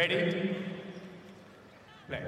Ready? 0.00 0.56
Play. 2.08 2.20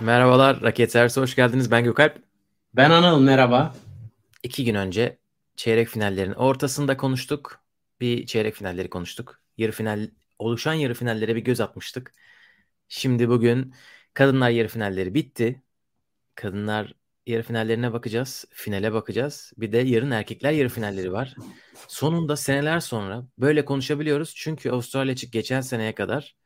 Merhabalar, 0.00 0.62
Raket 0.62 0.92
Servisi 0.92 1.20
hoş 1.20 1.36
geldiniz. 1.36 1.70
Ben 1.70 1.84
Gökalp. 1.84 2.22
Ben 2.74 2.90
Anıl, 2.90 3.20
merhaba. 3.20 3.74
İki 4.42 4.64
gün 4.64 4.74
önce 4.74 5.18
çeyrek 5.56 5.88
finallerin 5.88 6.32
ortasında 6.32 6.96
konuştuk. 6.96 7.60
Bir 8.00 8.26
çeyrek 8.26 8.54
finalleri 8.54 8.90
konuştuk. 8.90 9.40
Yarı 9.56 9.72
final, 9.72 10.10
oluşan 10.38 10.74
yarı 10.74 10.94
finallere 10.94 11.36
bir 11.36 11.40
göz 11.40 11.60
atmıştık. 11.60 12.12
Şimdi 12.88 13.28
bugün 13.28 13.74
kadınlar 14.14 14.50
yarı 14.50 14.68
finalleri 14.68 15.14
bitti. 15.14 15.62
Kadınlar 16.34 16.94
yarı 17.26 17.42
finallerine 17.42 17.92
bakacağız. 17.92 18.44
Finale 18.50 18.92
bakacağız. 18.92 19.52
Bir 19.56 19.72
de 19.72 19.78
yarın 19.78 20.10
erkekler 20.10 20.52
yarı 20.52 20.68
finalleri 20.68 21.12
var. 21.12 21.34
Sonunda 21.88 22.36
seneler 22.36 22.80
sonra 22.80 23.26
böyle 23.38 23.64
konuşabiliyoruz. 23.64 24.34
Çünkü 24.36 24.70
Avustralya 24.70 25.12
açık 25.12 25.32
geçen 25.32 25.60
seneye 25.60 25.94
kadar 25.94 26.36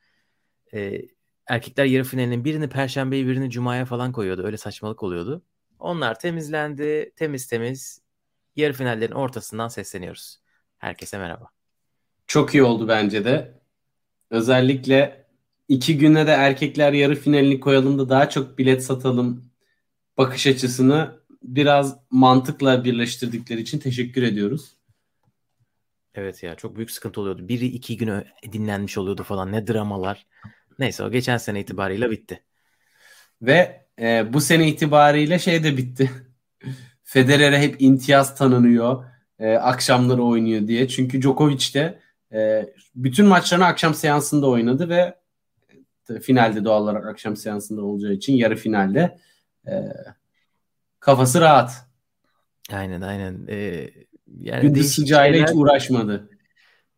e, 0.73 1.01
erkekler 1.47 1.85
yarı 1.85 2.03
finalinin 2.03 2.45
birini 2.45 2.69
perşembeye 2.69 3.27
birini 3.27 3.49
cumaya 3.49 3.85
falan 3.85 4.11
koyuyordu. 4.11 4.43
Öyle 4.43 4.57
saçmalık 4.57 5.03
oluyordu. 5.03 5.43
Onlar 5.79 6.19
temizlendi. 6.19 7.13
Temiz 7.15 7.47
temiz 7.47 8.01
yarı 8.55 8.73
finallerin 8.73 9.13
ortasından 9.13 9.67
sesleniyoruz. 9.67 10.39
Herkese 10.77 11.17
merhaba. 11.17 11.49
Çok 12.27 12.53
iyi 12.53 12.63
oldu 12.63 12.87
bence 12.87 13.25
de. 13.25 13.59
Özellikle 14.29 15.25
iki 15.69 15.97
güne 15.97 16.27
de 16.27 16.31
erkekler 16.31 16.93
yarı 16.93 17.15
finalini 17.15 17.59
koyalım 17.59 17.99
da 17.99 18.09
daha 18.09 18.29
çok 18.29 18.57
bilet 18.57 18.83
satalım 18.83 19.54
bakış 20.17 20.47
açısını 20.47 21.19
biraz 21.43 21.97
mantıkla 22.09 22.83
birleştirdikleri 22.83 23.61
için 23.61 23.79
teşekkür 23.79 24.23
ediyoruz. 24.23 24.77
Evet 26.15 26.43
ya 26.43 26.55
çok 26.55 26.75
büyük 26.75 26.91
sıkıntı 26.91 27.21
oluyordu. 27.21 27.47
Biri 27.47 27.65
iki 27.65 27.97
gün 27.97 28.11
dinlenmiş 28.51 28.97
oluyordu 28.97 29.23
falan. 29.23 29.51
Ne 29.51 29.67
dramalar. 29.67 30.25
Neyse 30.79 31.03
o 31.03 31.11
geçen 31.11 31.37
sene 31.37 31.59
itibarıyla 31.59 32.11
bitti. 32.11 32.43
Ve 33.41 33.85
e, 33.99 34.33
bu 34.33 34.41
sene 34.41 34.67
itibariyle 34.67 35.39
şey 35.39 35.63
de 35.63 35.77
bitti. 35.77 36.11
Federer'e 37.03 37.59
hep 37.59 37.75
imtiyaz 37.79 38.35
tanınıyor. 38.35 39.05
E, 39.39 39.53
akşamları 39.53 40.23
oynuyor 40.23 40.67
diye. 40.67 40.87
Çünkü 40.87 41.21
Djokovic 41.21 41.73
de 41.73 41.99
e, 42.33 42.65
bütün 42.95 43.25
maçlarını 43.25 43.65
akşam 43.65 43.93
seansında 43.93 44.47
oynadı 44.47 44.89
ve 44.89 45.15
e, 46.09 46.19
finalde 46.19 46.65
doğal 46.65 46.83
olarak 46.83 47.05
akşam 47.05 47.35
seansında 47.35 47.81
olacağı 47.81 48.13
için 48.13 48.33
yarı 48.33 48.55
finalde 48.55 49.17
e, 49.67 49.73
kafası 50.99 51.41
rahat. 51.41 51.85
Aynen 52.73 53.01
aynen. 53.01 53.47
Ee, 53.49 53.89
yani 54.39 54.61
Gündüz 54.61 54.91
sıcağıyla 54.95 55.47
hiç 55.47 55.55
uğraşmadı. 55.55 56.29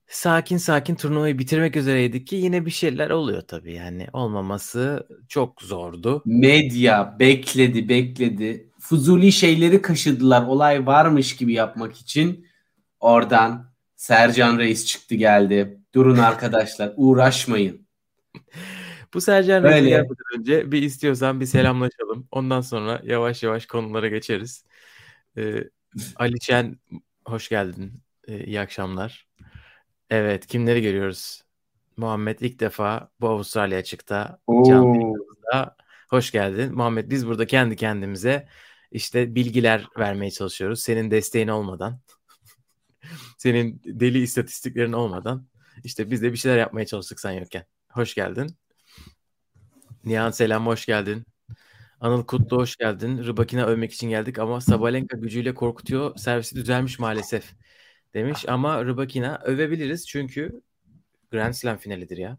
Sakin 0.08 0.58
sakin 0.58 0.96
turnuvayı 0.96 1.40
bitirmek 1.40 1.76
üzereydik 1.76 2.28
ki 2.28 2.36
yine 2.36 2.66
bir 2.66 2.72
şeyler 2.72 3.10
oluyor 3.10 3.42
tabii 3.42 3.74
yani 3.74 4.08
olmaması 4.14 5.08
çok 5.28 5.62
zordu. 5.62 6.22
Medya 6.26 7.16
bekledi 7.20 7.90
bekledi. 7.90 8.72
Fuzuli 8.80 9.32
şeyleri 9.32 9.82
kaşıdılar 9.82 10.44
olay 10.48 10.86
varmış 10.86 11.36
gibi 11.36 11.54
yapmak 11.54 11.98
için. 11.98 12.48
Oradan 13.00 13.74
Sercan 13.96 14.58
Reis 14.58 14.86
çıktı 14.86 15.16
geldi. 15.16 15.82
Durun 15.96 16.18
arkadaşlar 16.18 16.94
uğraşmayın. 16.96 17.88
Bu 19.18 19.22
Sercan 19.22 19.64
Reis'i 19.64 19.90
yapmadan 19.90 20.40
önce 20.40 20.72
bir 20.72 20.82
istiyorsan 20.82 21.40
bir 21.40 21.46
selamlaşalım. 21.46 22.28
Ondan 22.32 22.62
sonra 22.62 23.02
yavaş 23.04 23.44
yavaş 23.44 23.66
konulara 23.66 24.08
geçeriz. 24.08 24.64
Ee, 25.38 25.64
Ali 26.16 26.42
Şen 26.42 26.78
hoş 27.26 27.50
geldin. 27.50 28.02
Ee, 28.28 28.46
iyi 28.46 28.60
akşamlar. 28.60 29.28
Evet 30.10 30.48
kimleri 30.48 30.82
görüyoruz? 30.82 31.44
Muhammed 31.98 32.40
ilk 32.40 32.60
defa 32.60 33.10
bu 33.22 33.30
Avustralya 33.30 33.78
açıkta 33.78 34.40
canlı 34.68 35.14
Hoş 36.10 36.32
geldin. 36.32 36.76
Muhammed 36.76 37.12
biz 37.12 37.28
burada 37.28 37.48
kendi 37.48 37.76
kendimize 37.76 38.48
işte 38.92 39.36
bilgiler 39.36 39.88
vermeye 39.98 40.32
çalışıyoruz. 40.32 40.82
Senin 40.82 41.12
desteğin 41.12 41.48
olmadan. 41.48 42.00
senin 43.38 43.82
deli 43.86 44.20
istatistiklerin 44.20 44.94
olmadan. 44.94 45.48
işte 45.84 46.12
biz 46.12 46.22
de 46.22 46.32
bir 46.32 46.38
şeyler 46.38 46.58
yapmaya 46.58 46.86
çalıştık 46.86 47.20
sen 47.20 47.32
yokken. 47.32 47.66
Hoş 47.92 48.16
geldin. 48.16 48.58
Nihan 50.08 50.32
selam 50.32 50.66
hoş 50.66 50.86
geldin. 50.86 51.26
Anıl 52.00 52.26
Kutlu 52.26 52.58
hoş 52.58 52.76
geldin. 52.76 53.24
Rıbakina 53.24 53.66
övmek 53.66 53.94
için 53.94 54.10
geldik 54.10 54.40
ama 54.40 54.62
Sabalenka 54.62 55.18
gücüyle 55.18 55.54
korkutuyor. 55.54 56.18
Servisi 56.18 56.56
düzelmiş 56.56 57.00
maalesef 57.00 57.54
demiş 58.14 58.50
ama 58.50 58.86
Rıbakina 58.86 59.40
övebiliriz 59.44 60.08
çünkü 60.08 60.62
Grand 61.32 61.54
Slam 61.54 61.78
finalidir 61.78 62.18
ya. 62.18 62.38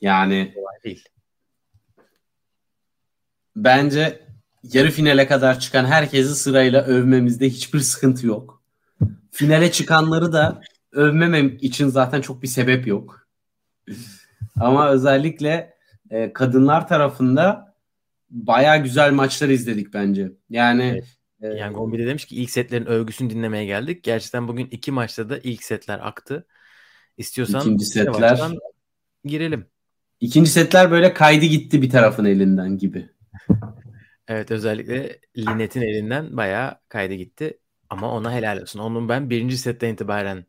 Yani 0.00 0.54
değil. 0.84 1.08
Bence 3.56 4.20
yarı 4.62 4.90
finale 4.90 5.26
kadar 5.26 5.60
çıkan 5.60 5.84
herkesi 5.84 6.34
sırayla 6.34 6.82
övmemizde 6.82 7.46
hiçbir 7.46 7.80
sıkıntı 7.80 8.26
yok. 8.26 8.62
Finale 9.30 9.72
çıkanları 9.72 10.32
da 10.32 10.60
övmemem 10.92 11.58
için 11.60 11.88
zaten 11.88 12.20
çok 12.20 12.42
bir 12.42 12.48
sebep 12.48 12.86
yok. 12.86 13.28
Ama 14.60 14.90
özellikle 14.90 15.73
e, 16.14 16.32
kadınlar 16.32 16.88
tarafında 16.88 17.74
baya 18.30 18.76
güzel 18.76 19.12
maçlar 19.12 19.48
izledik 19.48 19.94
bence. 19.94 20.32
Yani 20.50 20.82
evet. 20.82 21.54
e, 21.54 21.58
yani 21.58 21.74
Gombi 21.74 21.98
de 21.98 22.06
demiş 22.06 22.24
ki 22.24 22.36
ilk 22.36 22.50
setlerin 22.50 22.86
övgüsünü 22.86 23.30
dinlemeye 23.30 23.64
geldik. 23.64 24.04
Gerçekten 24.04 24.48
bugün 24.48 24.66
iki 24.66 24.92
maçta 24.92 25.28
da 25.28 25.38
ilk 25.38 25.64
setler 25.64 25.98
aktı. 26.02 26.46
İstiyorsan 27.16 27.60
ikinci 27.60 27.84
setler 27.84 28.40
girelim. 29.24 29.66
İkinci 30.20 30.50
setler 30.50 30.90
böyle 30.90 31.14
kaydı 31.14 31.44
gitti 31.44 31.82
bir 31.82 31.90
tarafın 31.90 32.24
elinden 32.24 32.78
gibi. 32.78 33.08
evet 34.28 34.50
özellikle 34.50 35.18
Linet'in 35.36 35.82
elinden 35.82 36.36
bayağı 36.36 36.78
kaydı 36.88 37.14
gitti. 37.14 37.58
Ama 37.90 38.12
ona 38.12 38.32
helal 38.32 38.62
olsun. 38.62 38.78
Onun 38.78 39.08
ben 39.08 39.30
birinci 39.30 39.58
setten 39.58 39.92
itibaren 39.92 40.44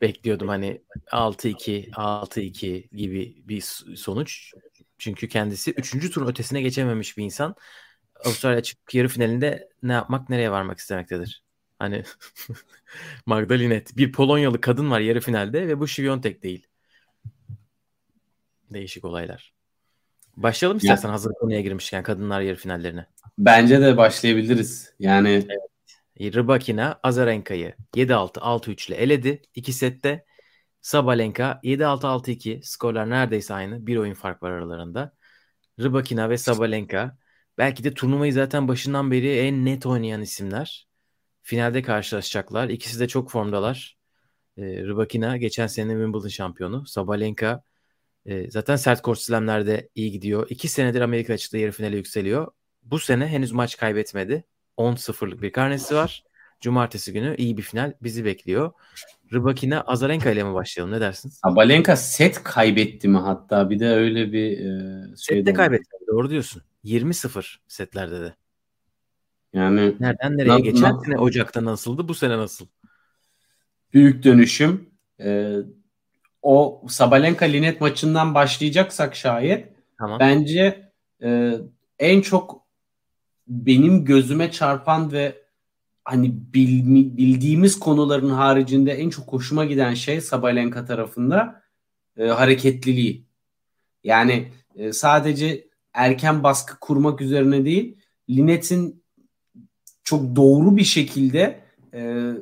bekliyordum 0.00 0.48
hani 0.48 0.82
6-2, 1.12 1.90
6-2 1.90 2.96
gibi 2.96 3.42
bir 3.48 3.60
sonuç. 3.96 4.52
Çünkü 4.98 5.28
kendisi 5.28 5.70
3. 5.70 6.10
turun 6.10 6.26
ötesine 6.26 6.62
geçememiş 6.62 7.18
bir 7.18 7.24
insan. 7.24 7.54
Avustralya 8.24 8.58
açık 8.58 8.94
yarı 8.94 9.08
finalinde 9.08 9.68
ne 9.82 9.92
yapmak 9.92 10.28
nereye 10.28 10.50
varmak 10.50 10.78
istemektedir. 10.78 11.42
Hani 11.78 12.04
Magdalinet 13.26 13.96
bir 13.96 14.12
Polonyalı 14.12 14.60
kadın 14.60 14.90
var 14.90 15.00
yarı 15.00 15.20
finalde 15.20 15.68
ve 15.68 15.80
bu 15.80 15.88
Şiviyontek 15.88 16.42
değil. 16.42 16.66
Değişik 18.70 19.04
olaylar. 19.04 19.52
Başlayalım 20.36 20.78
istersen 20.78 21.08
ya. 21.08 21.14
hazır 21.14 21.32
konuya 21.32 21.60
girmişken 21.60 22.02
kadınlar 22.02 22.40
yarı 22.40 22.56
finallerine. 22.56 23.06
Bence 23.38 23.80
de 23.80 23.96
başlayabiliriz. 23.96 24.92
Yani 24.98 25.28
evet. 25.28 25.69
Rybakina 26.20 27.00
Azarenka'yı 27.02 27.74
7-6 27.96 28.40
6-3 28.40 28.88
ile 28.88 28.96
eledi. 28.96 29.42
2 29.54 29.72
sette 29.72 30.24
Sabalenka 30.80 31.60
7-6-6-2 31.62 32.62
skorlar 32.62 33.10
neredeyse 33.10 33.54
aynı. 33.54 33.86
Bir 33.86 33.96
oyun 33.96 34.14
fark 34.14 34.42
var 34.42 34.50
aralarında. 34.50 35.14
Rybakina 35.80 36.30
ve 36.30 36.38
Sabalenka 36.38 37.18
belki 37.58 37.84
de 37.84 37.94
turnuvayı 37.94 38.32
zaten 38.32 38.68
başından 38.68 39.10
beri 39.10 39.38
en 39.38 39.64
net 39.64 39.86
oynayan 39.86 40.22
isimler. 40.22 40.88
Finalde 41.42 41.82
karşılaşacaklar. 41.82 42.68
İkisi 42.68 43.00
de 43.00 43.08
çok 43.08 43.30
formdalar. 43.30 43.98
E, 44.56 44.62
Rybakina 44.62 45.36
geçen 45.36 45.66
sene 45.66 45.92
Wimbledon 45.92 46.28
şampiyonu. 46.28 46.86
Sabalenka 46.86 47.62
e, 48.26 48.50
zaten 48.50 48.76
sert 48.76 49.02
kort 49.02 49.18
slamlerde 49.18 49.88
iyi 49.94 50.10
gidiyor. 50.12 50.46
İki 50.50 50.68
senedir 50.68 51.00
Amerika 51.00 51.32
açıkta 51.32 51.58
yarı 51.58 51.72
finale 51.72 51.96
yükseliyor. 51.96 52.52
Bu 52.82 52.98
sene 52.98 53.26
henüz 53.26 53.52
maç 53.52 53.76
kaybetmedi. 53.76 54.44
10-0'lık 54.80 55.42
bir 55.42 55.52
karnesi 55.52 55.94
var. 55.94 56.24
Cumartesi 56.60 57.12
günü 57.12 57.36
iyi 57.36 57.56
bir 57.56 57.62
final 57.62 57.92
bizi 58.02 58.24
bekliyor. 58.24 58.72
Rybakina 59.32 59.80
Azarenka 59.80 60.30
ile 60.30 60.44
mi 60.44 60.54
başlayalım 60.54 60.94
ne 60.94 61.00
dersin? 61.00 61.28
Sabalenka 61.28 61.96
set 61.96 62.42
kaybetti 62.42 63.08
mi 63.08 63.18
hatta 63.18 63.70
bir 63.70 63.78
de 63.78 63.88
öyle 63.88 64.32
bir 64.32 64.50
e, 64.52 65.16
şey 65.16 65.38
Sette 65.38 65.52
kaybetti 65.52 65.90
doğru 66.06 66.30
diyorsun. 66.30 66.62
20-0 66.84 67.56
setlerde 67.68 68.20
de. 68.20 68.34
Yani 69.52 69.94
nereden 70.00 70.38
nereye 70.38 70.48
na, 70.48 70.58
geçen 70.58 70.98
sene 71.04 71.18
Ocak'ta 71.18 71.64
nasıldı 71.64 72.08
bu 72.08 72.14
sene 72.14 72.38
nasıl? 72.38 72.66
Büyük 73.92 74.24
dönüşüm. 74.24 74.90
Ee, 75.20 75.56
o 76.42 76.82
Sabalenka 76.88 77.44
Linet 77.44 77.80
maçından 77.80 78.34
başlayacaksak 78.34 79.16
şayet 79.16 79.68
tamam. 79.98 80.20
bence 80.20 80.90
e, 81.22 81.54
en 81.98 82.20
çok 82.20 82.66
benim 83.50 84.04
gözüme 84.04 84.50
çarpan 84.50 85.12
ve 85.12 85.42
hani 86.04 86.32
bil, 86.54 86.84
bildiğimiz 87.16 87.78
konuların 87.78 88.30
haricinde 88.30 88.92
en 88.92 89.10
çok 89.10 89.32
hoşuma 89.32 89.64
giden 89.64 89.94
şey 89.94 90.20
Sabalenka 90.20 90.84
tarafında 90.84 91.62
e, 92.16 92.26
hareketliliği. 92.26 93.24
Yani 94.04 94.48
e, 94.74 94.92
sadece 94.92 95.68
erken 95.92 96.42
baskı 96.42 96.80
kurmak 96.80 97.20
üzerine 97.20 97.64
değil, 97.64 97.96
Linet'in 98.30 99.02
çok 100.04 100.36
doğru 100.36 100.76
bir 100.76 100.84
şekilde 100.84 101.60
e, 101.94 102.32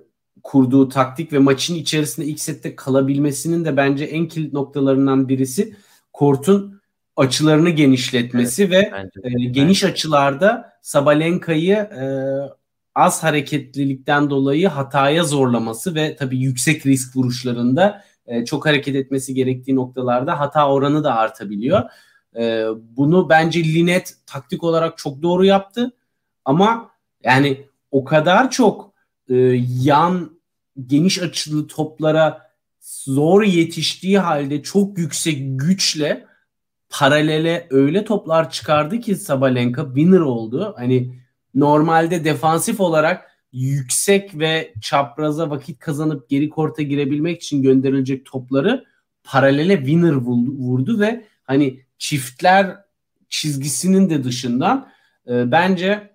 kurduğu 0.43 0.89
taktik 0.89 1.33
ve 1.33 1.39
maçın 1.39 1.75
içerisinde 1.75 2.27
ilk 2.27 2.41
sette 2.41 2.77
kalabilmesinin 2.77 3.65
de 3.65 3.77
bence 3.77 4.05
en 4.05 4.29
kilit 4.29 4.53
noktalarından 4.53 5.29
birisi 5.29 5.77
Kort'un 6.13 6.78
açılarını 7.19 7.71
genişletmesi 7.71 8.63
evet, 8.63 8.73
ve 8.73 8.93
bence, 8.93 9.45
e, 9.45 9.51
geniş 9.51 9.83
bence. 9.83 9.93
açılarda 9.93 10.73
Sabalenka'yı 10.83 11.75
e, 11.75 12.05
az 12.95 13.23
hareketlilikten 13.23 14.31
dolayı 14.31 14.69
hataya 14.69 15.25
zorlaması 15.25 15.95
ve 15.95 16.17
tabii 16.17 16.39
yüksek 16.39 16.87
risk 16.87 17.17
vuruşlarında 17.17 18.05
e, 18.27 18.45
çok 18.45 18.67
hareket 18.67 18.97
etmesi 18.97 19.35
gerektiği 19.35 19.77
noktalarda 19.77 20.41
hata 20.41 20.71
oranı 20.71 21.05
da 21.05 21.15
artabiliyor. 21.15 21.91
E, 22.37 22.65
bunu 22.81 23.29
bence 23.29 23.65
Linet 23.65 24.15
taktik 24.27 24.65
olarak 24.65 24.99
çok 24.99 25.23
doğru 25.23 25.45
yaptı 25.45 25.93
ama 26.45 26.91
yani 27.25 27.67
o 27.91 28.05
kadar 28.05 28.51
çok 28.51 28.93
e, 29.29 29.37
yan 29.83 30.39
geniş 30.87 31.23
açılı 31.23 31.67
toplara 31.67 32.49
zor 32.81 33.43
yetiştiği 33.43 34.19
halde 34.19 34.63
çok 34.63 34.99
yüksek 34.99 35.61
güçle 35.61 36.29
paralele 36.91 37.67
öyle 37.71 38.05
toplar 38.05 38.51
çıkardı 38.51 39.01
ki 39.01 39.17
Sabalenka 39.17 39.85
winner 39.87 40.21
oldu. 40.21 40.75
Hani 40.77 41.15
normalde 41.55 42.25
defansif 42.25 42.81
olarak 42.81 43.29
yüksek 43.53 44.39
ve 44.39 44.75
çapraza 44.81 45.51
vakit 45.51 45.79
kazanıp 45.79 46.29
geri 46.29 46.49
korta 46.49 46.83
girebilmek 46.83 47.43
için 47.43 47.63
gönderilecek 47.63 48.27
topları 48.27 48.85
paralele 49.25 49.77
winner 49.77 50.15
vurdu 50.15 51.01
ve 51.01 51.25
hani 51.45 51.81
çiftler 51.99 52.77
çizgisinin 53.29 54.11
de 54.11 54.25
dışından 54.25 54.89
e, 55.29 55.53
bence 55.53 56.11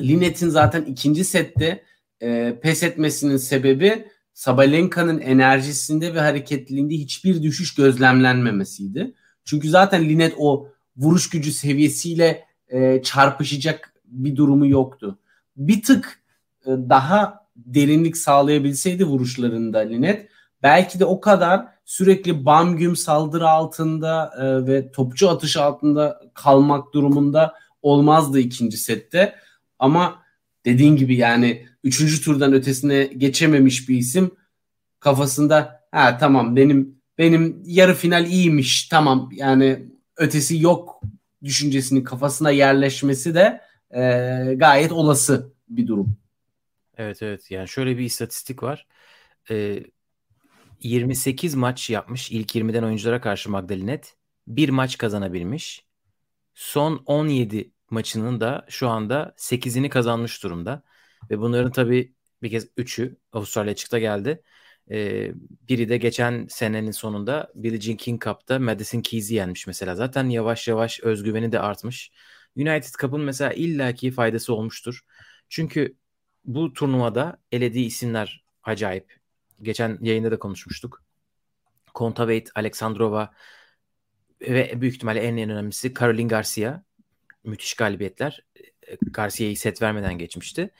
Linet'in 0.00 0.48
zaten 0.48 0.84
ikinci 0.84 1.24
sette 1.24 1.84
e, 2.22 2.58
pes 2.62 2.82
etmesinin 2.82 3.36
sebebi 3.36 4.08
Sabalenka'nın 4.34 5.20
enerjisinde 5.20 6.14
ve 6.14 6.20
hareketliliğinde 6.20 6.94
hiçbir 6.94 7.42
düşüş 7.42 7.74
gözlemlenmemesiydi. 7.74 9.14
Çünkü 9.48 9.70
zaten 9.70 10.08
Linet 10.08 10.34
o 10.38 10.68
vuruş 10.96 11.30
gücü 11.30 11.52
seviyesiyle 11.52 12.44
e, 12.68 13.02
çarpışacak 13.02 13.94
bir 14.04 14.36
durumu 14.36 14.66
yoktu. 14.66 15.18
Bir 15.56 15.82
tık 15.82 16.22
e, 16.66 16.68
daha 16.68 17.46
derinlik 17.56 18.16
sağlayabilseydi 18.16 19.04
vuruşlarında 19.04 19.78
Linet 19.78 20.28
belki 20.62 21.00
de 21.00 21.04
o 21.04 21.20
kadar 21.20 21.66
sürekli 21.84 22.46
bam 22.46 22.76
güm 22.76 22.96
saldırı 22.96 23.48
altında 23.48 24.30
e, 24.40 24.66
ve 24.66 24.92
topçu 24.92 25.30
atış 25.30 25.56
altında 25.56 26.20
kalmak 26.34 26.94
durumunda 26.94 27.54
olmazdı 27.82 28.38
ikinci 28.38 28.76
sette. 28.76 29.34
Ama 29.78 30.22
dediğin 30.64 30.96
gibi 30.96 31.16
yani 31.16 31.66
üçüncü 31.84 32.22
turdan 32.22 32.52
ötesine 32.52 33.04
geçememiş 33.04 33.88
bir 33.88 33.96
isim 33.96 34.30
kafasında 35.00 35.80
ha 35.92 36.18
tamam 36.18 36.56
benim 36.56 36.97
benim 37.18 37.62
yarı 37.66 37.94
final 37.94 38.26
iyiymiş 38.26 38.88
tamam 38.88 39.28
yani 39.32 39.88
ötesi 40.16 40.60
yok 40.60 41.00
düşüncesinin 41.44 42.04
kafasına 42.04 42.50
yerleşmesi 42.50 43.34
de 43.34 43.60
e, 43.90 44.00
gayet 44.56 44.92
olası 44.92 45.52
bir 45.68 45.86
durum. 45.86 46.16
Evet 46.96 47.22
evet 47.22 47.50
yani 47.50 47.68
şöyle 47.68 47.98
bir 47.98 48.04
istatistik 48.04 48.62
var. 48.62 48.86
Ee, 49.50 49.82
28 50.82 51.54
maç 51.54 51.90
yapmış 51.90 52.30
ilk 52.30 52.54
20'den 52.54 52.82
oyunculara 52.82 53.20
karşı 53.20 53.50
Magdalinet. 53.50 54.16
Bir 54.46 54.68
maç 54.68 54.98
kazanabilmiş. 54.98 55.86
Son 56.54 57.02
17 57.06 57.72
maçının 57.90 58.40
da 58.40 58.66
şu 58.68 58.88
anda 58.88 59.34
8'ini 59.36 59.88
kazanmış 59.88 60.42
durumda. 60.42 60.82
Ve 61.30 61.38
bunların 61.38 61.72
tabii 61.72 62.14
bir 62.42 62.50
kez 62.50 62.68
3'ü 62.76 63.16
Avustralya 63.32 63.74
çıkta 63.74 63.98
geldi. 63.98 64.42
Ee, 64.90 65.32
biri 65.68 65.88
de 65.88 65.96
geçen 65.96 66.46
senenin 66.50 66.90
sonunda 66.90 67.52
Billie 67.54 67.80
Jean 67.80 67.96
King 67.96 68.24
Cup'ta 68.24 68.58
Madison 68.58 69.00
Keys'i 69.00 69.34
yenmiş 69.34 69.66
mesela. 69.66 69.94
Zaten 69.94 70.28
yavaş 70.28 70.68
yavaş 70.68 71.00
özgüveni 71.00 71.52
de 71.52 71.60
artmış. 71.60 72.10
United 72.56 72.94
Cup'ın 73.00 73.20
mesela 73.20 73.52
illaki 73.52 74.10
faydası 74.10 74.54
olmuştur. 74.54 75.00
Çünkü 75.48 75.96
bu 76.44 76.72
turnuvada 76.72 77.38
elediği 77.52 77.86
isimler 77.86 78.44
acayip. 78.64 79.16
Geçen 79.62 79.98
yayında 80.00 80.30
da 80.30 80.38
konuşmuştuk. 80.38 81.02
Kontaveit, 81.94 82.50
Alexandrova 82.54 83.30
ve 84.40 84.80
büyük 84.80 84.94
ihtimalle 84.94 85.20
en, 85.20 85.36
en 85.36 85.50
önemlisi 85.50 85.94
Caroline 85.94 86.28
Garcia. 86.28 86.82
Müthiş 87.44 87.74
galibiyetler. 87.74 88.44
Garcia'yı 89.02 89.56
set 89.56 89.82
vermeden 89.82 90.18
geçmişti. 90.18 90.70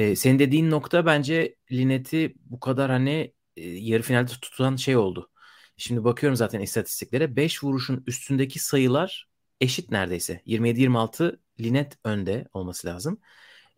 Ee, 0.00 0.16
senin 0.16 0.38
dediğin 0.38 0.70
nokta 0.70 1.06
bence 1.06 1.56
Linet'i 1.72 2.34
bu 2.44 2.60
kadar 2.60 2.90
hani 2.90 3.34
e, 3.56 3.68
yarı 3.68 4.02
finalde 4.02 4.32
tutan 4.42 4.76
şey 4.76 4.96
oldu. 4.96 5.30
Şimdi 5.76 6.04
bakıyorum 6.04 6.36
zaten 6.36 6.60
istatistiklere. 6.60 7.36
5 7.36 7.64
vuruşun 7.64 8.04
üstündeki 8.06 8.58
sayılar 8.58 9.28
eşit 9.60 9.90
neredeyse. 9.90 10.42
27-26 10.46 11.40
Linet 11.60 11.98
önde 12.04 12.48
olması 12.52 12.86
lazım. 12.86 13.20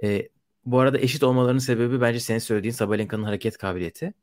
Ee, 0.03 0.29
bu 0.65 0.81
arada 0.81 0.99
eşit 0.99 1.23
olmalarının 1.23 1.59
sebebi 1.59 2.01
bence 2.01 2.21
senin 2.21 2.39
söylediğin 2.39 2.73
Sabalenka'nın 2.73 3.25
hareket 3.25 3.59
kabiliyeti. 3.59 4.15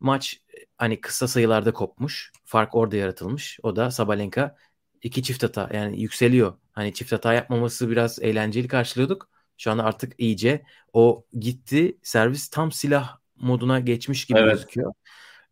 Maç 0.00 0.42
hani 0.78 1.00
kısa 1.00 1.28
sayılarda 1.28 1.72
kopmuş. 1.72 2.32
Fark 2.44 2.74
orada 2.74 2.96
yaratılmış. 2.96 3.58
O 3.62 3.76
da 3.76 3.90
Sabalenka 3.90 4.56
iki 5.02 5.22
çift 5.22 5.42
hata 5.42 5.70
yani 5.74 6.02
yükseliyor. 6.02 6.58
Hani 6.72 6.94
çift 6.94 7.12
hata 7.12 7.34
yapmaması 7.34 7.90
biraz 7.90 8.22
eğlenceli 8.22 8.68
karşılıyorduk. 8.68 9.32
Şu 9.58 9.70
anda 9.70 9.84
artık 9.84 10.12
iyice 10.18 10.62
o 10.92 11.24
gitti. 11.38 11.98
Servis 12.02 12.48
tam 12.48 12.72
silah 12.72 13.18
moduna 13.36 13.80
geçmiş 13.80 14.24
gibi 14.24 14.38
evet. 14.38 14.52
gözüküyor. 14.52 14.92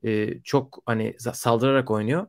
Ee, 0.04 0.42
çok 0.42 0.82
hani 0.86 1.16
saldırarak 1.18 1.90
oynuyor. 1.90 2.26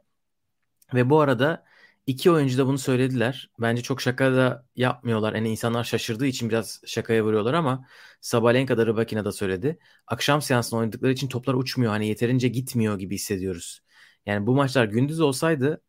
Ve 0.93 1.09
bu 1.09 1.19
arada 1.19 1.63
iki 2.07 2.31
oyuncu 2.31 2.57
da 2.57 2.67
bunu 2.67 2.77
söylediler. 2.77 3.49
Bence 3.59 3.81
çok 3.81 4.01
şaka 4.01 4.33
da 4.33 4.65
yapmıyorlar. 4.75 5.33
Yani 5.33 5.49
insanlar 5.49 5.83
şaşırdığı 5.83 6.25
için 6.25 6.49
biraz 6.49 6.81
şakaya 6.85 7.23
vuruyorlar 7.23 7.53
ama 7.53 7.85
Sabalenka 8.21 8.77
da 8.77 8.85
Rybakina 8.85 9.25
da 9.25 9.31
söyledi. 9.31 9.79
Akşam 10.07 10.41
seansında 10.41 10.79
oynadıkları 10.79 11.11
için 11.11 11.27
toplar 11.27 11.53
uçmuyor. 11.53 11.91
Hani 11.91 12.07
yeterince 12.07 12.47
gitmiyor 12.47 12.99
gibi 12.99 13.15
hissediyoruz. 13.15 13.81
Yani 14.25 14.47
bu 14.47 14.55
maçlar 14.55 14.85
gündüz 14.85 15.19
olsaydı 15.19 15.81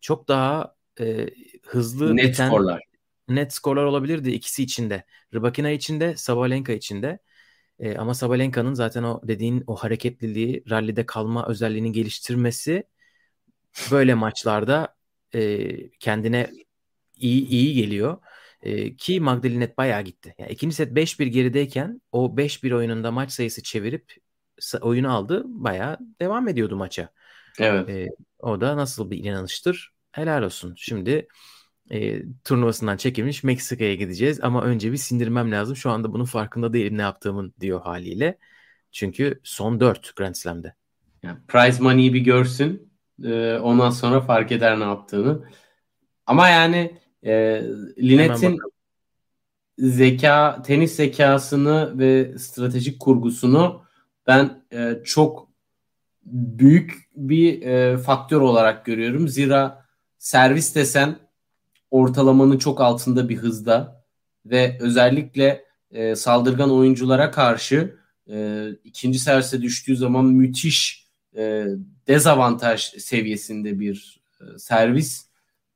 çok 0.00 0.28
daha 0.28 0.74
e, 1.00 1.28
hızlı 1.66 2.16
net 2.16 2.24
biten, 2.24 2.48
skorlar. 2.48 2.82
Net 3.28 3.52
skorlar 3.52 3.84
olabilirdi 3.84 4.30
ikisi 4.30 4.62
içinde. 4.62 5.04
Rybakina 5.34 5.70
içinde, 5.70 6.16
Sabalenka 6.16 6.72
içinde. 6.72 7.18
E, 7.78 7.96
ama 7.96 8.14
Sabalenka'nın 8.14 8.74
zaten 8.74 9.02
o 9.02 9.20
dediğin 9.24 9.64
o 9.66 9.76
hareketliliği, 9.76 10.64
rallide 10.70 11.06
kalma 11.06 11.46
özelliğini 11.48 11.92
geliştirmesi 11.92 12.84
böyle 13.90 14.14
maçlarda 14.14 14.96
e, 15.34 15.90
kendine 15.90 16.50
iyi 17.16 17.48
iyi 17.48 17.74
geliyor. 17.74 18.18
E, 18.62 18.96
ki 18.96 19.20
Magdalinet 19.20 19.78
bayağı 19.78 20.02
gitti. 20.02 20.34
Yani 20.38 20.52
ikinci 20.52 20.76
set 20.76 20.92
5-1 20.92 21.26
gerideyken 21.26 22.00
o 22.12 22.36
5-1 22.36 22.72
oyununda 22.72 23.10
maç 23.10 23.32
sayısı 23.32 23.62
çevirip 23.62 24.12
oyunu 24.80 25.12
aldı. 25.12 25.42
Bayağı 25.46 25.98
devam 26.20 26.48
ediyordu 26.48 26.76
maça. 26.76 27.08
Evet. 27.60 27.88
E, 27.88 28.08
o 28.38 28.60
da 28.60 28.76
nasıl 28.76 29.10
bir 29.10 29.24
inanıştır? 29.24 29.94
Helal 30.12 30.42
olsun. 30.42 30.74
Şimdi 30.76 31.28
e, 31.90 32.22
turnuvasından 32.44 32.96
çekilmiş 32.96 33.44
Meksika'ya 33.44 33.94
gideceğiz 33.94 34.40
ama 34.42 34.62
önce 34.62 34.92
bir 34.92 34.96
sindirmem 34.96 35.52
lazım. 35.52 35.76
Şu 35.76 35.90
anda 35.90 36.12
bunun 36.12 36.24
farkında 36.24 36.72
değilim 36.72 36.98
ne 36.98 37.02
yaptığımın 37.02 37.54
diyor 37.60 37.80
haliyle. 37.80 38.38
Çünkü 38.92 39.40
son 39.42 39.80
4 39.80 40.16
Grand 40.16 40.34
Slam'de. 40.34 40.74
Yani 41.22 41.38
prize 41.48 41.82
money'i 41.82 42.14
bir 42.14 42.20
görsün. 42.20 42.92
E, 43.24 43.58
ondan 43.58 43.90
sonra 43.90 44.20
fark 44.20 44.52
eder 44.52 44.80
ne 44.80 44.84
yaptığını. 44.84 45.44
Ama 46.26 46.48
yani 46.48 46.98
e, 47.22 47.62
Linet'in 47.98 48.58
zeka, 49.78 50.62
tenis 50.62 50.96
zekasını 50.96 51.98
ve 51.98 52.38
stratejik 52.38 53.00
kurgusunu 53.00 53.84
ben 54.26 54.64
e, 54.72 54.98
çok 55.04 55.48
büyük 56.24 57.08
bir 57.16 57.62
e, 57.62 57.98
faktör 57.98 58.40
olarak 58.40 58.84
görüyorum. 58.84 59.28
Zira 59.28 59.86
servis 60.18 60.74
desen 60.74 61.23
ortalamanın 61.94 62.58
çok 62.58 62.80
altında 62.80 63.28
bir 63.28 63.36
hızda 63.36 64.04
ve 64.46 64.78
özellikle 64.80 65.64
e, 65.90 66.16
saldırgan 66.16 66.70
oyunculara 66.70 67.30
karşı 67.30 67.96
e, 68.30 68.68
ikinci 68.84 69.18
servise 69.18 69.62
düştüğü 69.62 69.96
zaman 69.96 70.24
müthiş 70.24 71.06
e, 71.36 71.66
dezavantaj 72.08 72.80
seviyesinde 72.80 73.80
bir 73.80 74.20
e, 74.40 74.58
servis 74.58 75.26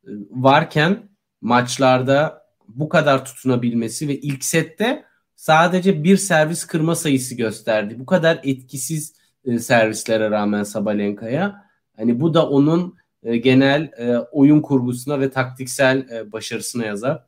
e, 0.05 0.11
varken 0.31 1.09
maçlarda 1.41 2.43
bu 2.69 2.89
kadar 2.89 3.25
tutunabilmesi 3.25 4.09
ve 4.09 4.21
ilk 4.21 4.45
sette 4.45 5.05
sadece 5.37 6.05
bir 6.05 6.17
servis 6.17 6.65
kırma 6.65 6.95
sayısı 6.95 7.35
gösterdi. 7.35 7.97
Bu 7.99 8.07
kadar 8.07 8.41
etkisiz 8.43 9.15
e, 9.45 9.59
servislere 9.59 10.31
rağmen 10.31 10.63
Sabalenka'ya. 10.63 11.65
Hani 11.97 12.21
bu 12.21 12.35
da 12.35 12.49
onun 12.49 12.98
e, 13.23 13.37
genel 13.37 13.83
e, 13.83 14.19
oyun 14.19 14.61
kurgusuna 14.61 15.21
ve 15.21 15.31
taktiksel 15.31 16.09
e, 16.11 16.33
başarısına 16.33 16.85
yazar. 16.85 17.25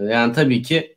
Yani 0.00 0.32
tabii 0.32 0.62
ki 0.62 0.96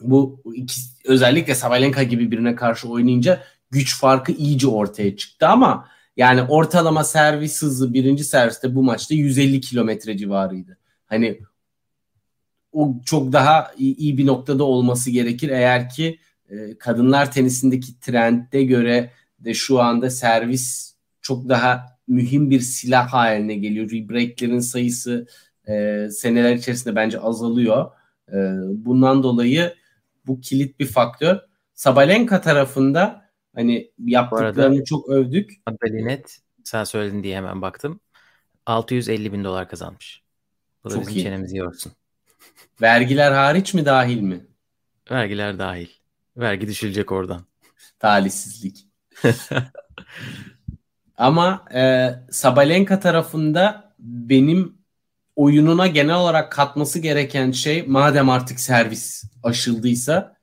bu 0.00 0.42
iki, 0.54 0.80
özellikle 1.04 1.54
Sabalenka 1.54 2.02
gibi 2.02 2.30
birine 2.30 2.54
karşı 2.54 2.88
oynayınca 2.88 3.42
güç 3.70 4.00
farkı 4.00 4.32
iyice 4.32 4.68
ortaya 4.68 5.16
çıktı 5.16 5.48
ama 5.48 5.88
yani 6.16 6.42
ortalama 6.42 7.04
servis 7.04 7.62
hızı 7.62 7.94
birinci 7.94 8.24
serviste 8.24 8.74
bu 8.74 8.82
maçta 8.82 9.14
150 9.14 9.60
kilometre 9.60 10.18
civarıydı. 10.18 10.78
Hani 11.06 11.40
o 12.72 12.94
çok 13.04 13.32
daha 13.32 13.70
iyi, 13.78 14.18
bir 14.18 14.26
noktada 14.26 14.64
olması 14.64 15.10
gerekir 15.10 15.48
eğer 15.48 15.88
ki 15.88 16.18
kadınlar 16.78 17.32
tenisindeki 17.32 18.00
trendde 18.00 18.64
göre 18.64 19.10
de 19.38 19.54
şu 19.54 19.80
anda 19.80 20.10
servis 20.10 20.94
çok 21.20 21.48
daha 21.48 21.93
mühim 22.08 22.50
bir 22.50 22.60
silah 22.60 23.12
haline 23.12 23.54
geliyor. 23.54 23.90
Rebreak'lerin 23.90 24.58
sayısı 24.58 25.26
e, 25.68 26.06
seneler 26.10 26.54
içerisinde 26.54 26.96
bence 26.96 27.20
azalıyor. 27.20 27.90
E, 28.28 28.36
bundan 28.68 29.22
dolayı 29.22 29.74
bu 30.26 30.40
kilit 30.40 30.80
bir 30.80 30.86
faktör. 30.86 31.38
Sabalenka 31.74 32.40
tarafında 32.40 33.30
hani 33.54 33.90
yaptıklarını 33.98 34.74
arada, 34.74 34.84
çok 34.84 35.08
övdük. 35.08 35.50
Magdalinet 35.66 36.38
sen 36.64 36.84
söyledin 36.84 37.22
diye 37.22 37.36
hemen 37.36 37.62
baktım. 37.62 38.00
650 38.66 39.32
bin 39.32 39.44
dolar 39.44 39.68
kazanmış. 39.68 40.22
Bu 40.84 40.90
da 40.90 40.94
çok 40.94 41.02
bizim 41.02 41.16
iyi. 41.16 41.22
çenemizi 41.22 41.56
yorsun. 41.56 41.92
Vergiler 42.82 43.32
hariç 43.32 43.74
mi 43.74 43.84
dahil 43.84 44.20
mi? 44.20 44.46
Vergiler 45.10 45.58
dahil. 45.58 45.88
Vergi 46.36 46.68
düşülecek 46.68 47.12
oradan. 47.12 47.42
Talihsizlik. 47.98 48.86
Ama 51.16 51.64
e, 51.74 52.10
Sabalenka 52.30 53.00
tarafında 53.00 53.94
benim 53.98 54.78
oyununa 55.36 55.86
genel 55.86 56.16
olarak 56.16 56.52
katması 56.52 56.98
gereken 56.98 57.50
şey 57.50 57.84
madem 57.86 58.30
artık 58.30 58.60
servis 58.60 59.24
aşıldıysa 59.42 60.36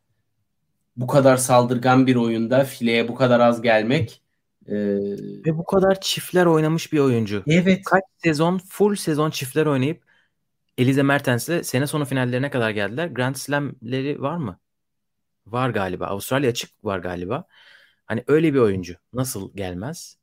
bu 0.98 1.08
kadar 1.08 1.38
saldırgan 1.38 2.08
bir 2.08 2.16
oyunda 2.16 2.64
fileye 2.64 3.08
bu 3.08 3.16
kadar 3.16 3.40
az 3.40 3.62
gelmek 3.62 4.22
e... 4.68 4.76
ve 5.46 5.58
bu 5.58 5.64
kadar 5.64 6.02
çiftler 6.02 6.46
oynamış 6.46 6.94
bir 6.94 7.00
oyuncu. 7.00 7.44
Evet. 7.48 7.84
Kaç 7.86 8.04
sezon 8.18 8.58
full 8.58 8.96
sezon 8.96 9.30
çiftler 9.30 9.66
oynayıp 9.66 10.04
Elize 10.78 11.04
Mertens'le 11.04 11.64
sene 11.64 11.88
sonu 11.88 12.06
finallerine 12.06 12.50
kadar 12.50 12.70
geldiler. 12.70 13.08
Grand 13.08 13.36
Slam'leri 13.36 14.22
var 14.22 14.38
mı? 14.38 14.60
Var 15.46 15.70
galiba. 15.70 16.06
Avustralya 16.08 16.50
açık 16.50 16.86
var 16.86 17.00
galiba. 17.00 17.46
Hani 18.06 18.24
öyle 18.28 18.54
bir 18.54 18.60
oyuncu. 18.60 18.96
Nasıl 19.14 19.56
gelmez? 19.56 20.21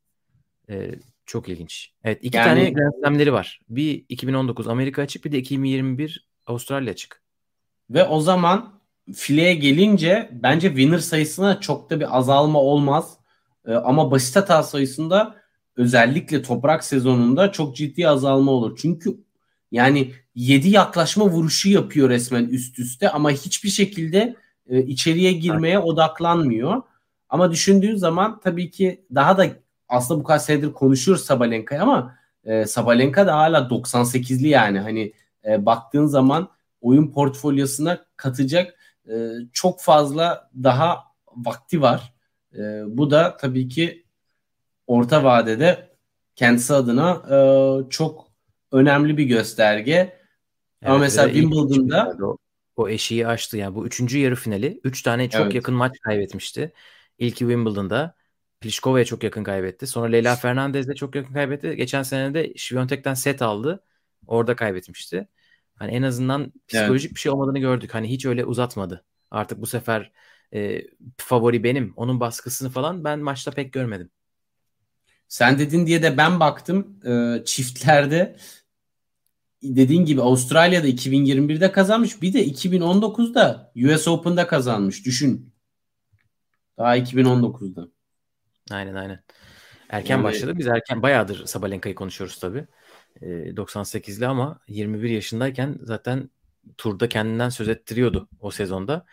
Ee, 0.71 0.95
çok 1.27 1.49
ilginç. 1.49 1.93
Evet 2.05 2.19
iki 2.23 2.37
yani, 2.37 2.47
tane 2.47 2.71
Grand 2.71 2.93
Slam'leri 3.01 3.33
var. 3.33 3.61
Bir 3.69 4.05
2019 4.09 4.69
Amerika 4.69 5.03
açık 5.03 5.25
bir 5.25 5.33
de 5.33 5.39
2021 5.39 6.29
Avustralya 6.47 6.93
açık. 6.93 7.23
Ve 7.91 8.05
o 8.05 8.21
zaman 8.21 8.81
fileye 9.15 9.55
gelince 9.55 10.31
bence 10.33 10.69
winner 10.69 10.99
sayısına 10.99 11.61
çok 11.61 11.91
da 11.91 12.01
bir 12.01 12.19
azalma 12.19 12.61
olmaz. 12.61 13.19
Ee, 13.67 13.73
ama 13.73 14.11
basit 14.11 14.37
hata 14.37 14.63
sayısında 14.63 15.37
özellikle 15.77 16.43
toprak 16.43 16.85
sezonunda 16.85 17.53
çok 17.53 17.77
ciddi 17.77 18.09
azalma 18.09 18.53
olur. 18.53 18.79
Çünkü 18.83 19.19
yani 19.73 20.13
7 20.35 20.69
yaklaşma 20.69 21.25
vuruşu 21.25 21.69
yapıyor 21.71 22.09
resmen 22.09 22.45
üst 22.45 22.79
üste 22.79 23.11
ama 23.11 23.31
hiçbir 23.31 23.69
şekilde 23.69 24.37
e, 24.69 24.83
içeriye 24.83 25.33
girmeye 25.33 25.79
odaklanmıyor. 25.79 26.83
Ama 27.29 27.53
düşündüğün 27.53 27.97
zaman 27.97 28.41
tabii 28.41 28.71
ki 28.71 29.05
daha 29.15 29.39
da 29.39 29.47
aslında 29.89 30.21
bu 30.21 30.25
kadar 30.25 30.39
senedir 30.39 30.73
konuşuyoruz 30.73 31.25
Sabalenka'yı 31.25 31.83
ama 31.83 32.19
e, 32.45 32.65
Sabalenka 32.65 33.27
da 33.27 33.37
hala 33.37 33.59
98'li 33.59 34.49
yani 34.49 34.79
hani 34.79 35.13
e, 35.45 35.67
baktığın 35.67 36.07
zaman 36.07 36.51
oyun 36.81 37.13
portfolyosuna 37.13 38.07
katacak 38.17 38.75
e, 39.09 39.31
çok 39.53 39.81
fazla 39.81 40.51
daha 40.63 41.05
vakti 41.37 41.83
var. 41.83 42.15
E, 42.55 42.59
bu 42.87 43.11
da 43.11 43.37
tabii 43.37 43.69
ki 43.69 44.05
orta 44.87 45.25
vadede 45.25 45.89
kendisi 46.37 46.75
adına 46.75 47.23
e, 47.31 47.39
çok 47.91 48.29
önemli 48.73 49.17
bir 49.17 49.25
gösterge. 49.25 49.93
Evet, 49.93 50.91
Ama 50.91 50.99
mesela 50.99 51.29
Wimbledon'da 51.29 52.17
o, 52.23 52.37
o 52.77 52.89
eşiği 52.89 53.27
aştı. 53.27 53.57
Yani 53.57 53.75
bu 53.75 53.87
üçüncü 53.87 54.19
yarı 54.19 54.35
finali. 54.35 54.81
Üç 54.85 55.03
tane 55.03 55.31
çok 55.31 55.43
evet. 55.43 55.55
yakın 55.55 55.75
maç 55.75 55.99
kaybetmişti. 56.01 56.73
İlki 57.19 57.39
Wimbledon'da 57.39 58.15
Pliškova'ya 58.61 59.05
çok 59.05 59.23
yakın 59.23 59.45
kaybetti. 59.45 59.87
Sonra 59.87 60.07
Leyla 60.07 60.37
Fernandez'le 60.37 60.95
çok 60.97 61.15
yakın 61.15 61.35
kaybetti. 61.35 61.77
Geçen 61.77 62.03
sene 62.03 62.35
de 62.35 62.53
Świątek'ten 62.57 63.15
set 63.15 63.43
aldı. 63.43 63.85
Orada 64.27 64.57
kaybetmişti. 64.57 65.29
Hani 65.75 65.93
en 65.93 66.03
azından 66.03 66.53
psikolojik 66.69 67.09
evet. 67.09 67.15
bir 67.15 67.21
şey 67.21 67.33
olmadığını 67.33 67.59
gördük. 67.59 67.95
Hani 67.95 68.11
hiç 68.11 68.27
öyle 68.27 68.45
uzatmadı. 68.45 69.05
Artık 69.31 69.61
bu 69.61 69.67
sefer 69.67 70.13
e, 70.55 70.83
favori 71.17 71.65
benim. 71.65 71.93
Onun 71.97 72.21
baskısını 72.21 72.71
falan 72.71 73.05
ben 73.05 73.19
maçta 73.19 73.51
pek 73.51 73.73
görmedim. 73.73 74.11
Sen 75.29 75.59
dedin 75.59 75.87
diye 75.87 76.03
de 76.03 76.17
ben 76.17 76.41
baktım 76.41 77.01
e, 77.07 77.45
çiftlerde 77.45 78.37
dediğin 79.63 80.05
gibi 80.05 80.23
Avustralya'da 80.23 80.89
2021'de 80.89 81.73
kazanmış. 81.73 82.23
Bir 82.23 82.33
de 82.33 82.47
2019'da 82.47 83.73
US 83.77 84.09
Open'da 84.09 84.47
kazanmış. 84.47 85.07
Düşün. 85.07 85.55
Daha 86.79 86.97
2019'da. 86.97 87.89
Aynen 88.71 88.95
aynen. 88.95 89.23
Erken 89.89 90.17
yani... 90.17 90.25
başladı. 90.25 90.59
Biz 90.59 90.67
erken 90.67 91.03
bayağıdır 91.03 91.47
Sabalenka'yı 91.47 91.95
konuşuyoruz 91.95 92.39
tabii. 92.39 92.67
E, 93.23 93.27
98'li 93.57 94.27
ama 94.27 94.61
21 94.69 95.11
yaşındayken 95.11 95.79
zaten 95.83 96.31
turda 96.79 97.09
kendinden 97.09 97.49
söz 97.49 97.69
ettiriyordu 97.69 98.29
o 98.41 98.51
sezonda. 98.51 99.07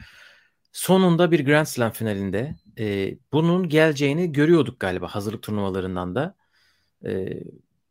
Sonunda 0.71 1.31
bir 1.31 1.45
Grand 1.45 1.65
Slam 1.65 1.91
finalinde 1.91 2.55
e, 2.79 3.17
bunun 3.31 3.69
geleceğini 3.69 4.31
görüyorduk 4.31 4.79
galiba 4.79 5.07
hazırlık 5.07 5.43
turnuvalarından 5.43 6.15
da. 6.15 6.35
E, 7.05 7.39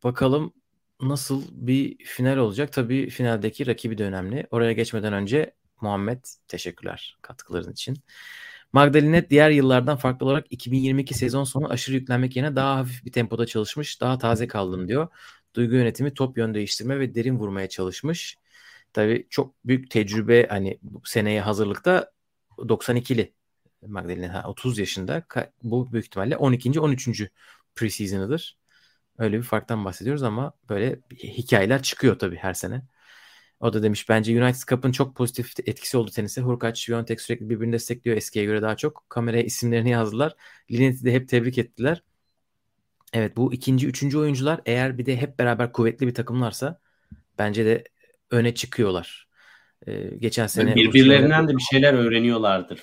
bakalım 0.05 0.53
nasıl 1.01 1.43
bir 1.51 2.05
final 2.05 2.37
olacak. 2.37 2.73
Tabii 2.73 3.11
finaldeki 3.11 3.67
rakibi 3.67 3.99
de 3.99 4.05
önemli. 4.05 4.47
Oraya 4.51 4.73
geçmeden 4.73 5.13
önce 5.13 5.55
Muhammed 5.81 6.25
teşekkürler 6.49 7.19
katkıların 7.23 7.73
için. 7.73 7.97
Magdalene 8.75 9.31
diğer 9.31 9.51
yıllardan 9.51 9.97
farklı 9.97 10.27
olarak 10.27 10.47
2022 10.51 11.15
sezon 11.15 11.45
sonu 11.45 11.71
aşırı 11.71 11.97
yüklenmek 11.97 12.37
yerine 12.37 12.57
daha 12.57 12.77
hafif 12.77 13.05
bir 13.05 13.13
tempoda 13.13 13.47
çalışmış, 13.47 14.01
daha 14.01 14.19
taze 14.19 14.47
kaldım 14.49 14.89
diyor. 14.89 15.09
Duygu 15.55 15.75
yönetimi, 15.75 16.15
top 16.15 16.39
yön 16.39 16.55
değiştirme 16.55 17.01
ve 17.01 17.15
derin 17.15 17.39
vurmaya 17.39 17.69
çalışmış. 17.69 18.37
Tabii 18.93 19.27
çok 19.31 19.55
büyük 19.65 19.91
tecrübe 19.91 20.47
hani 20.47 20.79
bu 20.83 21.03
seneye 21.05 21.41
hazırlıkta 21.41 22.13
92'li 22.59 23.33
Magdalene 23.87 24.43
30 24.47 24.79
yaşında. 24.79 25.27
Bu 25.63 25.93
büyük 25.93 26.07
ihtimalle 26.07 26.37
12. 26.37 26.81
13. 26.81 27.31
preseason'ıdır. 27.75 28.59
Öyle 29.19 29.39
bir 29.39 29.43
farktan 29.43 29.85
bahsediyoruz 29.85 30.23
ama 30.23 30.53
böyle 30.69 31.01
hikayeler 31.13 31.83
çıkıyor 31.83 32.19
tabii 32.19 32.37
her 32.37 32.55
sene. 32.55 32.83
O 33.65 33.73
da 33.73 33.83
demiş 33.83 34.09
bence 34.09 34.43
United 34.43 34.61
Cup'ın 34.69 34.93
çok 34.93 35.17
pozitif 35.17 35.53
etkisi 35.67 35.97
oldu 35.97 36.11
tenise. 36.11 36.41
Hurkaç, 36.41 36.89
Viontek 36.91 37.21
sürekli 37.21 37.51
birbirini 37.51 37.73
destekliyor 37.73 38.17
eskiye 38.17 38.45
göre 38.45 38.63
daha 38.63 38.77
çok. 38.77 39.05
Kameraya 39.09 39.43
isimlerini 39.43 39.91
yazdılar. 39.91 40.35
Linet'i 40.71 41.05
de 41.05 41.13
hep 41.13 41.29
tebrik 41.29 41.59
ettiler. 41.59 42.03
Evet 43.13 43.37
bu 43.37 43.53
ikinci, 43.53 43.87
üçüncü 43.87 44.19
oyuncular 44.19 44.61
eğer 44.67 44.99
bir 44.99 45.07
de 45.07 45.17
hep 45.17 45.39
beraber 45.39 45.73
kuvvetli 45.73 46.07
bir 46.07 46.15
takımlarsa 46.15 46.81
bence 47.39 47.65
de 47.65 47.85
öne 48.31 48.55
çıkıyorlar. 48.55 49.29
Ee, 49.87 50.11
geçen 50.19 50.47
sene 50.47 50.75
birbirlerinden 50.75 51.49
de 51.49 51.57
bir 51.57 51.63
şeyler 51.63 51.95
öğreniyorlardır. 51.95 52.83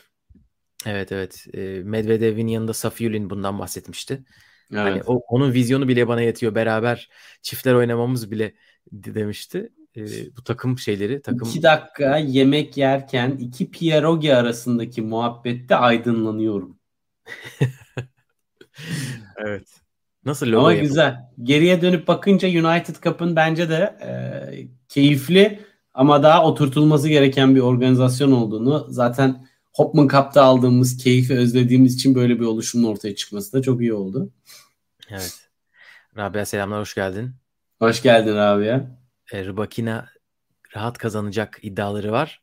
Evet 0.85 1.11
evet. 1.11 1.45
Ee, 1.53 1.81
Medvedev'in 1.83 2.47
yanında 2.47 2.73
Safiulin 2.73 3.29
bundan 3.29 3.59
bahsetmişti. 3.59 4.13
Hani 4.73 4.89
evet. 4.89 5.03
Hani 5.07 5.17
o, 5.17 5.21
onun 5.27 5.53
vizyonu 5.53 5.87
bile 5.87 6.07
bana 6.07 6.21
yetiyor. 6.21 6.55
Beraber 6.55 7.09
çiftler 7.41 7.73
oynamamız 7.73 8.31
bile 8.31 8.53
demişti 8.91 9.69
e, 9.97 10.35
bu 10.37 10.43
takım 10.43 10.77
şeyleri 10.77 11.21
takım 11.21 11.49
iki 11.49 11.63
dakika 11.63 12.17
yemek 12.17 12.77
yerken 12.77 13.31
iki 13.31 13.71
pierogi 13.71 14.35
arasındaki 14.35 15.01
muhabbette 15.01 15.75
aydınlanıyorum. 15.75 16.79
evet. 19.37 19.67
Nasıl 20.25 20.47
logo 20.47 20.59
Ama 20.59 20.71
yapalım? 20.71 20.87
güzel. 20.87 21.17
Geriye 21.43 21.81
dönüp 21.81 22.07
bakınca 22.07 22.47
United 22.47 22.95
Cup'ın 23.03 23.35
bence 23.35 23.69
de 23.69 23.97
e, 24.03 24.11
keyifli 24.89 25.59
ama 25.93 26.23
daha 26.23 26.45
oturtulması 26.45 27.09
gereken 27.09 27.55
bir 27.55 27.59
organizasyon 27.59 28.31
olduğunu 28.31 28.85
zaten 28.89 29.47
Hopman 29.73 30.07
Cup'ta 30.07 30.43
aldığımız 30.43 30.97
keyfi 30.97 31.37
özlediğimiz 31.37 31.95
için 31.95 32.15
böyle 32.15 32.39
bir 32.39 32.45
oluşumun 32.45 32.91
ortaya 32.91 33.15
çıkması 33.15 33.53
da 33.53 33.61
çok 33.61 33.81
iyi 33.81 33.93
oldu. 33.93 34.31
Evet. 35.09 35.49
Rabia 36.17 36.45
selamlar 36.45 36.79
hoş 36.79 36.95
geldin. 36.95 37.31
Hoş 37.79 38.01
geldin 38.01 38.35
Rabia 38.35 39.00
e, 39.31 39.45
Rybakina 39.45 40.09
rahat 40.75 40.97
kazanacak 40.97 41.59
iddiaları 41.61 42.11
var. 42.11 42.41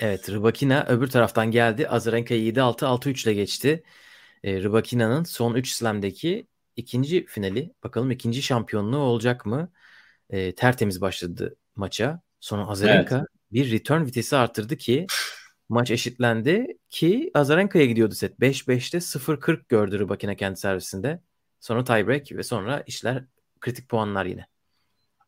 Evet 0.00 0.30
Rybakina 0.30 0.86
öbür 0.88 1.06
taraftan 1.06 1.50
geldi. 1.50 1.88
Azarenka'yı 1.88 2.42
7-6 2.52 2.86
6-3 2.86 3.24
ile 3.24 3.34
geçti. 3.34 3.82
E, 4.44 4.62
Rybakina'nın 4.62 5.24
son 5.24 5.54
3 5.54 5.70
slam'deki 5.70 6.48
ikinci 6.76 7.26
finali. 7.26 7.74
Bakalım 7.84 8.10
ikinci 8.10 8.42
şampiyonluğu 8.42 8.98
olacak 8.98 9.46
mı? 9.46 9.72
E, 10.30 10.54
tertemiz 10.54 11.00
başladı 11.00 11.56
maça. 11.76 12.20
Sonra 12.40 12.66
Azarenka 12.66 13.16
evet. 13.16 13.28
bir 13.52 13.72
return 13.72 14.06
vitesi 14.06 14.36
arttırdı 14.36 14.76
ki 14.76 15.06
Maç 15.68 15.90
eşitlendi 15.90 16.66
ki 16.90 17.30
Azarenka'ya 17.34 17.84
gidiyordu 17.84 18.14
set. 18.14 18.38
5-5'te 18.38 19.00
0-40 19.00 19.68
gördü 19.68 19.98
Rybakina 19.98 20.34
kendi 20.34 20.56
servisinde. 20.60 21.20
Sonra 21.60 21.84
tiebreak 21.84 22.32
ve 22.32 22.42
sonra 22.42 22.80
işler 22.86 23.24
kritik 23.60 23.88
puanlar 23.88 24.26
yine. 24.26 24.46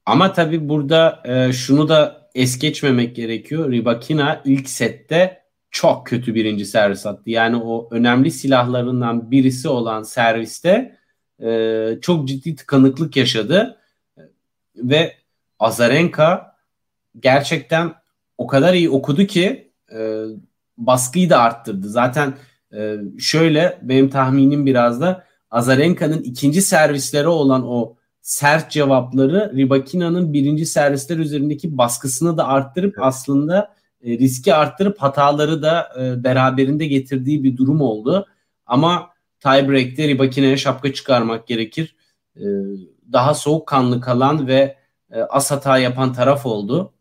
Ama 0.06 0.32
tabii 0.32 0.68
burada 0.68 1.22
e, 1.24 1.52
şunu 1.52 1.88
da 1.88 2.28
es 2.34 2.58
geçmemek 2.58 3.16
gerekiyor. 3.16 3.72
Rybakina 3.72 4.42
ilk 4.44 4.68
sette 4.68 5.42
çok 5.70 6.06
kötü 6.06 6.34
birinci 6.34 6.66
servis 6.66 7.06
attı. 7.06 7.30
Yani 7.30 7.56
o 7.56 7.88
önemli 7.90 8.30
silahlarından 8.30 9.30
birisi 9.30 9.68
olan 9.68 10.02
serviste 10.02 10.98
e, 11.42 11.98
çok 12.02 12.28
ciddi 12.28 12.56
tıkanıklık 12.56 13.16
yaşadı. 13.16 13.78
Ve 14.76 15.14
Azarenka 15.58 16.56
gerçekten 17.20 17.94
o 18.38 18.46
kadar 18.46 18.74
iyi 18.74 18.90
okudu 18.90 19.24
ki 19.24 19.72
e, 19.92 20.22
baskıyı 20.78 21.30
da 21.30 21.40
arttırdı. 21.40 21.88
Zaten 21.88 22.34
e, 22.74 22.96
şöyle 23.18 23.78
benim 23.82 24.10
tahminim 24.10 24.66
biraz 24.66 25.00
da 25.00 25.26
Azarenka'nın 25.50 26.22
ikinci 26.22 26.62
servisleri 26.62 27.28
olan 27.28 27.66
o 27.66 27.95
sert 28.26 28.70
cevapları 28.70 29.52
Ribakina'nın 29.56 30.32
birinci 30.32 30.66
servisler 30.66 31.18
üzerindeki 31.18 31.78
baskısını 31.78 32.36
da 32.36 32.48
arttırıp 32.48 32.94
evet. 32.96 33.06
aslında 33.06 33.74
e, 34.02 34.18
riski 34.18 34.54
arttırıp 34.54 34.98
hataları 34.98 35.62
da 35.62 35.88
e, 36.00 36.24
beraberinde 36.24 36.86
getirdiği 36.86 37.44
bir 37.44 37.56
durum 37.56 37.80
oldu. 37.80 38.26
Ama 38.66 39.10
tiebreak'te 39.40 40.08
Ribakina'ya 40.08 40.56
şapka 40.56 40.92
çıkarmak 40.92 41.46
gerekir. 41.46 41.96
E, 42.36 42.44
daha 43.12 43.34
soğukkanlı 43.34 44.00
kalan 44.00 44.46
ve 44.46 44.76
e, 45.10 45.20
az 45.20 45.50
hata 45.50 45.78
yapan 45.78 46.12
taraf 46.12 46.46
oldu. 46.46 46.92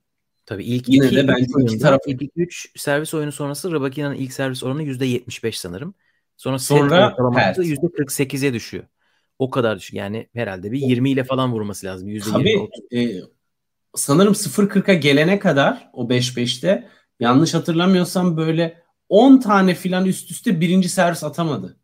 Tabii 0.46 0.64
ilk 0.64 0.90
Yine 0.90 1.06
iki, 1.06 1.16
de 1.16 1.28
bence 1.28 1.46
iki 1.62 1.80
taraf 1.80 2.02
ilk 2.08 2.32
3 2.36 2.72
servis 2.76 3.14
oyunu 3.14 3.32
sonrası 3.32 3.72
Ribakina'nın 3.72 4.16
ilk 4.16 4.34
servis 4.34 4.64
oranı 4.64 4.84
%75 4.84 5.52
sanırım. 5.52 5.94
Sonra, 6.38 6.60
Sonra 6.60 7.12
ortalaması 7.12 7.64
%48'e 7.64 8.54
düşüyor. 8.54 8.84
O 9.40 9.50
kadar 9.50 9.78
düşük. 9.78 9.94
Yani 9.94 10.30
herhalde 10.34 10.72
bir 10.72 10.80
20 10.80 11.12
ile 11.12 11.24
falan 11.24 11.54
vurması 11.54 11.86
lazım. 11.86 12.10
%20, 12.10 12.32
Tabii 12.32 12.70
e, 13.00 13.22
sanırım 13.96 14.34
0.40'a 14.34 14.94
gelene 14.94 15.40
kadar 15.40 15.90
o 15.94 16.10
5-5'te 16.10 16.90
yanlış 17.20 17.54
hatırlamıyorsam 17.54 18.38
böyle 18.38 18.82
10 19.10 19.40
tane 19.40 19.76
filan 19.76 20.06
üst 20.06 20.32
üste 20.32 20.62
birinci 20.62 20.90
servis 20.90 21.24
atamadı. 21.24 21.78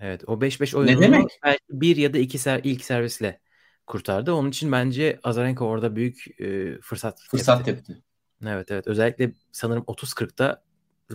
Evet 0.00 0.24
o 0.26 0.40
5-5 0.40 0.76
oyununu 0.76 1.00
ne 1.00 1.04
demek? 1.04 1.40
belki 1.44 1.64
bir 1.70 1.96
ya 1.96 2.12
da 2.14 2.18
iki 2.18 2.38
ser, 2.38 2.60
ilk 2.64 2.84
servisle 2.84 3.40
kurtardı. 3.86 4.32
Onun 4.32 4.48
için 4.48 4.72
bence 4.72 5.20
Azarenka 5.22 5.64
orada 5.64 5.96
büyük 5.96 6.40
e, 6.40 6.78
fırsat 6.80 7.20
fırsat 7.20 7.64
tepti. 7.64 7.84
tepti. 7.84 8.02
Evet 8.46 8.70
evet 8.70 8.86
özellikle 8.86 9.32
sanırım 9.52 9.84
30-40'da 9.86 10.62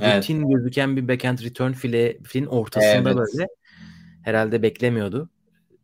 evet. 0.01 0.23
rutin 0.23 0.49
gözüken 0.49 0.97
bir 0.97 1.07
backhand 1.07 1.39
return 1.39 1.71
file 1.71 2.17
filin 2.23 2.45
ortasında 2.45 3.09
evet. 3.09 3.15
böyle 3.15 3.47
herhalde 4.23 4.61
beklemiyordu. 4.61 5.29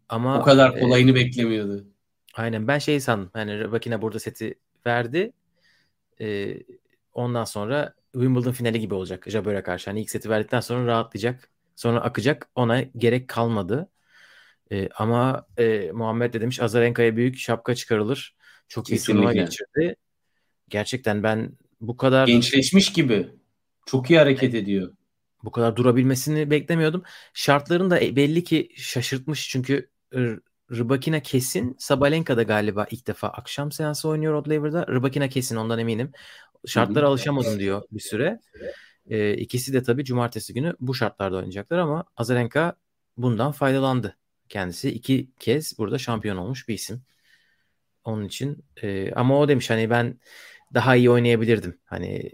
Ama 0.09 0.39
o 0.39 0.43
kadar 0.43 0.79
kolayını 0.79 1.11
e, 1.11 1.15
beklemiyordu. 1.15 1.85
Aynen 2.33 2.67
ben 2.67 2.79
şey 2.79 2.99
sandım. 2.99 3.29
Hani 3.33 3.59
Rabakina 3.59 4.01
burada 4.01 4.19
seti 4.19 4.55
verdi. 4.85 5.31
E, 6.21 6.57
ondan 7.13 7.43
sonra 7.43 7.93
Wimbledon 8.13 8.51
finali 8.51 8.79
gibi 8.79 8.93
olacak 8.93 9.23
Jabber'e 9.27 9.63
karşı. 9.63 9.89
Hani 9.89 10.01
ilk 10.01 10.09
seti 10.09 10.29
verdikten 10.29 10.59
sonra 10.59 10.87
rahatlayacak. 10.87 11.49
Sonra 11.75 12.01
akacak. 12.01 12.49
Ona 12.55 12.81
gerek 12.81 13.27
kalmadı. 13.27 13.89
E, 14.71 14.89
ama 14.95 15.47
e, 15.57 15.91
Muhammed 15.91 16.33
de 16.33 16.41
demiş 16.41 16.59
Azarenka'ya 16.59 17.15
büyük 17.15 17.37
şapka 17.37 17.75
çıkarılır. 17.75 18.35
Çok 18.67 18.85
Kesinlikle. 18.85 19.13
iyi 19.13 19.15
turnuva 19.15 19.33
geçirdi. 19.33 19.95
Gerçekten 20.69 21.23
ben 21.23 21.51
bu 21.81 21.97
kadar... 21.97 22.27
Gençleşmiş 22.27 22.93
gibi. 22.93 23.29
Çok 23.85 24.09
iyi 24.09 24.19
hareket 24.19 24.55
ediyor. 24.55 24.93
Bu 25.43 25.51
kadar 25.51 25.75
durabilmesini 25.75 26.51
beklemiyordum. 26.51 27.03
Şartların 27.33 27.91
da 27.91 28.01
belli 28.01 28.43
ki 28.43 28.69
şaşırtmış 28.75 29.49
çünkü 29.49 29.89
Rybakina 30.71 31.19
kesin. 31.19 31.75
Sabalenka 31.79 32.37
da 32.37 32.43
galiba 32.43 32.87
ilk 32.91 33.07
defa 33.07 33.27
akşam 33.27 33.71
seansı 33.71 34.09
oynuyor 34.09 34.33
Rod 34.33 34.49
Laver'da. 34.49 34.87
Rybakina 34.87 35.29
kesin 35.29 35.55
ondan 35.55 35.79
eminim. 35.79 36.11
Şartlara 36.65 37.07
alışamadım 37.07 37.59
diyor 37.59 37.81
bir 37.91 37.99
süre. 37.99 38.39
Ee, 39.09 39.33
ikisi 39.33 39.73
de 39.73 39.83
tabii 39.83 40.05
cumartesi 40.05 40.53
günü 40.53 40.75
bu 40.79 40.95
şartlarda 40.95 41.35
oynayacaklar 41.35 41.77
ama 41.77 42.03
Azarenka 42.17 42.75
bundan 43.17 43.51
faydalandı. 43.51 44.17
Kendisi 44.49 44.89
iki 44.89 45.29
kez 45.39 45.77
burada 45.77 45.97
şampiyon 45.97 46.37
olmuş 46.37 46.67
bir 46.67 46.73
isim. 46.73 47.01
Onun 48.03 48.25
için 48.25 48.65
e, 48.81 49.11
ama 49.11 49.39
o 49.39 49.47
demiş 49.47 49.69
hani 49.69 49.89
ben 49.89 50.19
daha 50.73 50.95
iyi 50.95 51.09
oynayabilirdim. 51.09 51.79
Hani 51.85 52.31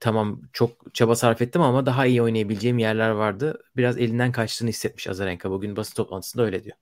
tamam 0.00 0.40
çok 0.52 0.94
çaba 0.94 1.14
sarf 1.14 1.42
ettim 1.42 1.62
ama 1.62 1.86
daha 1.86 2.06
iyi 2.06 2.22
oynayabileceğim 2.22 2.78
yerler 2.78 3.10
vardı. 3.10 3.62
Biraz 3.76 3.98
elinden 3.98 4.32
kaçtığını 4.32 4.68
hissetmiş 4.68 5.08
Azarenka 5.08 5.50
bugün 5.50 5.76
basın 5.76 5.94
toplantısında 5.94 6.42
öyle 6.42 6.64
diyor. 6.64 6.76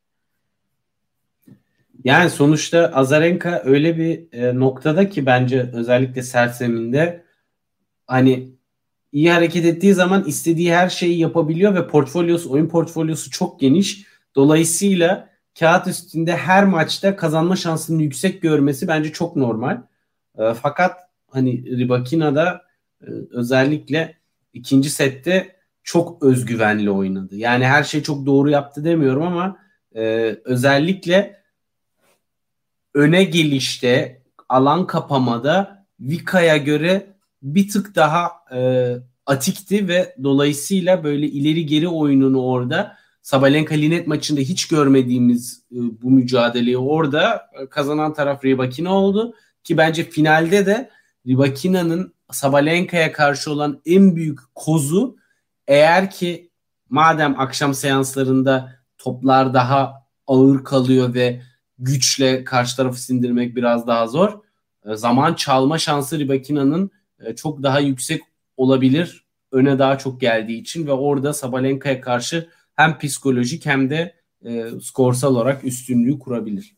Yani 2.05 2.31
sonuçta 2.31 2.90
Azarenka 2.94 3.62
öyle 3.64 3.96
bir 3.96 4.33
e, 4.33 4.59
noktada 4.59 5.09
ki 5.09 5.26
bence 5.26 5.70
özellikle 5.72 6.22
sert 6.22 6.57
zeminde 6.57 7.24
hani 8.07 8.57
iyi 9.12 9.33
hareket 9.33 9.64
ettiği 9.64 9.94
zaman 9.94 10.24
istediği 10.24 10.74
her 10.74 10.88
şeyi 10.88 11.18
yapabiliyor 11.18 11.74
ve 11.74 11.88
portfolyosu, 11.88 12.50
oyun 12.50 12.68
portfolyosu 12.68 13.31
çok 13.31 13.61
geniş. 13.61 14.07
Dolayısıyla 14.35 15.29
kağıt 15.59 15.87
üstünde 15.87 16.37
her 16.37 16.64
maçta 16.64 17.16
kazanma 17.16 17.57
şansını 17.57 18.02
yüksek 18.02 18.42
görmesi 18.42 18.88
bence 18.88 19.12
çok 19.12 19.37
normal. 19.37 19.83
E, 20.38 20.55
fakat 20.55 20.96
hani 21.31 21.79
Ribakina'da 21.79 22.65
özellikle 23.30 24.14
ikinci 24.52 24.90
sette 24.90 25.56
çok 25.82 26.22
özgüvenli 26.22 26.90
oynadı. 26.90 27.36
Yani 27.36 27.66
her 27.66 27.84
şey 27.84 28.02
çok 28.02 28.26
doğru 28.26 28.50
yaptı 28.50 28.84
demiyorum 28.84 29.22
ama 29.22 29.58
e, 29.94 30.36
özellikle 30.44 31.42
öne 32.94 33.24
gelişte, 33.24 34.22
alan 34.48 34.86
kapamada 34.86 35.86
Vika'ya 36.00 36.56
göre 36.56 37.06
bir 37.42 37.68
tık 37.68 37.94
daha 37.94 38.32
e, 38.54 38.92
atikti 39.26 39.88
ve 39.88 40.16
dolayısıyla 40.22 41.04
böyle 41.04 41.26
ileri 41.26 41.66
geri 41.66 41.88
oyununu 41.88 42.42
orada 42.42 42.96
Sabalenka 43.22 43.74
Linet 43.74 44.06
maçında 44.06 44.40
hiç 44.40 44.68
görmediğimiz 44.68 45.62
e, 45.72 45.76
bu 46.02 46.10
mücadeleyi 46.10 46.78
orada 46.78 47.50
e, 47.60 47.66
kazanan 47.66 48.14
taraf 48.14 48.44
Rybakina 48.44 48.94
oldu 48.94 49.34
ki 49.64 49.76
bence 49.76 50.04
finalde 50.04 50.66
de 50.66 50.90
Rybakina'nın 51.26 52.15
Sabalenka'ya 52.30 53.12
karşı 53.12 53.52
olan 53.52 53.80
en 53.86 54.16
büyük 54.16 54.38
kozu 54.54 55.16
eğer 55.68 56.10
ki 56.10 56.50
madem 56.90 57.40
akşam 57.40 57.74
seanslarında 57.74 58.72
toplar 58.98 59.54
daha 59.54 60.06
ağır 60.26 60.64
kalıyor 60.64 61.14
ve 61.14 61.42
güçle 61.78 62.44
karşı 62.44 62.76
tarafı 62.76 63.00
sindirmek 63.00 63.56
biraz 63.56 63.86
daha 63.86 64.06
zor. 64.06 64.40
E, 64.84 64.96
zaman 64.96 65.34
çalma 65.34 65.78
şansı 65.78 66.18
Ribakina'nın 66.18 66.90
e, 67.20 67.34
çok 67.34 67.62
daha 67.62 67.80
yüksek 67.80 68.22
olabilir. 68.56 69.26
Öne 69.52 69.78
daha 69.78 69.98
çok 69.98 70.20
geldiği 70.20 70.60
için 70.60 70.86
ve 70.86 70.92
orada 70.92 71.32
Sabalenka'ya 71.32 72.00
karşı 72.00 72.48
hem 72.74 72.98
psikolojik 72.98 73.66
hem 73.66 73.90
de 73.90 74.14
e, 74.44 74.70
skorsal 74.82 75.34
olarak 75.34 75.64
üstünlüğü 75.64 76.18
kurabilir. 76.18 76.76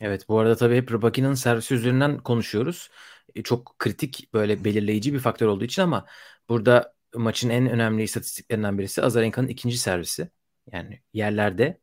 Evet 0.00 0.28
bu 0.28 0.38
arada 0.38 0.56
tabii 0.56 0.76
hep 0.76 0.92
Rybakina'nın 0.92 1.34
servisi 1.34 1.74
üzerinden 1.74 2.18
konuşuyoruz. 2.18 2.90
E, 3.34 3.42
çok 3.42 3.78
kritik 3.78 4.34
böyle 4.34 4.64
belirleyici 4.64 5.14
bir 5.14 5.18
faktör 5.18 5.46
olduğu 5.46 5.64
için 5.64 5.82
ama 5.82 6.06
burada 6.48 6.94
maçın 7.14 7.50
en 7.50 7.70
önemli 7.70 8.02
istatistiklerinden 8.02 8.78
birisi 8.78 9.02
Azarenka'nın 9.02 9.48
ikinci 9.48 9.78
servisi. 9.78 10.30
Yani 10.72 11.02
yerlerde 11.12 11.80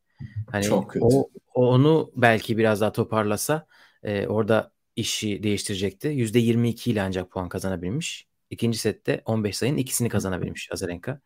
hani 0.50 0.64
çok 0.64 0.90
kötü. 0.90 1.04
O, 1.04 1.30
onu 1.54 2.12
belki 2.16 2.58
biraz 2.58 2.80
daha 2.80 2.92
toparlasa 2.92 3.66
e, 4.02 4.26
orada 4.26 4.72
işi 4.96 5.42
değiştirecekti. 5.42 6.08
%22 6.08 6.90
ile 6.90 7.02
ancak 7.02 7.30
puan 7.30 7.48
kazanabilmiş. 7.48 8.26
İkinci 8.50 8.78
sette 8.78 9.22
15 9.24 9.56
sayının 9.56 9.78
ikisini 9.78 10.08
kazanabilmiş 10.08 10.72
Azarenka. 10.72 11.20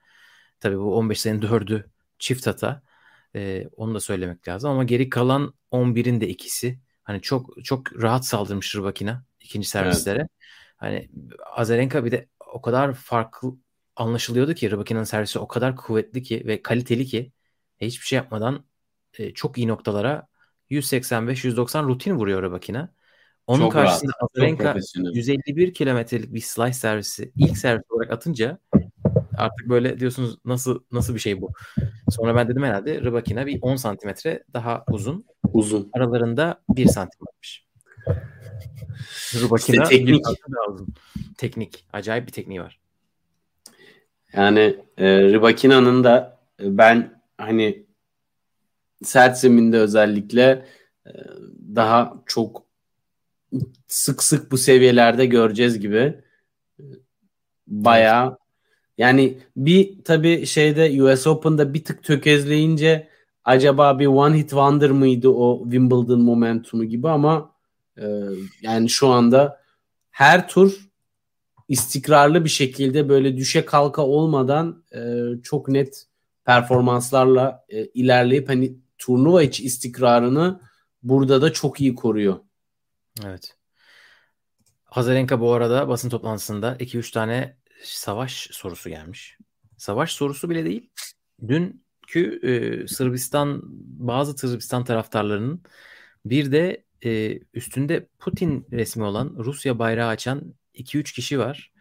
Tabii 0.61 0.79
bu 0.79 0.97
15 0.97 1.21
sayının 1.21 1.43
dördü 1.43 1.91
çift 2.19 2.47
hata. 2.47 2.83
E, 3.35 3.69
onu 3.77 3.95
da 3.95 4.01
söylemek 4.01 4.49
lazım 4.49 4.71
ama 4.71 4.85
geri 4.85 5.09
kalan 5.09 5.55
11'in 5.73 6.21
de 6.21 6.29
ikisi. 6.29 6.79
Hani 7.03 7.21
çok 7.21 7.65
çok 7.65 8.03
rahat 8.03 8.27
saldırmış 8.27 8.77
Rybakina 8.77 9.25
ikinci 9.41 9.69
servislere. 9.69 10.19
Evet. 10.19 10.31
Hani 10.77 11.11
Azarenka 11.57 12.05
bir 12.05 12.11
de 12.11 12.29
o 12.53 12.63
kadar 12.63 12.95
farklı 12.95 13.53
anlaşılıyordu 13.97 14.55
ki 14.55 14.71
Rybakina'nın 14.71 15.05
servisi 15.05 15.39
o 15.39 15.49
kadar 15.49 15.77
kuvvetli 15.77 16.23
ki 16.23 16.43
ve 16.47 16.63
kaliteli 16.63 17.07
ki 17.07 17.33
hiçbir 17.81 18.07
şey 18.07 18.17
yapmadan 18.17 18.65
e, 19.19 19.35
çok 19.35 19.59
iyi 19.59 19.69
noktalara 19.69 20.29
185-190 20.71 21.85
rutin 21.85 22.15
vuruyor 22.15 22.43
Rybakina. 22.43 22.95
Onun 23.47 23.61
çok 23.61 23.73
karşısında 23.73 24.13
rahat, 24.21 24.31
Azarenka 24.37 24.77
151 25.13 25.75
kilometrelik 25.75 26.35
bir 26.35 26.41
slice 26.41 26.73
servisi 26.73 27.33
ilk 27.37 27.59
servis 27.59 27.91
olarak 27.91 28.13
atınca 28.13 28.59
artık 29.37 29.69
böyle 29.69 30.01
diyorsunuz 30.01 30.37
nasıl 30.45 30.81
nasıl 30.93 31.15
bir 31.15 31.21
şey 31.21 31.41
bu? 31.41 31.53
Sonra 32.11 32.37
ben 32.37 32.49
dedim 32.49 32.63
herhalde 32.63 33.01
Rybakina 33.01 33.47
bir 33.47 33.59
10 33.63 33.77
santimetre 33.77 34.45
daha 34.53 34.85
uzun. 34.91 35.25
Uzun. 35.53 35.91
Aralarında 35.93 36.63
1 36.69 36.87
santim 36.87 37.27
varmış. 37.27 37.67
Rybakina 39.35 39.83
işte 39.83 39.97
teknik. 39.97 40.25
Teknik. 41.39 41.85
Acayip 41.93 42.27
bir 42.27 42.33
tekniği 42.33 42.61
var. 42.61 42.81
Yani 44.33 44.77
e, 44.99 45.23
Rybakina'nın 45.23 46.05
da 46.05 46.41
e, 46.63 46.79
ben 46.79 47.23
hani 47.39 47.87
sert 49.03 49.39
zeminde 49.39 49.79
özellikle 49.79 50.67
e, 51.07 51.13
daha 51.77 52.23
çok 52.27 52.65
sık 53.89 54.23
sık 54.23 54.53
bu 54.53 54.59
seviyelerde 54.59 55.27
göreceğiz 55.27 55.81
gibi. 55.81 56.21
Bayağı 57.67 58.39
yani 58.99 59.39
bir 59.57 60.05
tabi 60.05 60.47
şeyde 60.47 61.03
US 61.03 61.27
Open'da 61.27 61.75
bir 61.75 61.85
tık 61.85 62.05
tökezleyince 62.05 63.09
acaba 63.45 63.99
bir 63.99 64.07
one 64.07 64.37
hit 64.37 64.51
wonder 64.51 64.91
mıydı 64.91 65.29
o 65.29 65.63
Wimbledon 65.63 66.21
momentumu 66.21 66.85
gibi 66.85 67.09
ama 67.09 67.50
e, 68.01 68.07
yani 68.63 68.89
şu 68.89 69.09
anda 69.09 69.61
her 70.11 70.49
tur 70.49 70.91
istikrarlı 71.69 72.45
bir 72.45 72.51
şekilde 72.51 73.09
böyle 73.09 73.37
düşe 73.37 73.65
kalka 73.65 74.03
olmadan 74.03 74.85
e, 74.95 75.01
çok 75.43 75.69
net 75.69 76.07
performanslarla 76.45 77.65
e, 77.69 77.85
ilerleyip 77.85 78.49
hani 78.49 78.77
turnuva 78.99 79.43
içi 79.43 79.65
istikrarını 79.65 80.61
burada 81.03 81.43
da 81.43 81.53
çok 81.53 81.81
iyi 81.81 81.95
koruyor. 81.95 82.41
Evet. 83.25 83.57
Azarenka 84.87 85.41
bu 85.41 85.53
arada 85.53 85.89
basın 85.89 86.09
toplantısında 86.09 86.77
2-3 86.77 87.13
tane 87.13 87.57
savaş 87.83 88.49
sorusu 88.53 88.89
gelmiş. 88.89 89.39
Savaş 89.77 90.13
sorusu 90.13 90.51
bile 90.51 90.65
değil. 90.65 90.91
Dünkü 91.49 92.41
e, 92.43 92.87
Sırbistan 92.89 93.61
bazı 93.99 94.39
Sırbistan 94.39 94.85
taraftarlarının 94.85 95.63
bir 96.25 96.53
de 96.53 96.85
e, 97.05 97.39
üstünde 97.55 98.09
Putin 98.19 98.67
resmi 98.73 99.05
olan 99.05 99.35
Rusya 99.39 99.79
bayrağı 99.79 100.09
açan 100.09 100.55
2-3 100.75 101.15
kişi 101.15 101.39
var. 101.39 101.73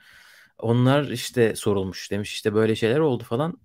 Onlar 0.57 1.09
işte 1.09 1.55
sorulmuş 1.55 2.11
demiş 2.11 2.33
işte 2.33 2.53
böyle 2.53 2.75
şeyler 2.75 2.99
oldu 2.99 3.23
falan. 3.23 3.59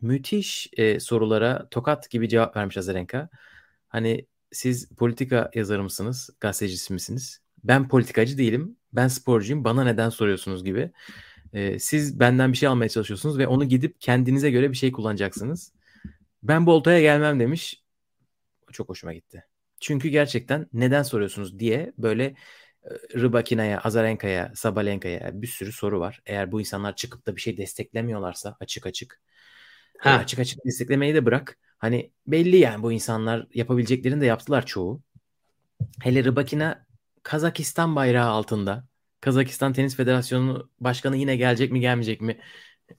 Müthiş 0.00 0.70
e, 0.76 1.00
sorulara 1.00 1.68
tokat 1.70 2.10
gibi 2.10 2.28
cevap 2.28 2.56
vermiş 2.56 2.76
Azarenka. 2.78 3.28
Hani 3.88 4.26
siz 4.52 4.88
politika 4.88 5.50
yazarı 5.54 5.82
mısınız, 5.82 6.30
gazetecisi 6.40 6.92
misiniz? 6.92 7.40
Ben 7.64 7.88
politikacı 7.88 8.38
değilim. 8.38 8.76
Ben 8.92 9.08
sporcuyum. 9.08 9.64
Bana 9.64 9.84
neden 9.84 10.08
soruyorsunuz 10.08 10.64
gibi. 10.64 10.92
Ee, 11.52 11.78
siz 11.78 12.20
benden 12.20 12.52
bir 12.52 12.56
şey 12.56 12.68
almaya 12.68 12.88
çalışıyorsunuz 12.88 13.38
ve 13.38 13.46
onu 13.46 13.64
gidip 13.64 14.00
kendinize 14.00 14.50
göre 14.50 14.70
bir 14.70 14.76
şey 14.76 14.92
kullanacaksınız. 14.92 15.72
Ben 16.42 16.66
bu 16.66 16.72
oltaya 16.72 17.00
gelmem 17.00 17.40
demiş. 17.40 17.84
Çok 18.72 18.88
hoşuma 18.88 19.14
gitti. 19.14 19.49
Çünkü 19.80 20.08
gerçekten 20.08 20.66
neden 20.72 21.02
soruyorsunuz 21.02 21.58
diye 21.58 21.92
böyle 21.98 22.34
Rybakina'ya, 23.14 23.80
Azarenka'ya, 23.80 24.52
Sabalenka'ya 24.54 25.30
bir 25.42 25.46
sürü 25.46 25.72
soru 25.72 26.00
var. 26.00 26.20
Eğer 26.26 26.52
bu 26.52 26.60
insanlar 26.60 26.96
çıkıp 26.96 27.26
da 27.26 27.36
bir 27.36 27.40
şey 27.40 27.56
desteklemiyorlarsa 27.56 28.56
açık 28.60 28.86
açık. 28.86 29.20
Ha. 29.98 30.10
Açık 30.10 30.38
açık 30.38 30.64
desteklemeyi 30.64 31.14
de 31.14 31.26
bırak. 31.26 31.58
Hani 31.78 32.12
belli 32.26 32.56
yani 32.56 32.82
bu 32.82 32.92
insanlar 32.92 33.46
yapabileceklerini 33.54 34.20
de 34.20 34.26
yaptılar 34.26 34.66
çoğu. 34.66 35.02
Hele 36.02 36.24
Rybakina 36.24 36.86
Kazakistan 37.22 37.96
bayrağı 37.96 38.28
altında. 38.28 38.84
Kazakistan 39.20 39.72
Tenis 39.72 39.96
Federasyonu 39.96 40.70
Başkanı 40.80 41.16
yine 41.16 41.36
gelecek 41.36 41.72
mi 41.72 41.80
gelmeyecek 41.80 42.20
mi? 42.20 42.40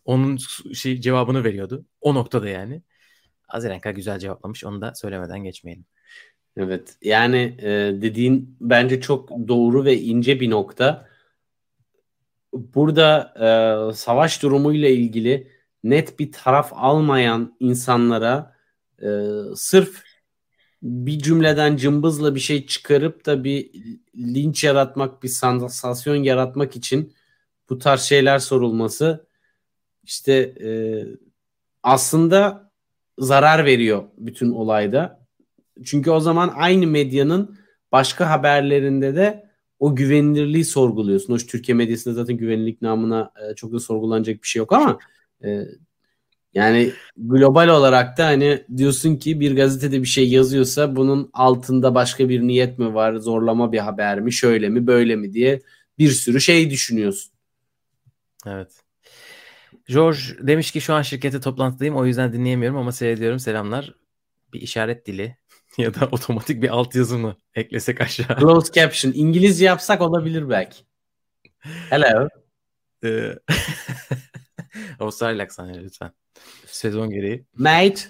Onun 0.05 0.37
şey 0.73 1.01
cevabını 1.01 1.43
veriyordu. 1.43 1.85
O 2.01 2.15
noktada 2.15 2.49
yani. 2.49 2.81
Azarenka 3.47 3.91
güzel 3.91 4.19
cevaplamış. 4.19 4.63
Onu 4.65 4.81
da 4.81 4.95
söylemeden 4.95 5.43
geçmeyelim. 5.43 5.85
Evet. 6.57 6.97
Yani 7.01 7.55
e, 7.61 7.69
dediğin 8.01 8.57
bence 8.61 9.01
çok 9.01 9.29
doğru 9.47 9.85
ve 9.85 9.97
ince 9.97 10.39
bir 10.39 10.49
nokta. 10.49 11.07
Burada 12.53 13.33
e, 13.39 13.93
savaş 13.93 14.43
durumuyla 14.43 14.89
ilgili 14.89 15.51
net 15.83 16.19
bir 16.19 16.31
taraf 16.31 16.71
almayan 16.75 17.55
insanlara 17.59 18.55
e, 19.01 19.07
sırf 19.55 20.03
bir 20.83 21.19
cümleden 21.19 21.75
cımbızla 21.75 22.35
bir 22.35 22.39
şey 22.39 22.65
çıkarıp 22.65 23.25
da 23.25 23.43
bir 23.43 23.71
linç 24.15 24.63
yaratmak, 24.63 25.23
bir 25.23 25.27
sansasyon 25.27 26.15
yaratmak 26.15 26.75
için 26.75 27.13
bu 27.69 27.77
tarz 27.77 28.01
şeyler 28.01 28.39
sorulması 28.39 29.27
işte 30.03 30.33
e, 30.63 30.69
aslında 31.83 32.71
zarar 33.17 33.65
veriyor 33.65 34.03
bütün 34.17 34.51
olayda. 34.51 35.20
Çünkü 35.85 36.11
o 36.11 36.19
zaman 36.19 36.53
aynı 36.55 36.87
medyanın 36.87 37.57
başka 37.91 38.29
haberlerinde 38.29 39.15
de 39.15 39.51
o 39.79 39.95
güvenilirliği 39.95 40.65
sorguluyorsun. 40.65 41.33
Hoş 41.33 41.45
Türkiye 41.45 41.75
medyasında 41.75 42.13
zaten 42.13 42.37
güvenilirlik 42.37 42.81
namına 42.81 43.31
e, 43.51 43.55
çok 43.55 43.73
da 43.73 43.79
sorgulanacak 43.79 44.43
bir 44.43 44.47
şey 44.47 44.59
yok 44.59 44.73
ama 44.73 44.99
e, 45.43 45.65
yani 46.53 46.91
global 47.17 47.67
olarak 47.67 48.17
da 48.17 48.25
hani 48.25 48.65
diyorsun 48.77 49.15
ki 49.15 49.39
bir 49.39 49.55
gazetede 49.55 50.01
bir 50.01 50.07
şey 50.07 50.29
yazıyorsa 50.29 50.95
bunun 50.95 51.29
altında 51.33 51.95
başka 51.95 52.29
bir 52.29 52.41
niyet 52.41 52.79
mi 52.79 52.93
var, 52.93 53.15
zorlama 53.15 53.71
bir 53.71 53.79
haber 53.79 54.19
mi, 54.19 54.33
şöyle 54.33 54.69
mi, 54.69 54.87
böyle 54.87 55.15
mi 55.15 55.33
diye 55.33 55.61
bir 55.99 56.09
sürü 56.09 56.41
şey 56.41 56.69
düşünüyorsun. 56.69 57.31
Evet. 58.47 58.83
George 59.87 60.19
demiş 60.39 60.71
ki 60.71 60.81
şu 60.81 60.93
an 60.93 61.01
şirkete 61.01 61.39
toplantıdayım 61.39 61.95
o 61.95 62.05
yüzden 62.05 62.33
dinleyemiyorum 62.33 62.77
ama 62.77 62.91
seyrediyorum 62.91 63.39
selamlar. 63.39 63.95
Bir 64.53 64.61
işaret 64.61 65.07
dili 65.07 65.37
ya 65.81 65.93
da 65.93 66.05
otomatik 66.11 66.61
bir 66.61 66.69
altyazı 66.69 67.17
mı 67.17 67.35
eklesek 67.55 68.01
aşağı? 68.01 68.39
Closed 68.39 68.73
caption. 68.73 69.11
İngilizce 69.15 69.65
yapsak 69.65 70.01
olabilir 70.01 70.49
belki. 70.49 70.77
Hello. 71.89 72.27
Ee, 73.03 73.35
Avustralya 74.99 75.43
aksanı 75.43 75.83
lütfen. 75.83 76.11
Sezon 76.65 77.09
gereği. 77.09 77.45
Mate. 77.57 78.01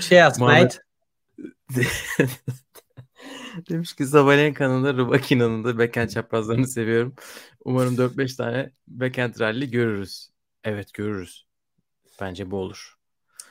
Cheers 0.00 0.38
mate. 0.38 0.78
Demiş 3.70 3.92
ki 3.92 4.06
Sabalenka'nın 4.06 4.84
da 4.84 4.94
Rubakina'nın 4.94 5.64
da 5.64 5.78
backhand 5.78 6.08
çaprazlarını 6.08 6.68
seviyorum. 6.68 7.14
Umarım 7.64 7.94
4-5 7.94 8.36
tane 8.36 8.72
backhand 8.88 9.40
rally 9.40 9.70
görürüz. 9.70 10.30
Evet 10.64 10.94
görürüz. 10.94 11.46
Bence 12.20 12.50
bu 12.50 12.56
olur. 12.56 12.94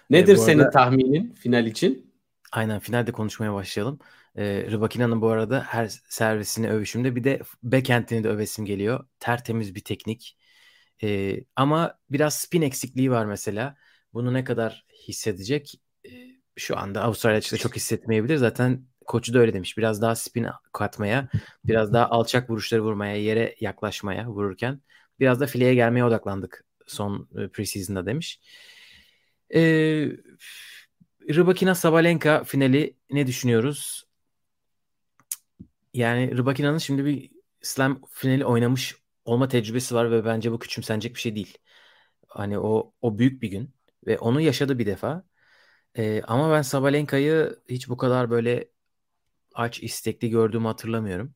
Nedir 0.09 0.33
ee, 0.33 0.37
bu 0.37 0.41
senin 0.41 0.59
arada... 0.59 0.71
tahminin 0.71 1.33
final 1.33 1.65
için? 1.65 2.08
Aynen 2.51 2.79
finalde 2.79 3.11
konuşmaya 3.11 3.53
başlayalım. 3.53 3.99
Ee, 4.35 4.67
Rubakina'nın 4.71 5.21
bu 5.21 5.29
arada 5.29 5.63
her 5.63 5.87
servisini 6.09 6.69
övüşümde 6.69 7.15
bir 7.15 7.23
de 7.23 7.41
backhand'ini 7.63 8.23
de 8.23 8.29
övesim 8.29 8.65
geliyor. 8.65 9.07
Tertemiz 9.19 9.75
bir 9.75 9.83
teknik. 9.83 10.37
E, 11.03 11.37
ama 11.55 11.99
biraz 12.09 12.33
spin 12.33 12.61
eksikliği 12.61 13.11
var 13.11 13.25
mesela. 13.25 13.75
Bunu 14.13 14.33
ne 14.33 14.43
kadar 14.43 14.85
hissedecek? 15.07 15.81
E, 16.05 16.09
şu 16.57 16.77
anda 16.77 17.01
Avustralya 17.03 17.37
açıkçası 17.37 17.63
çok 17.63 17.75
hissetmeyebilir. 17.75 18.37
Zaten 18.37 18.85
koçu 19.05 19.33
da 19.33 19.39
öyle 19.39 19.53
demiş. 19.53 19.77
Biraz 19.77 20.01
daha 20.01 20.15
spin 20.15 20.47
katmaya, 20.73 21.29
biraz 21.65 21.93
daha 21.93 22.09
alçak 22.09 22.49
vuruşları 22.49 22.83
vurmaya, 22.83 23.15
yere 23.15 23.55
yaklaşmaya 23.59 24.27
vururken 24.27 24.81
biraz 25.19 25.39
da 25.39 25.47
fileye 25.47 25.75
gelmeye 25.75 26.03
odaklandık 26.03 26.65
son 26.87 27.29
preseason'da 27.53 28.05
demiş. 28.05 28.39
E, 29.55 30.11
Rybakina 31.29 31.75
Sabalenka 31.75 32.43
finali 32.43 32.97
ne 33.09 33.27
düşünüyoruz? 33.27 34.03
Yani 35.93 36.37
Rybakina'nın 36.37 36.77
şimdi 36.77 37.05
bir 37.05 37.31
slam 37.61 38.01
finali 38.11 38.45
oynamış 38.45 38.95
olma 39.25 39.47
tecrübesi 39.47 39.95
var 39.95 40.11
ve 40.11 40.25
bence 40.25 40.51
bu 40.51 40.59
küçümsenecek 40.59 41.15
bir 41.15 41.19
şey 41.19 41.35
değil. 41.35 41.57
Hani 42.27 42.59
o 42.59 42.93
o 43.01 43.19
büyük 43.19 43.41
bir 43.41 43.47
gün 43.49 43.73
ve 44.07 44.19
onu 44.19 44.41
yaşadı 44.41 44.79
bir 44.79 44.85
defa. 44.85 45.23
Ee, 45.97 46.21
ama 46.27 46.51
ben 46.53 46.61
Sabalenka'yı 46.61 47.59
hiç 47.69 47.89
bu 47.89 47.97
kadar 47.97 48.29
böyle 48.31 48.69
aç 49.55 49.83
istekli 49.83 50.29
gördüğümü 50.29 50.67
hatırlamıyorum. 50.67 51.35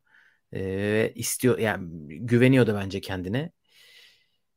Ee, 0.53 1.13
istiyor 1.15 1.59
yani 1.59 1.89
güveniyordu 2.27 2.75
bence 2.75 3.01
kendine. 3.01 3.51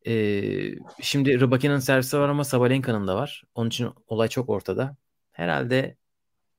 Ee, 0.06 0.74
şimdi 1.02 1.40
Rybakina'nın 1.40 1.78
servisi 1.78 2.18
var 2.18 2.28
ama 2.28 2.44
Sabalenka'nın 2.44 3.06
da 3.08 3.16
var. 3.16 3.44
Onun 3.54 3.68
için 3.68 3.88
olay 4.06 4.28
çok 4.28 4.48
ortada. 4.48 4.96
Herhalde 5.36 5.96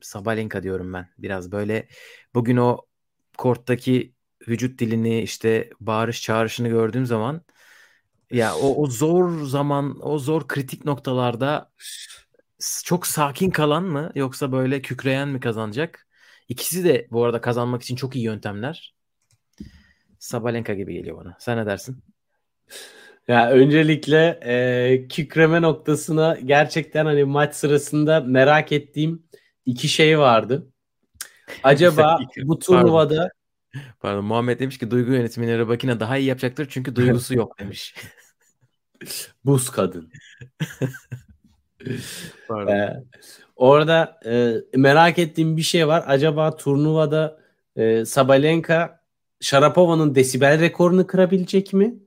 Sabalenka 0.02 0.63
diyorum 0.63 0.94
ben. 0.94 1.10
Biraz 1.18 1.52
böyle 1.52 1.88
bugün 2.36 2.58
o 2.58 2.86
korttaki 3.38 4.13
vücut 4.48 4.80
dilini 4.80 5.22
işte 5.22 5.70
bağırış 5.80 6.22
çağrışını 6.22 6.68
gördüğüm 6.68 7.06
zaman 7.06 7.42
ya 8.32 8.56
o, 8.56 8.84
o 8.84 8.88
zor 8.88 9.44
zaman 9.46 10.00
o 10.02 10.20
zor 10.20 10.48
kritik 10.48 10.86
noktalarda 10.86 11.72
çok 12.84 13.08
sakin 13.08 13.50
kalan 13.50 13.84
mı 13.84 14.12
yoksa 14.16 14.52
böyle 14.52 14.82
kükreyen 14.82 15.30
mi 15.30 15.40
kazanacak? 15.40 16.08
İkisi 16.50 16.84
de 16.84 17.08
bu 17.12 17.26
arada 17.26 17.42
kazanmak 17.42 17.82
için 17.82 17.96
çok 17.96 18.16
iyi 18.16 18.26
yöntemler. 18.26 18.96
Sabalenka 20.20 20.74
gibi 20.74 20.94
geliyor 20.94 21.18
bana. 21.18 21.38
Sen 21.40 21.58
ne 21.58 21.66
dersin? 21.66 22.04
Ya 23.28 23.50
öncelikle 23.50 24.40
e, 24.44 25.08
kükreme 25.08 25.62
noktasına 25.62 26.38
gerçekten 26.46 27.06
hani 27.06 27.24
maç 27.24 27.56
sırasında 27.56 28.20
merak 28.20 28.72
ettiğim 28.72 29.24
iki 29.66 29.88
şey 29.88 30.20
vardı. 30.20 30.68
Acaba 31.63 32.20
bu 32.44 32.60
turnuvada 32.60 33.32
Pardon 34.00 34.26
Muhammed 34.26 34.60
demiş 34.60 34.78
ki 34.78 34.92
duygu 34.92 35.12
yönetimini 35.12 35.58
Rabakina 35.58 36.00
daha 36.00 36.18
iyi 36.18 36.28
yapacaktır 36.28 36.68
çünkü 36.70 36.96
duygusu 36.96 37.36
yok 37.36 37.60
demiş. 37.60 37.96
Buz 39.46 39.70
kadın. 39.70 40.12
ee, 42.70 42.90
orada 43.56 44.20
e, 44.26 44.54
merak 44.76 45.20
ettiğim 45.20 45.58
bir 45.58 45.62
şey 45.62 45.88
var. 45.88 46.04
Acaba 46.08 46.56
turnuvada 46.56 47.40
e, 47.76 48.06
Sabalenka 48.06 49.04
Sharapova'nın 49.42 50.16
desibel 50.16 50.60
rekorunu 50.60 51.08
kırabilecek 51.08 51.74
mi? 51.74 52.07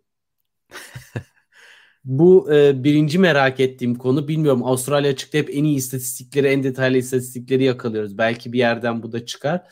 Bu 2.04 2.52
e, 2.54 2.84
birinci 2.84 3.18
merak 3.18 3.60
ettiğim 3.60 3.94
konu. 3.94 4.28
Bilmiyorum 4.28 4.64
Avustralya 4.64 5.16
çıktı 5.16 5.38
hep 5.38 5.50
en 5.52 5.64
iyi 5.64 5.76
istatistikleri, 5.76 6.46
en 6.46 6.62
detaylı 6.62 6.98
istatistikleri 6.98 7.64
yakalıyoruz. 7.64 8.18
Belki 8.18 8.52
bir 8.52 8.58
yerden 8.58 9.02
bu 9.02 9.12
da 9.12 9.26
çıkar. 9.26 9.62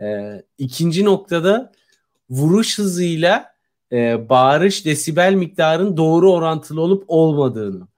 E, 0.00 0.06
ikinci 0.58 1.04
noktada 1.04 1.72
vuruş 2.30 2.78
hızıyla 2.78 3.52
e, 3.92 4.28
bağırış 4.28 4.86
desibel 4.86 5.34
miktarın 5.34 5.96
doğru 5.96 6.32
orantılı 6.32 6.80
olup 6.80 7.04
olmadığını 7.08 7.88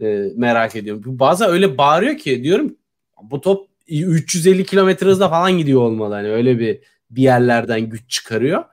e, 0.00 0.32
merak 0.36 0.76
ediyorum. 0.76 1.18
Bazen 1.18 1.50
öyle 1.50 1.78
bağırıyor 1.78 2.16
ki 2.16 2.44
diyorum 2.44 2.76
bu 3.22 3.40
top 3.40 3.68
350 3.88 4.64
kilometre 4.64 5.06
hızla 5.06 5.28
falan 5.28 5.58
gidiyor 5.58 5.80
olmalı. 5.80 6.14
Hani 6.14 6.28
öyle 6.28 6.58
bir 6.58 6.80
bir 7.10 7.22
yerlerden 7.22 7.80
güç 7.80 8.10
çıkarıyor. 8.10 8.64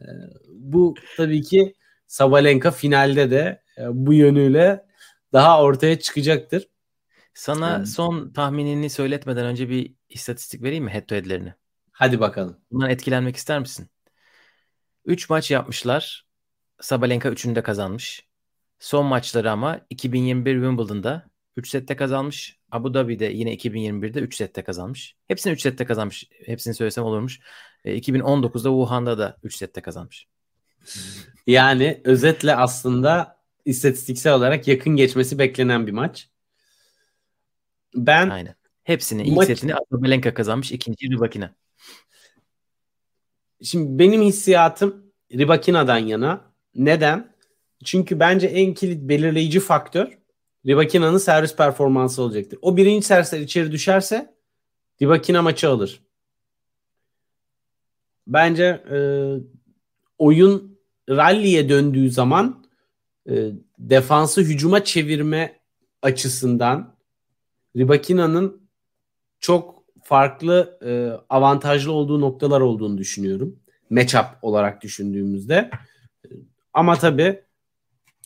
E, 0.00 0.06
bu 0.48 0.94
tabii 1.16 1.42
ki 1.42 1.74
Sabalenka 2.10 2.70
finalde 2.70 3.30
de 3.30 3.62
e, 3.78 3.82
bu 3.88 4.14
yönüyle 4.14 4.86
daha 5.32 5.62
ortaya 5.62 5.98
çıkacaktır. 5.98 6.68
Sana 7.34 7.70
yani. 7.70 7.86
son 7.86 8.32
tahminini 8.32 8.90
söyletmeden 8.90 9.46
önce 9.46 9.68
bir 9.68 9.94
istatistik 10.08 10.62
vereyim 10.62 10.84
mi 10.84 10.90
head 10.90 11.06
to 11.06 11.14
head'lerini? 11.14 11.54
Hadi 11.92 12.20
bakalım. 12.20 12.56
Bundan 12.70 12.90
etkilenmek 12.90 13.36
ister 13.36 13.60
misin? 13.60 13.88
3 15.04 15.30
maç 15.30 15.50
yapmışlar. 15.50 16.26
Sabalenka 16.80 17.28
3'ünü 17.28 17.54
de 17.54 17.62
kazanmış. 17.62 18.26
Son 18.78 19.06
maçları 19.06 19.50
ama 19.50 19.80
2021 19.90 20.54
Wimbledon'da 20.54 21.30
3 21.56 21.68
sette 21.68 21.96
kazanmış. 21.96 22.58
Abu 22.70 22.94
Dhabi'de 22.94 23.24
yine 23.24 23.54
2021'de 23.54 24.20
3 24.20 24.36
sette 24.36 24.64
kazanmış. 24.64 25.16
Hepsini 25.28 25.52
3 25.52 25.62
sette 25.62 25.84
kazanmış. 25.84 26.24
Hepsini 26.46 26.74
söylesem 26.74 27.04
olurmuş. 27.04 27.40
E, 27.84 27.98
2019'da 27.98 28.68
Wuhan'da 28.68 29.18
da 29.18 29.38
3 29.42 29.56
sette 29.56 29.80
kazanmış. 29.80 30.28
Yani 31.46 32.00
özetle 32.04 32.56
aslında 32.56 33.40
istatistiksel 33.64 34.34
olarak 34.34 34.68
yakın 34.68 34.96
geçmesi 34.96 35.38
beklenen 35.38 35.86
bir 35.86 35.92
maç. 35.92 36.28
Ben 37.94 38.28
Aynen. 38.28 38.54
Hepsini 38.84 39.22
ilk 39.22 39.36
maç... 39.36 39.46
setini 39.46 39.74
Sabalenka 39.90 40.34
kazanmış. 40.34 40.72
ikinci 40.72 41.10
Rybakina. 41.10 41.54
Şimdi 43.62 43.98
benim 43.98 44.22
hissiyatım 44.22 45.12
Rybakina'dan 45.32 45.98
yana. 45.98 46.40
Neden? 46.74 47.34
Çünkü 47.84 48.20
bence 48.20 48.46
en 48.46 48.74
kilit 48.74 49.08
belirleyici 49.08 49.60
faktör 49.60 50.18
Rybakina'nın 50.66 51.18
servis 51.18 51.56
performansı 51.56 52.22
olacaktır. 52.22 52.58
O 52.62 52.76
birinci 52.76 53.06
servisler 53.06 53.40
içeri 53.40 53.72
düşerse 53.72 54.34
Rybakina 55.02 55.42
maçı 55.42 55.68
alır. 55.68 56.00
Bence 58.26 58.64
e, 58.64 58.98
oyun 60.18 60.69
rally'e 61.10 61.68
döndüğü 61.68 62.10
zaman 62.10 62.64
e, 63.28 63.50
defansı 63.78 64.40
hücuma 64.40 64.84
çevirme 64.84 65.60
açısından 66.02 66.96
Rybakina'nın 67.76 68.68
çok 69.40 69.84
farklı 70.02 70.78
e, 70.84 70.90
avantajlı 71.28 71.92
olduğu 71.92 72.20
noktalar 72.20 72.60
olduğunu 72.60 72.98
düşünüyorum. 72.98 73.60
Matchup 73.90 74.26
olarak 74.42 74.82
düşündüğümüzde. 74.82 75.70
Ama 76.72 76.96
tabii 76.96 77.42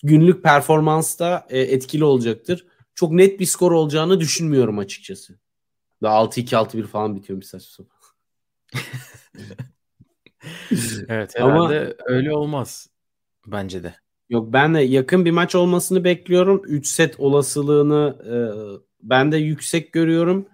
günlük 0.02 0.42
performansta 0.42 1.46
e, 1.50 1.58
etkili 1.58 2.04
olacaktır. 2.04 2.66
Çok 2.94 3.12
net 3.12 3.40
bir 3.40 3.46
skor 3.46 3.72
olacağını 3.72 4.20
düşünmüyorum 4.20 4.78
açıkçası. 4.78 5.38
Daha 6.02 6.24
6-2 6.24 6.56
6-1 6.56 6.86
falan 6.86 7.16
bitiyor 7.16 7.40
bir 7.40 7.44
saçma 7.44 7.84
evet 11.08 11.38
herhalde 11.38 11.80
Ama, 11.80 11.94
öyle 12.06 12.32
olmaz 12.32 12.88
bence 13.46 13.82
de. 13.82 13.94
Yok 14.28 14.52
ben 14.52 14.74
de 14.74 14.80
yakın 14.80 15.24
bir 15.24 15.30
maç 15.30 15.54
olmasını 15.54 16.04
bekliyorum. 16.04 16.62
3 16.64 16.86
set 16.86 17.20
olasılığını 17.20 18.16
e, 18.26 18.34
ben 19.02 19.32
de 19.32 19.36
yüksek 19.36 19.92
görüyorum. 19.92 20.48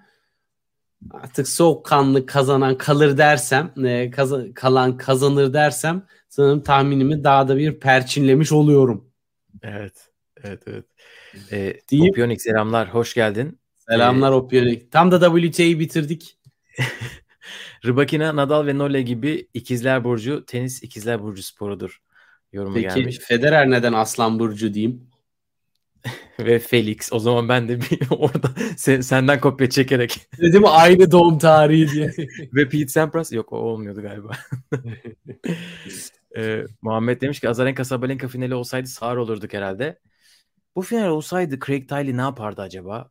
Artık 1.11 1.49
soğukkanlı 1.49 2.27
kazanan 2.27 2.79
kalır 2.79 3.19
dersem, 3.19 3.73
e, 3.85 4.11
kaz- 4.11 4.55
kalan 4.55 4.97
kazanır 4.97 5.53
dersem 5.53 6.07
sanırım 6.29 6.63
tahminimi 6.63 7.25
daha 7.25 7.49
da 7.49 7.57
bir 7.57 7.81
perçinlemiş 7.81 8.53
oluyorum. 8.53 9.11
Evet. 9.63 10.11
Evet 10.45 10.63
evet. 10.67 10.85
Ee, 11.53 11.81
Deyip, 11.91 12.13
Opionik 12.13 12.43
selamlar. 12.43 12.95
Hoş 12.95 13.15
geldin. 13.15 13.59
Selamlar 13.77 14.33
ee, 14.33 14.35
Opionik. 14.35 14.93
Tam 14.93 15.11
da 15.11 15.21
WTA'yı 15.21 15.79
bitirdik. 15.79 16.39
Rybakina, 17.85 18.37
Nadal 18.37 18.67
ve 18.67 18.79
Nole 18.79 19.03
gibi 19.03 19.49
ikizler 19.55 20.05
burcu 20.05 20.45
tenis 20.47 20.83
ikizler 20.83 21.23
burcu 21.23 21.43
sporudur. 21.43 22.01
Yorumu 22.53 22.75
Peki, 22.75 22.89
gelmiş. 22.89 23.17
Peki 23.19 23.27
Federer 23.27 23.71
neden 23.71 23.93
Aslan 23.93 24.39
burcu 24.39 24.75
diyeyim? 24.75 25.11
ve 26.39 26.59
Felix. 26.59 27.13
O 27.13 27.19
zaman 27.19 27.49
ben 27.49 27.69
de 27.69 27.81
bir 27.81 28.01
orada 28.11 28.51
sen, 28.77 29.01
senden 29.01 29.41
kopya 29.41 29.71
çekerek. 29.71 30.29
Dedim 30.39 30.63
aynı 30.67 31.11
doğum 31.11 31.39
tarihi 31.39 31.93
diye. 31.93 32.11
ve 32.55 32.69
Pete 32.69 32.89
Sampras 32.89 33.33
yok 33.33 33.53
o 33.53 33.57
olmuyordu 33.57 34.03
galiba. 34.03 34.31
ee, 36.37 36.65
Muhammed 36.83 37.21
demiş 37.21 37.41
ki 37.41 37.49
Azarenka 37.49 37.85
Sabalenka 37.85 38.29
finali 38.29 38.55
olsaydı 38.55 38.89
sağır 38.89 39.17
olurduk 39.17 39.53
herhalde. 39.53 39.99
Bu 40.77 40.83
final 40.83 41.09
olsaydı 41.09 41.59
Craig 41.67 41.89
Tiley 41.89 42.17
ne 42.17 42.21
yapardı 42.21 42.63
acaba? 42.63 43.11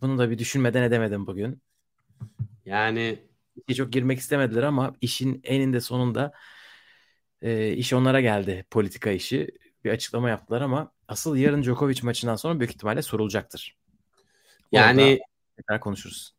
Bunu 0.00 0.18
da 0.18 0.30
bir 0.30 0.38
düşünmeden 0.38 0.82
edemedim 0.82 1.26
bugün. 1.26 1.62
Yani 2.64 3.18
çok 3.76 3.92
girmek 3.92 4.18
istemediler 4.18 4.62
ama 4.62 4.94
işin 5.00 5.40
eninde 5.44 5.80
sonunda 5.80 6.32
e, 7.42 7.72
iş 7.72 7.92
onlara 7.92 8.20
geldi 8.20 8.64
politika 8.70 9.10
işi. 9.10 9.48
Bir 9.84 9.90
açıklama 9.90 10.30
yaptılar 10.30 10.60
ama 10.60 10.92
asıl 11.08 11.36
yarın 11.36 11.62
Djokovic 11.62 12.00
maçından 12.02 12.36
sonra 12.36 12.60
büyük 12.60 12.72
ihtimalle 12.72 13.02
sorulacaktır. 13.02 13.76
Yani 14.72 15.20
tekrar 15.56 15.80
konuşuruz. 15.80 16.34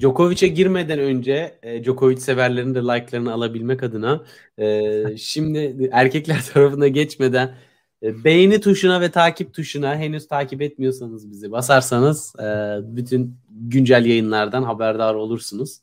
Djokovic'e 0.00 0.48
girmeden 0.48 0.98
önce 0.98 1.58
e, 1.62 1.84
Djokovic 1.84 2.16
severlerin 2.16 2.74
de 2.74 2.78
like'larını 2.78 3.32
alabilmek 3.32 3.82
adına 3.82 4.24
e, 4.58 4.92
şimdi 5.16 5.88
erkekler 5.92 6.44
tarafına 6.44 6.88
geçmeden 6.88 7.54
e, 8.02 8.24
beğeni 8.24 8.60
tuşuna 8.60 9.00
ve 9.00 9.10
takip 9.10 9.54
tuşuna 9.54 9.96
henüz 9.96 10.28
takip 10.28 10.62
etmiyorsanız 10.62 11.30
bizi 11.30 11.52
basarsanız 11.52 12.34
e, 12.38 12.78
bütün 12.96 13.38
güncel 13.50 14.06
yayınlardan 14.06 14.62
haberdar 14.62 15.14
olursunuz. 15.14 15.80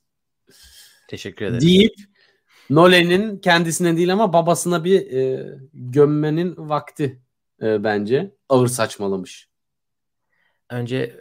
Teşekkür 1.13 1.45
ederim. 1.45 1.61
Deyip 1.61 1.95
Nolan'in 2.69 3.37
kendisine 3.37 3.97
değil 3.97 4.13
ama 4.13 4.33
babasına 4.33 4.83
bir 4.83 5.11
e, 5.11 5.49
gömmenin 5.73 6.55
vakti 6.57 7.21
e, 7.61 7.83
bence. 7.83 8.35
Ağır 8.49 8.67
saçmalamış. 8.67 9.49
Önce 10.69 11.19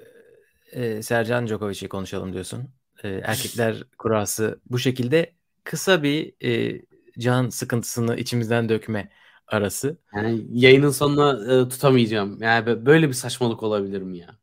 e, 0.73 1.03
Sercan 1.03 1.47
Djokovic'i 1.47 1.89
konuşalım 1.89 2.33
diyorsun. 2.33 2.71
E, 3.05 3.09
erkekler 3.09 3.85
kurası 3.99 4.61
bu 4.71 4.79
şekilde 4.79 5.33
kısa 5.65 6.03
bir 6.03 6.35
e, 6.45 6.83
can 7.19 7.49
sıkıntısını 7.49 8.17
içimizden 8.17 8.69
dökme 8.69 9.11
arası. 9.47 9.99
Yani 10.15 10.45
yayının 10.51 10.91
sonuna 10.91 11.55
e, 11.55 11.69
tutamayacağım. 11.69 12.43
Yani 12.43 12.87
böyle 12.87 13.09
bir 13.09 13.15
saçmalık 13.15 13.63
olabilir 13.63 14.03
mi 14.03 14.19
ya? 14.19 14.39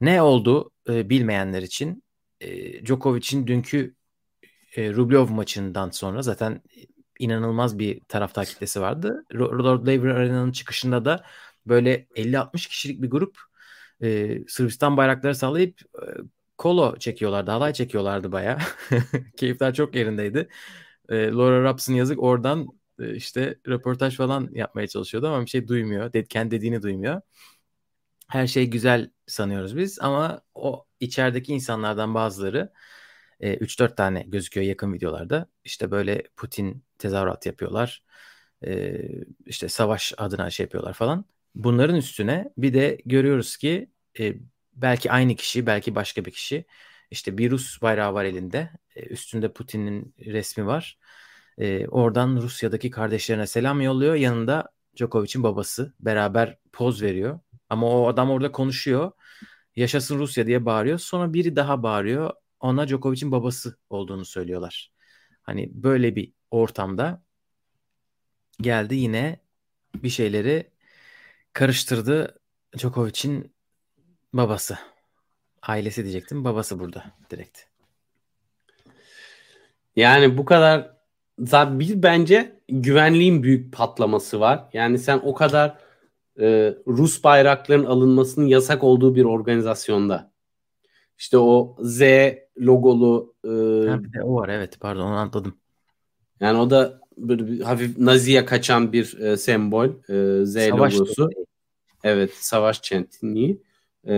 Ne 0.00 0.22
oldu 0.22 0.70
e, 0.88 1.10
bilmeyenler 1.10 1.62
için? 1.62 2.02
E, 2.40 2.84
Djokovic'in 2.86 3.46
dünkü 3.46 3.97
e, 4.76 4.92
Rublev 4.94 5.30
maçından 5.30 5.90
sonra 5.90 6.22
zaten 6.22 6.62
inanılmaz 7.18 7.78
bir 7.78 8.00
taraftar 8.00 8.46
kitlesi 8.46 8.80
vardı. 8.80 9.24
Lord 9.34 9.86
Laver 9.86 10.08
Arena'nın 10.10 10.52
çıkışında 10.52 11.04
da 11.04 11.24
böyle 11.66 12.06
50-60 12.16 12.68
kişilik 12.68 13.02
bir 13.02 13.10
grup 13.10 13.38
e, 14.02 14.38
Sırbistan 14.48 14.96
bayrakları 14.96 15.34
sallayıp 15.34 15.80
e, 15.80 16.04
kolo 16.58 16.96
çekiyorlardı. 16.98 17.50
Halay 17.50 17.72
çekiyorlardı 17.72 18.32
baya. 18.32 18.58
Keyifler 19.36 19.74
çok 19.74 19.94
yerindeydi. 19.94 20.48
E, 21.08 21.28
Laura 21.28 21.62
Raps'ın 21.62 21.94
yazık 21.94 22.22
oradan 22.22 22.68
e, 23.00 23.14
işte 23.14 23.58
röportaj 23.68 24.16
falan 24.16 24.48
yapmaya 24.52 24.88
çalışıyordu 24.88 25.28
ama 25.28 25.44
bir 25.44 25.50
şey 25.50 25.68
duymuyor. 25.68 26.12
Ded 26.12 26.26
kendi 26.26 26.50
dediğini 26.50 26.82
duymuyor. 26.82 27.20
Her 28.28 28.46
şey 28.46 28.66
güzel 28.70 29.10
sanıyoruz 29.26 29.76
biz 29.76 29.98
ama 30.00 30.40
o 30.54 30.86
içerideki 31.00 31.54
insanlardan 31.54 32.14
bazıları 32.14 32.72
e, 33.40 33.54
3-4 33.54 33.96
tane 33.96 34.22
gözüküyor 34.22 34.66
yakın 34.66 34.92
videolarda. 34.92 35.46
İşte 35.64 35.90
böyle 35.90 36.22
Putin 36.36 36.84
tezahürat 36.98 37.46
yapıyorlar. 37.46 38.02
E, 38.66 38.98
işte 39.46 39.68
savaş 39.68 40.12
adına 40.18 40.50
şey 40.50 40.64
yapıyorlar 40.64 40.92
falan. 40.92 41.24
Bunların 41.54 41.96
üstüne 41.96 42.50
bir 42.58 42.74
de 42.74 42.98
görüyoruz 43.04 43.56
ki 43.56 43.90
e, 44.20 44.34
belki 44.74 45.12
aynı 45.12 45.36
kişi, 45.36 45.66
belki 45.66 45.94
başka 45.94 46.24
bir 46.24 46.30
kişi. 46.30 46.64
İşte 47.10 47.38
bir 47.38 47.50
Rus 47.50 47.82
bayrağı 47.82 48.14
var 48.14 48.24
elinde. 48.24 48.70
E, 48.96 49.02
üstünde 49.02 49.52
Putin'in 49.52 50.14
resmi 50.26 50.66
var. 50.66 50.98
E, 51.58 51.88
oradan 51.88 52.36
Rusya'daki 52.36 52.90
kardeşlerine 52.90 53.46
selam 53.46 53.80
yolluyor. 53.80 54.14
Yanında 54.14 54.68
Djokovic'in 54.96 55.42
babası. 55.42 55.94
Beraber 56.00 56.58
poz 56.72 57.02
veriyor. 57.02 57.40
Ama 57.70 57.86
o 57.88 58.08
adam 58.08 58.30
orada 58.30 58.52
konuşuyor. 58.52 59.12
Yaşasın 59.76 60.18
Rusya 60.18 60.46
diye 60.46 60.64
bağırıyor. 60.66 60.98
Sonra 60.98 61.32
biri 61.32 61.56
daha 61.56 61.82
bağırıyor. 61.82 62.30
Ona 62.60 62.88
Djokovic'in 62.88 63.32
babası 63.32 63.78
olduğunu 63.90 64.24
söylüyorlar. 64.24 64.92
Hani 65.42 65.70
böyle 65.72 66.16
bir 66.16 66.32
ortamda 66.50 67.22
geldi 68.60 68.94
yine 68.94 69.40
bir 69.94 70.08
şeyleri 70.08 70.70
karıştırdı 71.52 72.40
Djokovic'in 72.78 73.52
babası. 74.32 74.78
Ailesi 75.62 76.02
diyecektim. 76.02 76.44
Babası 76.44 76.80
burada 76.80 77.04
direkt. 77.30 77.58
Yani 79.96 80.38
bu 80.38 80.44
kadar 80.44 80.96
zaten 81.38 81.80
bir 81.80 82.02
bence 82.02 82.60
güvenliğin 82.68 83.42
büyük 83.42 83.72
patlaması 83.72 84.40
var. 84.40 84.64
Yani 84.72 84.98
sen 84.98 85.20
o 85.24 85.34
kadar 85.34 85.78
e, 86.40 86.74
Rus 86.86 87.24
bayrakların 87.24 87.84
alınmasının 87.84 88.46
yasak 88.46 88.84
olduğu 88.84 89.14
bir 89.14 89.24
organizasyonda 89.24 90.32
işte 91.18 91.38
o 91.38 91.76
Z 91.80 92.00
logolu 92.60 93.34
e, 93.44 93.48
ha, 93.88 94.04
bir 94.04 94.12
de 94.12 94.22
o 94.22 94.34
var 94.34 94.48
evet 94.48 94.80
pardon 94.80 95.02
onu 95.02 95.14
anladım. 95.14 95.54
Yani 96.40 96.58
o 96.58 96.70
da 96.70 97.00
böyle 97.16 97.46
bir 97.46 97.60
hafif 97.60 97.98
Nazi'ye 97.98 98.44
kaçan 98.44 98.92
bir 98.92 99.18
e, 99.18 99.36
sembol 99.36 99.88
e, 99.88 100.46
Z 100.46 100.52
savaş 100.52 100.94
logosu. 100.94 101.30
Evet 102.04 102.30
savaş 102.34 102.82
çentinliği. 102.82 103.62
E, 104.06 104.14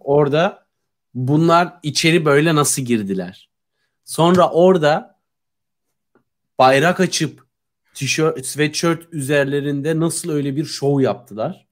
orada 0.00 0.66
bunlar 1.14 1.78
içeri 1.82 2.24
böyle 2.24 2.54
nasıl 2.54 2.82
girdiler? 2.82 3.50
Sonra 4.04 4.50
orada 4.50 5.18
bayrak 6.58 7.00
açıp 7.00 7.46
tişört, 7.94 8.46
sweatshirt 8.46 9.14
üzerlerinde 9.14 10.00
nasıl 10.00 10.30
öyle 10.30 10.56
bir 10.56 10.64
show 10.64 11.04
yaptılar? 11.04 11.66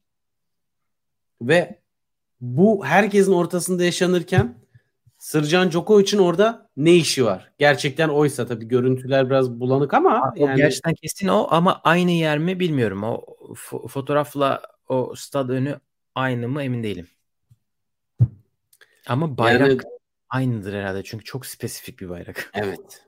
Ve 1.42 1.80
bu 2.40 2.84
herkesin 2.84 3.32
ortasında 3.32 3.84
yaşanırken 3.84 4.63
Sırcan 5.24 5.70
Djokovic'in 5.70 6.18
orada 6.18 6.70
ne 6.76 6.94
işi 6.94 7.24
var? 7.24 7.52
Gerçekten 7.58 8.08
oysa 8.08 8.46
tabii 8.46 8.68
görüntüler 8.68 9.30
biraz 9.30 9.50
bulanık 9.50 9.94
ama 9.94 10.32
o 10.36 10.46
yani... 10.46 10.56
gerçekten 10.56 10.94
kesin 10.94 11.28
o 11.28 11.46
ama 11.50 11.80
aynı 11.84 12.10
yer 12.10 12.38
mi 12.38 12.60
bilmiyorum. 12.60 13.02
O 13.02 13.24
fo- 13.54 13.88
fotoğrafla 13.88 14.62
o 14.88 15.14
stad 15.16 15.48
önü 15.48 15.80
aynı 16.14 16.48
mı 16.48 16.62
emin 16.62 16.82
değilim. 16.82 17.08
Ama 19.06 19.38
bayrak 19.38 19.68
yani... 19.68 19.80
aynıdır 20.28 20.74
herhalde 20.74 21.02
çünkü 21.02 21.24
çok 21.24 21.46
spesifik 21.46 22.00
bir 22.00 22.08
bayrak. 22.08 22.50
Evet. 22.54 23.04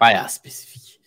Bayağı 0.00 0.28
spesifik. 0.28 1.00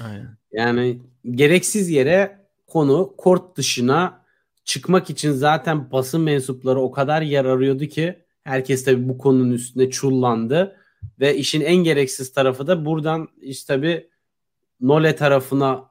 Aynen. 0.00 0.36
Yani 0.52 1.02
gereksiz 1.30 1.90
yere 1.90 2.46
konu 2.66 3.14
kort 3.18 3.56
dışına 3.56 4.24
çıkmak 4.64 5.10
için 5.10 5.32
zaten 5.32 5.90
basın 5.92 6.20
mensupları 6.20 6.80
o 6.80 6.90
kadar 6.90 7.22
yer 7.22 7.44
arıyordu 7.44 7.86
ki 7.86 8.21
herkes 8.44 8.84
tabii 8.84 9.08
bu 9.08 9.18
konunun 9.18 9.50
üstüne 9.50 9.90
çullandı 9.90 10.76
ve 11.20 11.36
işin 11.36 11.60
en 11.60 11.76
gereksiz 11.76 12.32
tarafı 12.32 12.66
da 12.66 12.84
buradan 12.84 13.28
işte 13.40 13.74
tabii 13.74 14.10
Nole 14.80 15.16
tarafına 15.16 15.88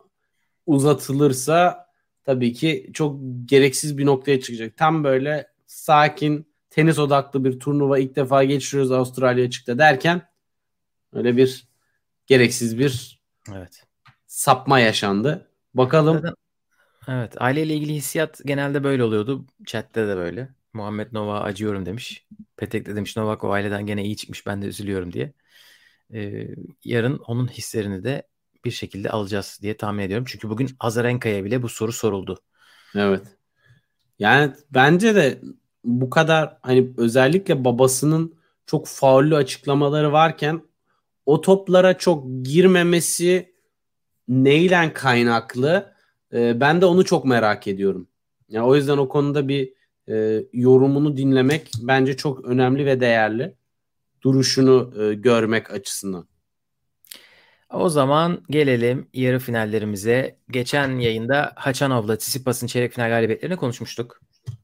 uzatılırsa 0.66 1.88
tabii 2.24 2.54
ki 2.54 2.90
çok 2.94 3.20
gereksiz 3.46 3.98
bir 3.98 4.06
noktaya 4.06 4.42
çıkacak. 4.42 4.78
Tam 4.78 5.04
böyle 5.04 5.48
sakin 5.68 6.52
tenis 6.70 7.00
odaklı 7.00 7.46
bir 7.46 7.60
turnuva 7.60 8.00
ilk 8.00 8.16
defa 8.16 8.44
geçiriyoruz 8.44 8.92
Avustralya 8.92 9.50
çıktı 9.50 9.78
derken 9.78 10.22
öyle 11.14 11.38
bir 11.38 11.68
gereksiz 12.28 12.80
bir 12.80 13.22
evet 13.54 13.84
sapma 14.28 14.80
yaşandı. 14.80 15.48
Bakalım. 15.74 16.24
Evet 17.08 17.42
aileyle 17.42 17.74
ilgili 17.76 17.94
hissiyat 17.94 18.42
genelde 18.46 18.84
böyle 18.84 19.04
oluyordu. 19.04 19.46
Chat'te 19.66 20.08
de 20.08 20.16
böyle. 20.16 20.50
Muhammed 20.74 21.14
Nova 21.14 21.40
acıyorum 21.40 21.86
demiş. 21.86 22.28
Petek 22.58 22.86
de 22.86 22.96
demiş 22.96 23.18
Novak 23.18 23.44
o 23.44 23.52
aileden 23.52 23.86
gene 23.86 24.04
iyi 24.04 24.18
çıkmış 24.18 24.46
ben 24.48 24.62
de 24.62 24.66
üzülüyorum 24.66 25.14
diye. 25.14 25.34
Ee, 26.14 26.48
yarın 26.86 27.18
onun 27.18 27.48
hislerini 27.48 28.04
de 28.04 28.28
bir 28.66 28.72
şekilde 28.72 29.10
alacağız 29.10 29.60
diye 29.62 29.78
tahmin 29.78 30.04
ediyorum. 30.04 30.26
Çünkü 30.30 30.50
bugün 30.50 30.70
Azarenka'ya 30.80 31.44
bile 31.44 31.62
bu 31.62 31.70
soru 31.70 31.92
soruldu. 31.92 32.40
Evet. 32.96 33.22
Yani 34.20 34.54
bence 34.72 35.16
de 35.16 35.42
bu 35.84 36.10
kadar 36.10 36.58
hani 36.62 36.92
özellikle 36.98 37.66
babasının 37.66 38.36
çok 38.66 38.88
faullü 38.88 39.36
açıklamaları 39.36 40.12
varken 40.12 40.62
o 41.26 41.42
toplara 41.42 41.98
çok 41.98 42.26
girmemesi 42.44 43.54
neyle 44.28 44.94
kaynaklı? 44.94 45.94
Ee, 46.34 46.60
ben 46.60 46.82
de 46.82 46.86
onu 46.86 47.06
çok 47.06 47.26
merak 47.26 47.68
ediyorum. 47.68 48.08
Yani 48.50 48.66
o 48.66 48.76
yüzden 48.76 48.98
o 48.98 49.10
konuda 49.10 49.48
bir 49.48 49.74
e, 50.10 50.44
yorumunu 50.54 51.18
dinlemek 51.18 51.72
bence 51.82 52.18
çok 52.18 52.46
önemli 52.46 52.86
ve 52.86 53.00
değerli. 53.00 53.56
Duruşunu 54.24 54.94
e, 55.04 55.14
görmek 55.14 55.72
açısından. 55.72 56.28
O 57.74 57.90
zaman 57.90 58.44
gelelim 58.50 59.08
yarı 59.14 59.40
finallerimize. 59.40 60.38
Geçen 60.50 61.00
yayında 61.00 61.54
Haçanov'la 61.56 62.18
Tsitsipas'ın 62.18 62.68
çeyrek 62.68 62.94
final 62.94 63.10
galibiyetlerini 63.10 63.58
konuşmuştuk. 63.58 64.22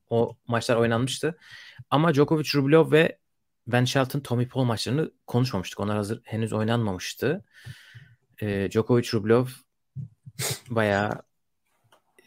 O 0.10 0.38
maçlar 0.48 0.76
oynanmıştı. 0.76 1.38
Ama 1.90 2.14
Djokovic, 2.14 2.50
Rublev 2.56 2.92
ve 2.92 3.18
Van 3.68 3.86
Shelton, 3.86 4.20
Tommy 4.20 4.48
Paul 4.48 4.64
maçlarını 4.64 5.12
konuşmamıştık. 5.28 5.80
Onlar 5.80 5.98
hazır 5.98 6.22
henüz 6.24 6.54
oynanmamıştı. 6.54 7.46
E, 8.42 8.72
Djokovic, 8.72 9.10
Rublev 9.14 9.46
bayağı 10.70 11.22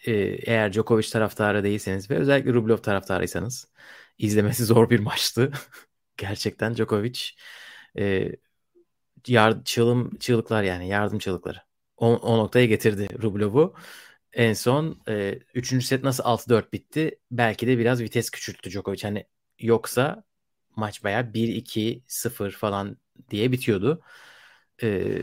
e, 0.06 0.12
eğer 0.52 0.72
Djokovic 0.72 1.10
taraftarı 1.10 1.64
değilseniz 1.64 2.10
ve 2.10 2.16
özellikle 2.16 2.52
Rublev 2.54 2.76
taraftarıysanız 2.76 3.68
izlemesi 4.18 4.64
zor 4.66 4.90
bir 4.90 5.00
maçtı. 5.00 5.52
Gerçekten 6.16 6.74
Djokovic 6.74 7.20
e, 7.98 8.32
yard, 9.26 9.64
çığlım, 9.64 10.18
çığlıklar 10.18 10.62
yani 10.62 10.88
yardım 10.88 11.18
çığlıkları. 11.18 11.58
O, 11.96 12.16
o 12.16 12.38
noktaya 12.38 12.66
getirdi 12.66 13.08
Rublev'u. 13.22 13.74
En 14.32 14.52
son 14.52 15.02
e, 15.08 15.38
3. 15.54 15.86
set 15.86 16.04
nasıl 16.04 16.24
6-4 16.24 16.72
bitti? 16.72 17.18
Belki 17.30 17.66
de 17.66 17.78
biraz 17.78 18.00
vites 18.00 18.30
küçülttü 18.30 18.70
Djokovic. 18.70 19.02
Hani 19.02 19.26
yoksa 19.58 20.24
maç 20.76 21.04
bayağı 21.04 21.34
1-2-0 21.34 22.50
falan 22.50 22.96
diye 23.30 23.52
bitiyordu. 23.52 24.02
E, 24.82 25.22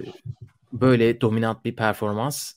böyle 0.73 1.21
dominant 1.21 1.65
bir 1.65 1.75
performans 1.75 2.53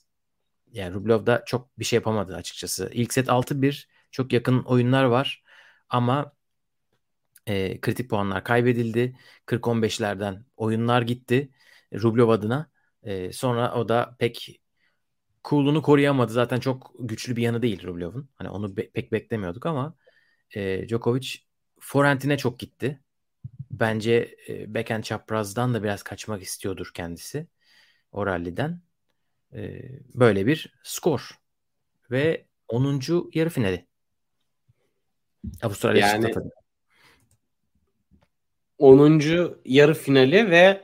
yani 0.71 0.93
Rublev 0.93 1.25
da 1.25 1.43
çok 1.45 1.79
bir 1.79 1.85
şey 1.85 1.97
yapamadı 1.97 2.35
açıkçası. 2.35 2.89
İlk 2.93 3.13
set 3.13 3.29
6-1 3.29 3.89
çok 4.11 4.33
yakın 4.33 4.63
oyunlar 4.63 5.03
var 5.03 5.43
ama 5.89 6.33
e, 7.47 7.81
kritik 7.81 8.09
puanlar 8.09 8.43
kaybedildi. 8.43 9.15
40-15'lerden 9.45 10.45
oyunlar 10.57 11.01
gitti 11.01 11.51
Rublev 11.93 12.27
adına. 12.27 12.71
E, 13.03 13.31
sonra 13.33 13.73
o 13.75 13.89
da 13.89 14.15
pek 14.19 14.61
cool'unu 15.45 15.81
koruyamadı. 15.81 16.33
Zaten 16.33 16.59
çok 16.59 16.93
güçlü 16.99 17.35
bir 17.35 17.41
yanı 17.43 17.61
değil 17.61 17.83
Rublev'in. 17.87 18.29
Hani 18.35 18.49
onu 18.49 18.77
be- 18.77 18.91
pek 18.91 19.11
beklemiyorduk 19.11 19.65
ama 19.65 19.95
e, 20.55 20.87
Djokovic 20.89 21.29
forehand'ine 21.79 22.37
çok 22.37 22.59
gitti. 22.59 23.01
Bence 23.71 24.35
e, 24.49 24.75
backhand 24.75 25.03
çaprazdan 25.03 25.73
da 25.73 25.83
biraz 25.83 26.03
kaçmak 26.03 26.43
istiyordur 26.43 26.91
kendisi 26.95 27.47
o 28.11 28.25
ralliden. 28.27 28.81
E, 29.55 29.81
böyle 30.15 30.47
bir 30.47 30.73
skor. 30.83 31.29
Ve 32.11 32.45
10. 32.67 33.29
yarı 33.33 33.49
finali. 33.49 33.85
Avustralya 35.63 36.07
yani, 36.07 36.33
10. 38.77 39.21
yarı 39.65 39.93
finali 39.93 40.51
ve 40.51 40.81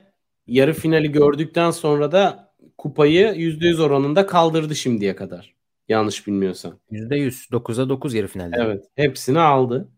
yarı 0.47 0.73
finali 0.73 1.11
gördükten 1.11 1.71
sonra 1.71 2.11
da 2.11 2.53
kupayı 2.77 3.27
%100 3.27 3.81
oranında 3.81 4.25
kaldırdı 4.25 4.75
şimdiye 4.75 5.15
kadar. 5.15 5.55
Yanlış 5.89 6.27
bilmiyorsam. 6.27 6.79
%100. 6.91 7.51
9'a 7.51 7.89
9 7.89 8.13
yarı 8.13 8.27
finalde. 8.27 8.55
Evet. 8.59 8.85
Hepsini 8.95 9.39
aldı. 9.39 9.89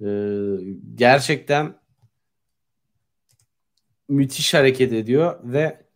Ee, 0.00 0.06
gerçekten 0.94 1.74
müthiş 4.08 4.54
hareket 4.54 4.92
ediyor 4.92 5.40
ve 5.44 5.87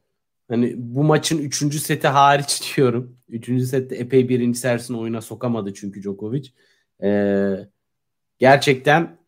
hani 0.48 0.74
bu 0.76 1.04
maçın 1.04 1.38
3. 1.38 1.80
seti 1.80 2.08
hariç 2.08 2.72
diyorum. 2.76 3.16
3. 3.28 3.62
sette 3.64 3.96
epey 3.96 4.28
birinci 4.28 4.58
servisini 4.58 4.96
oyuna 4.96 5.20
sokamadı 5.20 5.74
çünkü 5.74 6.02
Djokovic. 6.02 6.48
Ee, 7.02 7.56
gerçekten 8.38 9.18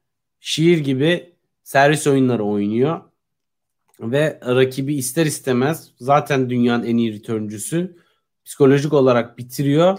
şiir 0.40 0.78
gibi 0.78 1.34
servis 1.62 2.06
oyunları 2.06 2.44
oynuyor. 2.44 3.00
Ve 4.00 4.40
rakibi 4.46 4.94
ister 4.94 5.26
istemez 5.26 5.90
zaten 5.98 6.50
dünyanın 6.50 6.84
en 6.84 6.96
iyi 6.96 7.14
returncüsü 7.14 7.96
psikolojik 8.44 8.92
olarak 8.92 9.38
bitiriyor 9.38 9.98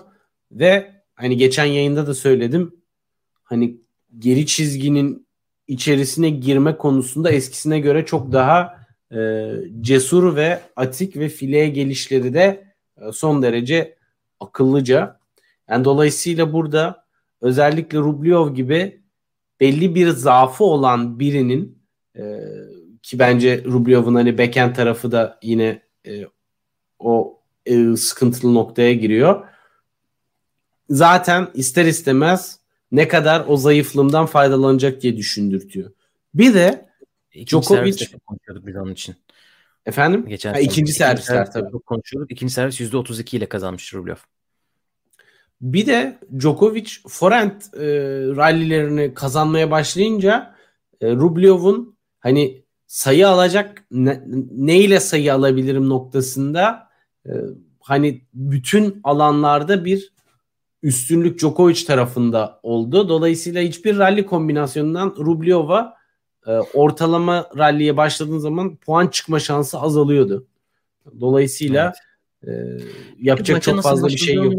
ve 0.52 0.92
hani 1.16 1.38
geçen 1.38 1.66
yayında 1.66 2.08
da 2.08 2.14
söyledim 2.14 2.76
hani 3.44 3.78
geri 4.20 4.46
çizginin 4.46 5.28
içerisine 5.68 6.30
girme 6.30 6.78
konusunda 6.78 7.32
eskisine 7.32 7.80
göre 7.80 8.06
çok 8.06 8.32
daha 8.32 8.85
e, 9.12 9.52
cesur 9.82 10.36
ve 10.36 10.60
atik 10.76 11.18
ve 11.18 11.30
fileye 11.30 11.70
gelişleri 11.70 12.34
de 12.34 12.74
e, 12.98 13.12
son 13.12 13.42
derece 13.42 13.96
akıllıca. 14.40 15.20
Yani 15.70 15.86
dolayısıyla 15.86 16.54
burada 16.54 17.06
özellikle 17.42 17.98
Rublev 17.98 18.54
gibi 18.54 19.02
belli 19.60 19.96
bir 19.96 20.10
zaafı 20.10 20.64
olan 20.64 21.20
birinin 21.20 21.78
e, 22.18 22.24
ki 23.06 23.20
bence 23.20 23.64
Rublev'in 23.64 24.16
hani 24.16 24.38
backhand 24.38 24.76
tarafı 24.76 25.12
da 25.12 25.40
yine 25.44 25.82
e, 26.08 26.26
o 27.00 27.40
e, 27.66 27.96
sıkıntılı 27.96 28.54
noktaya 28.54 28.94
giriyor. 28.94 29.46
Zaten 30.90 31.48
ister 31.54 31.86
istemez 31.86 32.60
ne 32.92 33.08
kadar 33.08 33.46
o 33.48 33.58
zayıflığımdan 33.58 34.26
faydalanacak 34.26 35.02
diye 35.02 35.18
düşündürtüyor. 35.18 35.92
Bir 36.34 36.54
de 36.54 36.90
İkinci 37.36 37.68
Djokovic 37.68 38.08
konuşuyorduk 38.28 38.68
biz 38.68 38.76
onun 38.76 38.94
için. 38.94 39.16
Efendim? 39.86 40.26
Geçen 40.28 40.54
ha, 40.54 40.60
ikinci 40.60 40.94
servisler 40.94 41.36
servis 41.36 41.54
tabii. 41.54 41.72
Çok 41.72 41.86
konuşuyorduk. 41.86 42.32
İkinci 42.32 42.54
servis 42.54 42.82
%32 42.82 43.38
ile 43.38 43.50
kazanmış 43.50 43.94
Rublev. 43.94 44.16
Bir 45.62 45.86
de 45.86 46.20
Djokovic 46.40 46.90
forehand 47.08 47.62
e, 47.74 47.86
rallilerini 48.36 49.14
kazanmaya 49.14 49.72
başlayınca 49.72 50.56
e, 51.02 51.12
Rublev'un 51.12 51.98
hani 52.20 52.64
sayı 52.88 53.28
alacak 53.28 53.86
ne, 53.92 54.24
ne 54.52 54.80
ile 54.80 55.00
sayı 55.00 55.34
alabilirim 55.34 55.90
noktasında 55.90 56.90
e, 57.26 57.32
hani 57.80 58.22
bütün 58.34 59.00
alanlarda 59.04 59.86
bir 59.86 60.14
üstünlük 60.84 61.40
Djokovic 61.40 61.86
tarafında 61.88 62.60
oldu. 62.64 63.10
Dolayısıyla 63.10 63.62
hiçbir 63.62 63.98
rally 63.98 64.26
kombinasyonundan 64.26 65.16
Rublev'a 65.18 65.95
e, 66.48 66.52
ortalama 66.52 67.50
ralliye 67.58 67.98
başladığın 67.98 68.38
zaman 68.38 68.76
puan 68.76 69.08
çıkma 69.08 69.40
şansı 69.40 69.80
azalıyordu. 69.80 70.48
Dolayısıyla 71.20 71.94
evet. 72.44 72.82
e, 72.82 72.84
yapacak 73.20 73.64
çok 73.64 73.84
fazla 73.84 74.08
bir 74.08 74.18
şey 74.18 74.36
yok. 74.36 74.54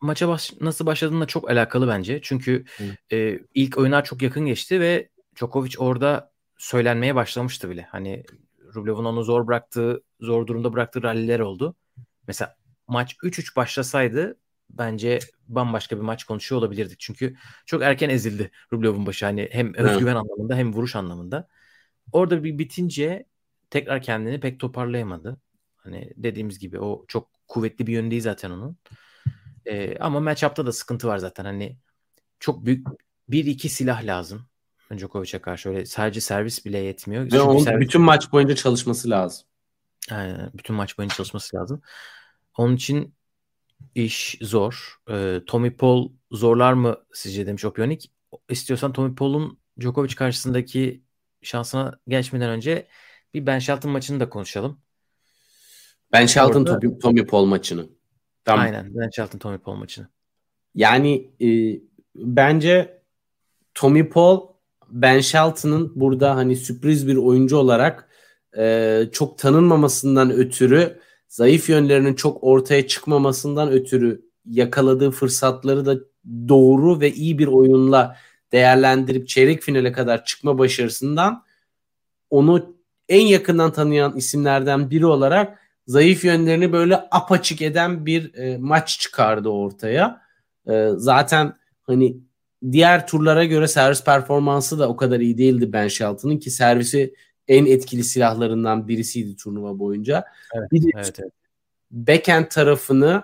Maça 0.00 0.28
baş, 0.28 0.52
nasıl 0.60 0.86
başladığında 0.86 1.26
çok 1.26 1.50
alakalı 1.50 1.88
bence. 1.88 2.20
Çünkü 2.22 2.64
e, 3.12 3.38
ilk 3.54 3.78
oyunlar 3.78 4.04
çok 4.04 4.22
yakın 4.22 4.46
geçti 4.46 4.80
ve 4.80 5.08
Djokovic 5.36 5.74
orada 5.78 6.32
söylenmeye 6.58 7.14
başlamıştı 7.14 7.70
bile. 7.70 7.86
Hani 7.90 8.24
Rublev'in 8.74 9.04
onu 9.04 9.24
zor 9.24 9.46
bıraktığı, 9.46 10.02
zor 10.20 10.46
durumda 10.46 10.72
bıraktığı 10.72 11.02
ralliler 11.02 11.40
oldu. 11.40 11.74
Mesela 12.26 12.56
maç 12.88 13.16
3-3 13.22 13.56
başlasaydı 13.56 14.36
bence 14.70 15.18
bambaşka 15.54 15.96
bir 15.96 16.02
maç 16.02 16.24
konuşuyor 16.24 16.60
olabilirdik. 16.60 17.00
Çünkü 17.00 17.36
çok 17.66 17.82
erken 17.82 18.08
ezildi 18.08 18.50
Rublev'in 18.72 19.06
başı. 19.06 19.26
Hani 19.26 19.48
hem 19.52 19.74
özgüven 19.74 20.12
evet. 20.12 20.22
anlamında 20.22 20.56
hem 20.56 20.72
vuruş 20.72 20.96
anlamında. 20.96 21.48
Orada 22.12 22.44
bir 22.44 22.58
bitince 22.58 23.26
tekrar 23.70 24.02
kendini 24.02 24.40
pek 24.40 24.60
toparlayamadı. 24.60 25.40
Hani 25.76 26.12
dediğimiz 26.16 26.58
gibi 26.58 26.78
o 26.78 27.04
çok 27.08 27.28
kuvvetli 27.48 27.86
bir 27.86 27.92
yönü 27.92 28.10
değil 28.10 28.22
zaten 28.22 28.50
onun. 28.50 28.76
Ee, 29.66 29.98
ama 29.98 30.20
matchup'ta 30.20 30.66
da 30.66 30.72
sıkıntı 30.72 31.08
var 31.08 31.18
zaten. 31.18 31.44
Hani 31.44 31.76
çok 32.40 32.66
büyük 32.66 32.86
bir 33.28 33.44
iki 33.44 33.68
silah 33.68 34.04
lazım. 34.04 34.46
Djokovic'e 34.96 35.38
karşı 35.38 35.68
öyle 35.68 35.86
sadece 35.86 36.20
servis 36.20 36.64
bile 36.64 36.78
yetmiyor. 36.78 37.32
Ve 37.32 37.40
onun 37.40 37.58
servis... 37.58 37.80
bütün 37.80 38.00
maç 38.00 38.32
boyunca 38.32 38.54
çalışması 38.54 39.10
lazım. 39.10 39.46
Aynen, 40.10 40.50
bütün 40.54 40.76
maç 40.76 40.98
boyunca 40.98 41.16
çalışması 41.16 41.56
lazım. 41.56 41.82
Onun 42.56 42.76
için 42.76 43.14
iş 43.94 44.38
zor. 44.42 45.00
E, 45.10 45.40
Tommy 45.46 45.76
Paul 45.76 46.08
zorlar 46.32 46.72
mı 46.72 46.96
sizce 47.12 47.46
demiş 47.46 47.64
Opionik. 47.64 48.12
İstiyorsan 48.48 48.92
Tommy 48.92 49.14
Paul'un 49.14 49.58
Djokovic 49.80 50.14
karşısındaki 50.14 51.02
şansına 51.42 51.98
geçmeden 52.08 52.50
önce 52.50 52.86
bir 53.34 53.46
Ben 53.46 53.58
Shelton 53.58 53.90
maçını 53.90 54.20
da 54.20 54.28
konuşalım. 54.28 54.80
Ben 56.12 56.26
Shelton 56.26 56.60
Orada... 56.60 56.80
Tommy, 56.80 56.98
Tommy 56.98 57.26
Paul 57.26 57.44
maçını. 57.44 57.88
Tamam. 58.44 58.64
Aynen 58.64 58.94
Ben 58.94 59.10
Shelton 59.10 59.38
Tommy 59.38 59.58
Paul 59.58 59.74
maçını. 59.74 60.08
Yani 60.74 61.30
e, 61.42 61.80
bence 62.14 63.02
Tommy 63.74 64.08
Paul 64.08 64.40
Ben 64.88 65.20
Shelton'ın 65.20 65.92
burada 65.94 66.36
hani 66.36 66.56
sürpriz 66.56 67.08
bir 67.08 67.16
oyuncu 67.16 67.56
olarak 67.56 68.08
e, 68.58 69.04
çok 69.12 69.38
tanınmamasından 69.38 70.30
ötürü 70.30 71.00
zayıf 71.30 71.68
yönlerinin 71.68 72.14
çok 72.14 72.44
ortaya 72.44 72.86
çıkmamasından 72.86 73.70
ötürü 73.70 74.22
yakaladığı 74.44 75.10
fırsatları 75.10 75.86
da 75.86 75.94
doğru 76.48 77.00
ve 77.00 77.12
iyi 77.12 77.38
bir 77.38 77.46
oyunla 77.46 78.16
değerlendirip 78.52 79.28
çeyrek 79.28 79.62
finale 79.62 79.92
kadar 79.92 80.24
çıkma 80.24 80.58
başarısından 80.58 81.44
onu 82.30 82.76
en 83.08 83.26
yakından 83.26 83.72
tanıyan 83.72 84.16
isimlerden 84.16 84.90
biri 84.90 85.06
olarak 85.06 85.58
zayıf 85.86 86.24
yönlerini 86.24 86.72
böyle 86.72 86.96
apaçık 87.10 87.62
eden 87.62 88.06
bir 88.06 88.34
e, 88.34 88.58
maç 88.58 88.98
çıkardı 89.00 89.48
ortaya. 89.48 90.22
E, 90.68 90.88
zaten 90.96 91.56
hani 91.82 92.16
diğer 92.72 93.06
turlara 93.06 93.44
göre 93.44 93.68
servis 93.68 94.04
performansı 94.04 94.78
da 94.78 94.88
o 94.88 94.96
kadar 94.96 95.20
iyi 95.20 95.38
değildi 95.38 95.72
Ben 95.72 95.88
Shelton'ın 95.88 96.38
ki 96.38 96.50
servisi 96.50 97.14
en 97.50 97.66
etkili 97.66 98.04
silahlarından 98.04 98.88
birisiydi 98.88 99.36
turnuva 99.36 99.78
boyunca. 99.78 100.24
Evet, 100.54 100.72
bir 100.72 100.82
de 100.82 100.86
evet, 100.94 101.20
evet. 101.20 101.32
backhand 101.90 102.46
tarafını 102.46 103.22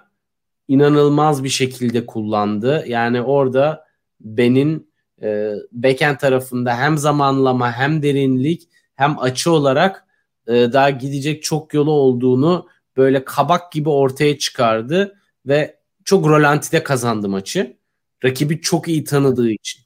inanılmaz 0.68 1.44
bir 1.44 1.48
şekilde 1.48 2.06
kullandı. 2.06 2.84
Yani 2.86 3.22
orada 3.22 3.86
Ben'in 4.20 4.90
e, 5.22 5.52
backhand 5.72 6.16
tarafında 6.18 6.78
hem 6.78 6.98
zamanlama 6.98 7.72
hem 7.72 8.02
derinlik 8.02 8.68
hem 8.94 9.18
açı 9.18 9.52
olarak 9.52 10.06
e, 10.46 10.52
daha 10.52 10.90
gidecek 10.90 11.42
çok 11.42 11.74
yolu 11.74 11.90
olduğunu 11.90 12.68
böyle 12.96 13.24
kabak 13.24 13.72
gibi 13.72 13.88
ortaya 13.88 14.38
çıkardı 14.38 15.16
ve 15.46 15.78
çok 16.04 16.26
rolantide 16.26 16.82
kazandı 16.82 17.28
maçı. 17.28 17.76
Rakibi 18.24 18.60
çok 18.60 18.88
iyi 18.88 19.04
tanıdığı 19.04 19.50
için. 19.50 19.82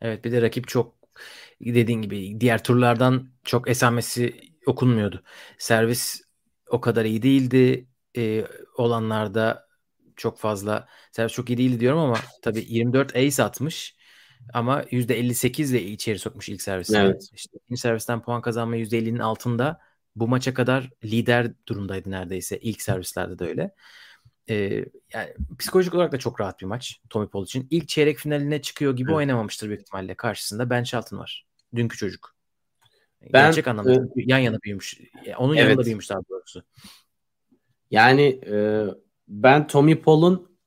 Evet 0.00 0.24
bir 0.24 0.32
de 0.32 0.42
rakip 0.42 0.68
çok 0.68 0.97
dediğin 1.60 2.02
gibi 2.02 2.40
diğer 2.40 2.64
turlardan 2.64 3.28
çok 3.44 3.70
esamesi 3.70 4.40
okunmuyordu. 4.66 5.22
Servis 5.58 6.22
o 6.70 6.80
kadar 6.80 7.04
iyi 7.04 7.22
değildi. 7.22 7.88
Ee, 8.16 8.44
olanlarda 8.76 9.68
çok 10.16 10.38
fazla 10.38 10.88
servis 11.12 11.32
çok 11.32 11.50
iyi 11.50 11.58
değildi 11.58 11.80
diyorum 11.80 11.98
ama 11.98 12.16
tabii 12.42 12.64
24 12.68 13.16
ace 13.16 13.42
atmış 13.42 13.96
ama 14.54 14.82
%58 14.90 15.70
ile 15.70 15.82
içeri 15.82 16.18
sokmuş 16.18 16.48
ilk 16.48 16.62
serviste. 16.62 16.98
Evet. 16.98 17.28
İşte 17.32 17.58
ikinci 17.64 17.80
servisten 17.80 18.22
puan 18.22 18.42
kazanma 18.42 18.76
%50'nin 18.76 19.18
altında 19.18 19.80
bu 20.16 20.28
maça 20.28 20.54
kadar 20.54 20.90
lider 21.04 21.52
durumdaydı 21.68 22.10
neredeyse. 22.10 22.58
ilk 22.58 22.82
servislerde 22.82 23.38
de 23.38 23.44
öyle. 23.44 23.74
Ee, 24.50 24.84
yani 25.12 25.34
psikolojik 25.58 25.94
olarak 25.94 26.12
da 26.12 26.18
çok 26.18 26.40
rahat 26.40 26.60
bir 26.60 26.66
maç 26.66 27.00
Tommy 27.10 27.28
Paul 27.28 27.44
için. 27.44 27.68
İlk 27.70 27.88
çeyrek 27.88 28.18
finaline 28.18 28.62
çıkıyor 28.62 28.96
gibi 28.96 29.10
evet. 29.10 29.16
oynamamıştır 29.16 29.68
büyük 29.68 29.80
ihtimalle. 29.80 30.14
Karşısında 30.14 30.70
Ben 30.70 30.82
Shelton 30.82 31.18
var. 31.18 31.47
Dünkü 31.74 31.96
çocuk. 31.96 32.34
Ben, 33.22 33.46
Gerçek 33.46 33.68
anlamda 33.68 33.92
e, 33.92 33.98
yan 34.16 34.38
yana 34.38 34.58
büyümüş. 34.64 35.00
Onun 35.38 35.56
evet. 35.56 35.68
yanında 35.68 35.84
büyümüş 35.84 36.10
daha 36.10 36.20
doğrusu. 36.30 36.62
Yani 37.90 38.40
e, 38.46 38.84
ben 39.28 39.66
Tommy 39.66 40.00
Paul'un 40.00 40.58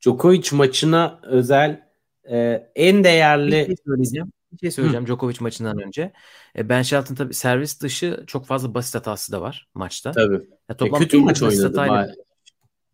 Djokovic 0.00 0.48
maçına 0.52 1.20
özel 1.22 1.88
e, 2.30 2.68
en 2.74 3.04
değerli 3.04 3.52
bir 3.52 3.66
şey 3.66 3.76
söyleyeceğim. 3.86 4.32
Bir 4.52 4.58
şey 4.58 4.70
söyleyeceğim 4.70 5.04
Hı. 5.04 5.08
Djokovic 5.08 5.36
maçından 5.40 5.78
önce. 5.78 6.12
E, 6.56 6.68
ben 6.68 6.82
Shelton 6.82 7.14
tabii 7.14 7.34
servis 7.34 7.80
dışı 7.80 8.24
çok 8.26 8.46
fazla 8.46 8.74
basit 8.74 8.94
hatası 8.94 9.32
da 9.32 9.40
var 9.40 9.68
maçta. 9.74 10.12
Tabii. 10.12 10.48
Ya, 10.68 10.76
toplam 10.76 11.02
e, 11.02 11.04
kötü 11.04 11.18
maç 11.18 11.42
oynadı. 11.42 11.66
Hatayla, 11.66 12.14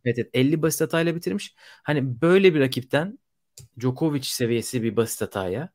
evet, 0.04 0.18
evet 0.18 0.30
50 0.34 0.62
basit 0.62 0.80
hatayla 0.80 1.14
bitirmiş. 1.14 1.54
Hani 1.58 2.22
böyle 2.22 2.54
bir 2.54 2.60
rakipten 2.60 3.18
Djokovic 3.80 4.22
seviyesi 4.22 4.82
bir 4.82 4.96
basit 4.96 5.20
hataya 5.20 5.68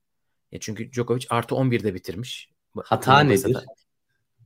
ya 0.54 0.60
çünkü 0.60 0.92
Djokovic 0.92 1.26
artı 1.30 1.56
11'de 1.56 1.94
bitirmiş. 1.94 2.50
Hata 2.84 3.20
nedir? 3.20 3.58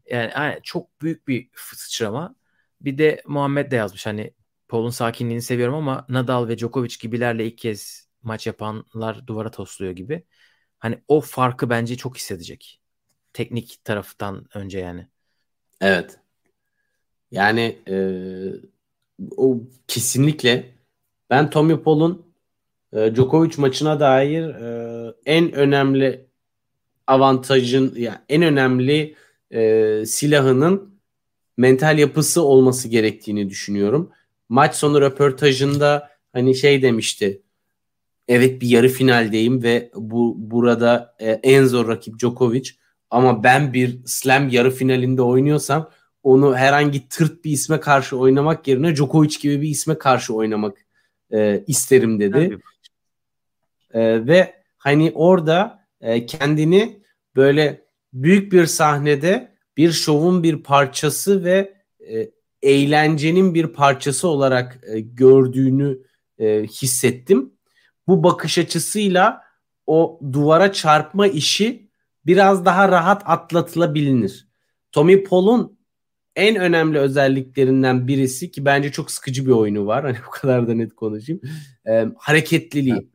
Yani, 0.09 0.31
yani 0.35 0.59
çok 0.63 1.01
büyük 1.01 1.27
bir 1.27 1.49
sıçrama. 1.55 2.35
Bir 2.81 2.97
de 2.97 3.21
Muhammed 3.27 3.71
de 3.71 3.75
yazmış 3.75 4.05
hani 4.05 4.33
Paul'un 4.67 4.89
sakinliğini 4.89 5.41
seviyorum 5.41 5.75
ama 5.75 6.05
Nadal 6.09 6.47
ve 6.47 6.57
Djokovic 6.57 6.95
gibilerle 6.99 7.45
ilk 7.45 7.57
kez 7.57 8.07
maç 8.23 8.47
yapanlar 8.47 9.27
duvara 9.27 9.51
tosluyor 9.51 9.91
gibi. 9.91 10.23
Hani 10.79 11.01
o 11.07 11.21
farkı 11.21 11.69
bence 11.69 11.97
çok 11.97 12.17
hissedecek. 12.17 12.81
Teknik 13.33 13.83
taraftan 13.83 14.45
önce 14.53 14.79
yani. 14.79 15.07
Evet. 15.81 16.19
Yani 17.31 17.79
e, 17.87 17.95
o 19.37 19.59
kesinlikle 19.87 20.75
ben 21.29 21.49
Tommy 21.49 21.83
Paul'un 21.83 22.26
e, 22.97 23.15
Djokovic 23.15 23.51
maçına 23.57 23.99
dair 23.99 24.43
e, 24.43 25.13
en 25.25 25.51
önemli 25.51 26.27
avantajın 27.07 27.93
yani 27.97 28.17
en 28.29 28.41
önemli 28.41 29.15
e, 29.51 30.03
silahının 30.05 30.97
mental 31.57 31.99
yapısı 31.99 32.41
olması 32.41 32.87
gerektiğini 32.87 33.49
düşünüyorum. 33.49 34.11
Maç 34.49 34.75
sonu 34.75 35.01
röportajında 35.01 36.09
hani 36.33 36.55
şey 36.55 36.81
demişti. 36.81 37.41
Evet 38.27 38.61
bir 38.61 38.67
yarı 38.67 38.89
finaldeyim 38.89 39.63
ve 39.63 39.91
bu 39.95 40.35
burada 40.37 41.15
e, 41.19 41.31
en 41.31 41.65
zor 41.65 41.87
rakip 41.87 42.19
Djokovic 42.19 42.69
ama 43.09 43.43
ben 43.43 43.73
bir 43.73 43.99
slam 44.05 44.49
yarı 44.49 44.71
finalinde 44.71 45.21
oynuyorsam 45.21 45.89
onu 46.23 46.55
herhangi 46.55 47.09
tırt 47.09 47.45
bir 47.45 47.51
isme 47.51 47.79
karşı 47.79 48.17
oynamak 48.17 48.67
yerine 48.67 48.95
Djokovic 48.95 49.39
gibi 49.41 49.61
bir 49.61 49.69
isme 49.69 49.97
karşı 49.97 50.33
oynamak 50.33 50.77
e, 51.33 51.63
isterim 51.67 52.19
dedi. 52.19 52.57
E, 53.97 54.27
ve 54.27 54.53
hani 54.77 55.11
orada 55.15 55.79
e, 56.01 56.25
kendini 56.25 57.03
böyle 57.35 57.85
büyük 58.13 58.51
bir 58.51 58.65
sahnede 58.65 59.51
bir 59.77 59.91
şovun 59.91 60.43
bir 60.43 60.63
parçası 60.63 61.43
ve 61.43 61.73
e, 61.99 62.31
eğlencenin 62.61 63.53
bir 63.53 63.67
parçası 63.67 64.27
olarak 64.27 64.79
e, 64.87 64.99
gördüğünü 64.99 65.99
e, 66.39 66.63
hissettim. 66.63 67.53
Bu 68.07 68.23
bakış 68.23 68.57
açısıyla 68.57 69.41
o 69.87 70.19
duvara 70.33 70.71
çarpma 70.71 71.27
işi 71.27 71.89
biraz 72.25 72.65
daha 72.65 72.89
rahat 72.89 73.23
atlatılabilir. 73.25 74.47
Tommy 74.91 75.23
Paul'un 75.23 75.77
en 76.35 76.55
önemli 76.55 76.99
özelliklerinden 76.99 78.07
birisi 78.07 78.51
ki 78.51 78.65
bence 78.65 78.91
çok 78.91 79.11
sıkıcı 79.11 79.45
bir 79.45 79.51
oyunu 79.51 79.85
var. 79.85 80.03
Hani 80.05 80.17
bu 80.27 80.29
kadar 80.29 80.67
da 80.67 80.73
net 80.73 80.95
konuşayım. 80.95 81.41
E, 81.87 82.05
hareketliliği. 82.17 83.09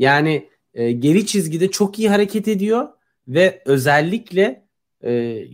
Yani 0.00 0.48
e, 0.74 0.92
geri 0.92 1.26
çizgide 1.26 1.70
çok 1.70 1.98
iyi 1.98 2.10
hareket 2.10 2.48
ediyor 2.48 2.88
ve 3.28 3.62
özellikle 3.64 4.66
e, 5.04 5.44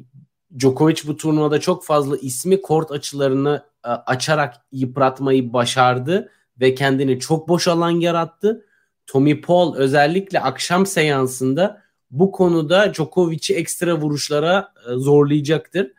Djokovic 0.59 1.03
bu 1.07 1.16
turnuvada 1.16 1.61
çok 1.61 1.84
fazla 1.84 2.16
ismi 2.16 2.62
kort 2.62 2.90
açılarını 2.90 3.64
e, 3.84 3.88
açarak 3.88 4.55
yıpratmayı 4.72 5.53
başardı 5.53 6.30
ve 6.61 6.74
kendini 6.74 7.20
çok 7.20 7.49
boş 7.49 7.68
alan 7.68 7.90
yarattı. 7.90 8.66
Tommy 9.07 9.40
Paul 9.40 9.76
özellikle 9.76 10.40
akşam 10.40 10.86
seansında 10.86 11.82
bu 12.11 12.32
konuda 12.32 12.94
Djokovic'i 12.94 13.55
ekstra 13.55 14.01
vuruşlara 14.01 14.72
e, 14.90 14.94
zorlayacaktır. 14.94 15.92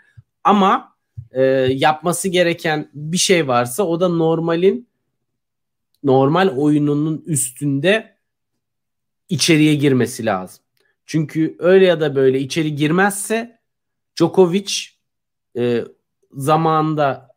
Ama 0.44 0.96
e, 1.32 1.44
yapması 1.72 2.30
gereken 2.30 2.90
bir 2.94 3.18
şey 3.18 3.48
varsa 3.48 3.84
o 3.84 4.00
da 4.00 4.10
normalin 4.10 4.88
normal 6.04 6.58
oyununun 6.58 7.24
üstünde 7.26 8.17
içeriye 9.30 9.76
girmesi 9.76 10.26
lazım. 10.26 10.64
Çünkü 11.06 11.56
öyle 11.60 11.86
ya 11.86 12.02
da 12.02 12.16
böyle 12.16 12.40
içeri 12.40 12.76
girmezse 12.76 13.60
Djokovic 14.16 14.74
e, 15.58 15.84
zamanında 16.32 17.28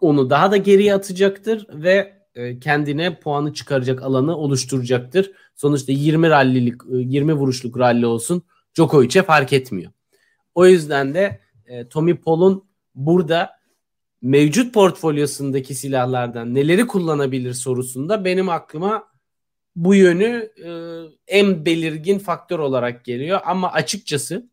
onu 0.00 0.30
daha 0.30 0.50
da 0.50 0.56
geriye 0.56 0.94
atacaktır 0.94 1.66
ve 1.72 2.18
e, 2.34 2.58
kendine 2.58 3.20
puanı 3.20 3.54
çıkaracak 3.54 4.02
alanı 4.02 4.36
oluşturacaktır. 4.36 5.32
Sonuçta 5.54 5.92
20 5.92 6.30
rallilik 6.30 6.80
20 6.90 7.32
vuruşluk 7.32 7.78
ralli 7.78 8.06
olsun 8.06 8.42
Djokovic'e 8.74 9.22
fark 9.22 9.52
etmiyor. 9.52 9.92
O 10.54 10.66
yüzden 10.66 11.14
de 11.14 11.40
e, 11.66 11.88
Tommy 11.88 12.14
Paul'un 12.14 12.64
burada 12.94 13.50
mevcut 14.22 14.74
portfolyosundaki 14.74 15.74
silahlardan 15.74 16.54
neleri 16.54 16.86
kullanabilir 16.86 17.52
sorusunda 17.52 18.24
benim 18.24 18.48
aklıma 18.48 19.07
bu 19.78 19.94
yönü 19.94 20.50
e, 20.64 20.70
en 21.26 21.64
belirgin 21.64 22.18
faktör 22.18 22.58
olarak 22.58 23.04
geliyor. 23.04 23.40
Ama 23.44 23.72
açıkçası 23.72 24.48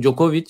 Djokovic 0.00 0.46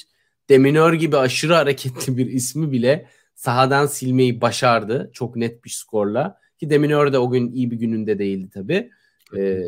Deminör 0.48 0.92
gibi 0.92 1.16
aşırı 1.16 1.54
hareketli 1.54 2.16
bir 2.16 2.26
ismi 2.26 2.72
bile 2.72 3.08
sahadan 3.34 3.86
silmeyi 3.86 4.40
başardı. 4.40 5.10
Çok 5.12 5.36
net 5.36 5.64
bir 5.64 5.70
skorla. 5.70 6.38
Ki 6.58 6.70
Deminör 6.70 7.12
de 7.12 7.18
o 7.18 7.30
gün 7.30 7.52
iyi 7.52 7.70
bir 7.70 7.76
gününde 7.76 8.18
değildi 8.18 8.50
tabii. 8.54 8.90
E, 9.36 9.60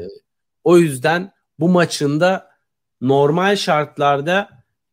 o 0.64 0.78
yüzden 0.78 1.32
bu 1.58 1.68
maçında 1.68 2.50
normal 3.00 3.56
şartlarda 3.56 4.48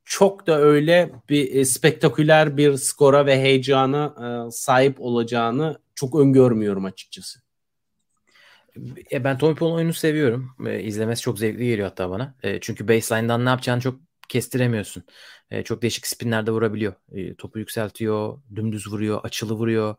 çok 0.06 0.48
da 0.48 0.60
öyle 0.60 1.12
bir 1.30 1.56
e, 1.56 1.66
spektaküler 1.66 2.58
bir 2.58 2.78
skora 2.78 3.26
ve 3.26 3.42
heyecana 3.42 4.16
e, 4.18 4.52
sahip 4.52 5.02
olacağını 5.02 5.80
çok 5.96 6.16
öngörmüyorum 6.16 6.86
açıkçası. 6.86 7.51
E, 9.12 9.24
ben 9.24 9.38
Tommy 9.38 9.56
Paul'un 9.56 9.76
oyunu 9.76 9.94
seviyorum. 9.94 10.56
E, 10.68 10.84
izlemesi 10.84 11.22
çok 11.22 11.40
zevkli 11.40 11.66
geliyor 11.66 11.88
hatta 11.88 12.10
bana. 12.10 12.36
E, 12.44 12.60
çünkü 12.60 12.88
baseline'dan 12.88 13.46
ne 13.46 13.50
yapacağını 13.50 13.82
çok 13.82 14.00
kestiremiyorsun. 14.30 15.04
E, 15.52 15.64
çok 15.64 15.82
değişik 15.82 16.08
spinlerde 16.08 16.52
vurabiliyor. 16.52 16.94
E, 17.12 17.36
topu 17.36 17.60
yükseltiyor, 17.60 18.42
dümdüz 18.56 18.88
vuruyor, 18.88 19.20
açılı 19.24 19.54
vuruyor. 19.54 19.96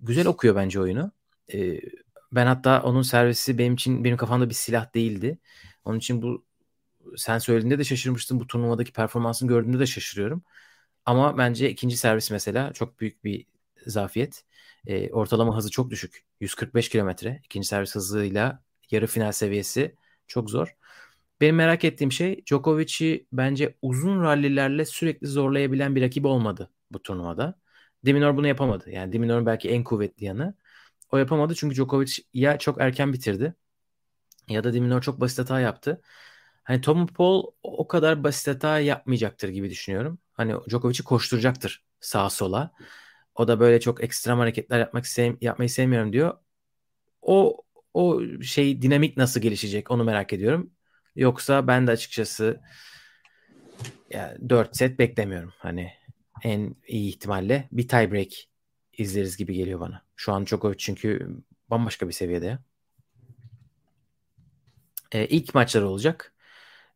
Güzel 0.00 0.26
okuyor 0.26 0.56
bence 0.56 0.80
oyunu. 0.80 1.12
E, 1.54 1.80
ben 2.32 2.46
hatta 2.46 2.82
onun 2.82 3.02
servisi 3.02 3.58
benim 3.58 3.74
için 3.74 4.04
benim 4.04 4.16
kafamda 4.16 4.48
bir 4.48 4.54
silah 4.54 4.94
değildi. 4.94 5.38
Onun 5.84 5.98
için 5.98 6.22
bu 6.22 6.44
sen 7.16 7.38
söylediğinde 7.38 7.78
de 7.78 7.84
şaşırmıştım. 7.84 8.40
Bu 8.40 8.46
turnuvadaki 8.46 8.92
performansını 8.92 9.48
gördüğümde 9.48 9.78
de 9.78 9.86
şaşırıyorum. 9.86 10.42
Ama 11.06 11.38
bence 11.38 11.70
ikinci 11.70 11.96
servis 11.96 12.30
mesela 12.30 12.72
çok 12.72 13.00
büyük 13.00 13.24
bir 13.24 13.46
zafiyet. 13.86 14.44
E, 14.86 15.10
ortalama 15.12 15.56
hızı 15.56 15.70
çok 15.70 15.90
düşük. 15.90 16.24
145 16.40 16.88
kilometre. 16.88 17.40
İkinci 17.44 17.68
servis 17.68 17.94
hızıyla 17.94 18.62
yarı 18.90 19.06
final 19.06 19.32
seviyesi 19.32 19.96
çok 20.26 20.50
zor. 20.50 20.76
Benim 21.40 21.56
merak 21.56 21.84
ettiğim 21.84 22.12
şey 22.12 22.44
Djokovic'i 22.46 23.26
bence 23.32 23.74
uzun 23.82 24.22
rallilerle 24.22 24.84
sürekli 24.84 25.26
zorlayabilen 25.26 25.96
bir 25.96 26.02
rakip 26.02 26.24
olmadı 26.26 26.70
bu 26.90 27.02
turnuvada. 27.02 27.58
Diminor 28.06 28.36
bunu 28.36 28.46
yapamadı. 28.46 28.90
Yani 28.90 29.12
Diminor'un 29.12 29.46
belki 29.46 29.70
en 29.70 29.84
kuvvetli 29.84 30.24
yanı. 30.24 30.54
O 31.12 31.18
yapamadı 31.18 31.54
çünkü 31.54 31.74
Djokovic 31.74 32.12
ya 32.34 32.58
çok 32.58 32.80
erken 32.80 33.12
bitirdi 33.12 33.54
ya 34.48 34.64
da 34.64 34.72
Diminor 34.72 35.02
çok 35.02 35.20
basit 35.20 35.38
hata 35.38 35.60
yaptı. 35.60 36.00
Hani 36.64 36.80
Tom 36.80 37.06
Paul 37.06 37.52
o 37.62 37.88
kadar 37.88 38.24
basit 38.24 38.48
hata 38.48 38.78
yapmayacaktır 38.80 39.48
gibi 39.48 39.70
düşünüyorum. 39.70 40.18
Hani 40.32 40.54
Djokovic'i 40.68 41.04
koşturacaktır 41.04 41.84
sağa 42.00 42.30
sola. 42.30 42.72
O 43.34 43.48
da 43.48 43.60
böyle 43.60 43.80
çok 43.80 44.04
ekstrem 44.04 44.38
hareketler 44.38 44.78
yapmak 44.78 45.06
sev 45.06 45.34
yapmayı 45.40 45.70
sevmiyorum 45.70 46.12
diyor. 46.12 46.34
O 47.22 47.64
o 47.94 48.22
şey 48.42 48.82
dinamik 48.82 49.16
nasıl 49.16 49.40
gelişecek 49.40 49.90
onu 49.90 50.04
merak 50.04 50.32
ediyorum. 50.32 50.70
Yoksa 51.16 51.66
ben 51.66 51.86
de 51.86 51.90
açıkçası 51.90 52.60
ya 54.10 54.36
4 54.48 54.76
set 54.76 54.98
beklemiyorum. 54.98 55.52
Hani 55.58 55.92
en 56.42 56.74
iyi 56.86 57.08
ihtimalle 57.08 57.68
bir 57.72 57.88
tie 57.88 58.12
break 58.12 58.32
izleriz 58.92 59.36
gibi 59.36 59.54
geliyor 59.54 59.80
bana. 59.80 60.02
Şu 60.16 60.32
an 60.32 60.46
Djokovic 60.46 60.76
çünkü 60.78 61.36
bambaşka 61.70 62.08
bir 62.08 62.12
seviyede. 62.12 62.58
Ee, 65.12 65.26
ilk 65.26 65.54
maçlar 65.54 65.82
olacak. 65.82 66.34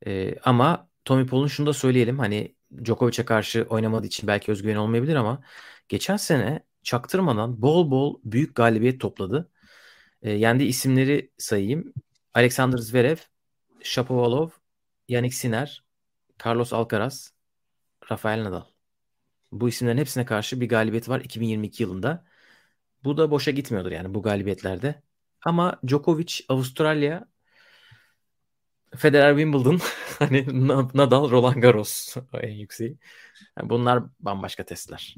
Ee, 0.06 0.34
ama 0.44 0.88
Tommy 1.04 1.26
Paul'un 1.26 1.46
şunu 1.46 1.66
da 1.66 1.72
söyleyelim. 1.72 2.18
Hani 2.18 2.54
Djokovic'e 2.84 3.24
karşı 3.24 3.66
oynamadığı 3.70 4.06
için 4.06 4.26
belki 4.26 4.52
özgüven 4.52 4.76
olmayabilir 4.76 5.16
ama 5.16 5.42
geçen 5.88 6.16
sene 6.16 6.64
çaktırmadan 6.82 7.62
bol 7.62 7.90
bol 7.90 8.20
büyük 8.24 8.56
galibiyet 8.56 9.00
topladı. 9.00 9.50
E, 10.22 10.30
yendiği 10.30 10.68
isimleri 10.68 11.30
sayayım. 11.38 11.92
Alexander 12.34 12.78
Zverev, 12.78 13.16
Shapovalov, 13.82 14.48
Yannick 15.08 15.36
Sinner, 15.36 15.84
Carlos 16.46 16.72
Alcaraz, 16.72 17.32
Rafael 18.10 18.44
Nadal. 18.44 18.64
Bu 19.52 19.68
isimlerin 19.68 19.98
hepsine 19.98 20.24
karşı 20.24 20.60
bir 20.60 20.68
galibiyet 20.68 21.08
var 21.08 21.20
2022 21.20 21.82
yılında. 21.82 22.24
Bu 23.04 23.16
da 23.16 23.30
boşa 23.30 23.50
gitmiyordur 23.50 23.92
yani 23.92 24.14
bu 24.14 24.22
galibiyetlerde. 24.22 25.02
Ama 25.44 25.80
Djokovic, 25.86 26.40
Avustralya, 26.48 27.28
Federer, 28.96 29.30
Wimbledon, 29.30 29.78
hani 30.18 30.46
Nadal, 30.94 31.30
Roland 31.30 31.56
Garros 31.56 32.16
en 32.42 32.52
yükseği. 32.52 32.96
Yani 33.58 33.70
bunlar 33.70 34.02
bambaşka 34.20 34.64
testler. 34.64 35.14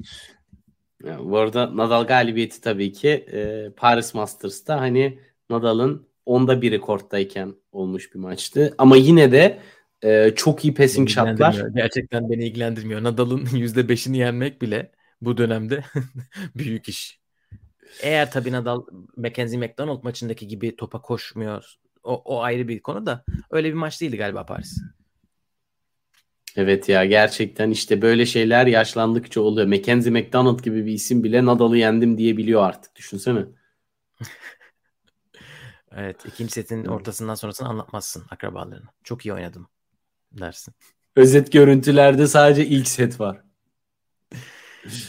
Ya, 1.03 1.19
bu 1.19 1.37
arada 1.37 1.77
Nadal 1.77 2.07
galibiyeti 2.07 2.61
tabii 2.61 2.91
ki 2.91 3.09
e, 3.09 3.69
Paris 3.77 4.13
Masters'ta 4.13 4.79
hani 4.79 5.19
Nadal'ın 5.49 6.07
onda 6.25 6.61
biri 6.61 6.81
korttayken 6.81 7.55
olmuş 7.71 8.13
bir 8.13 8.19
maçtı. 8.19 8.75
Ama 8.77 8.97
yine 8.97 9.31
de 9.31 9.59
e, 10.03 10.31
çok 10.35 10.65
iyi 10.65 10.73
passing 10.73 11.09
shotlar. 11.09 11.65
Gerçekten 11.75 12.29
beni 12.29 12.45
ilgilendirmiyor. 12.45 13.03
Nadal'ın 13.03 13.45
%5'ini 13.45 14.17
yenmek 14.17 14.61
bile 14.61 14.91
bu 15.21 15.37
dönemde 15.37 15.83
büyük 16.55 16.89
iş. 16.89 17.19
Eğer 18.03 18.31
tabii 18.31 18.51
Nadal 18.51 18.85
Mackenzie 19.17 19.59
McDonald 19.59 20.03
maçındaki 20.03 20.47
gibi 20.47 20.75
topa 20.75 21.01
koşmuyor. 21.01 21.75
O, 22.03 22.13
o 22.13 22.41
ayrı 22.41 22.67
bir 22.67 22.79
konu 22.79 23.05
da 23.05 23.23
öyle 23.51 23.67
bir 23.67 23.73
maç 23.73 24.01
değildi 24.01 24.17
galiba 24.17 24.45
Paris. 24.45 24.81
Evet 26.55 26.89
ya 26.89 27.05
gerçekten 27.05 27.71
işte 27.71 28.01
böyle 28.01 28.25
şeyler 28.25 28.67
yaşlandıkça 28.67 29.41
oluyor. 29.41 29.67
Mackenzie 29.67 30.11
McDonald 30.11 30.59
gibi 30.59 30.85
bir 30.85 30.91
isim 30.91 31.23
bile 31.23 31.45
Nadal'ı 31.45 31.77
yendim 31.77 32.17
diyebiliyor 32.17 32.63
artık. 32.63 32.95
Düşünsene. 32.95 33.45
evet 35.91 36.25
ikinci 36.25 36.53
setin 36.53 36.85
ortasından 36.85 37.35
sonrasını 37.35 37.67
anlatmazsın 37.67 38.23
akrabalarına. 38.29 38.89
Çok 39.03 39.25
iyi 39.25 39.33
oynadım 39.33 39.67
dersin. 40.31 40.73
Özet 41.15 41.51
görüntülerde 41.51 42.27
sadece 42.27 42.65
ilk 42.65 42.87
set 42.87 43.19
var. 43.19 43.41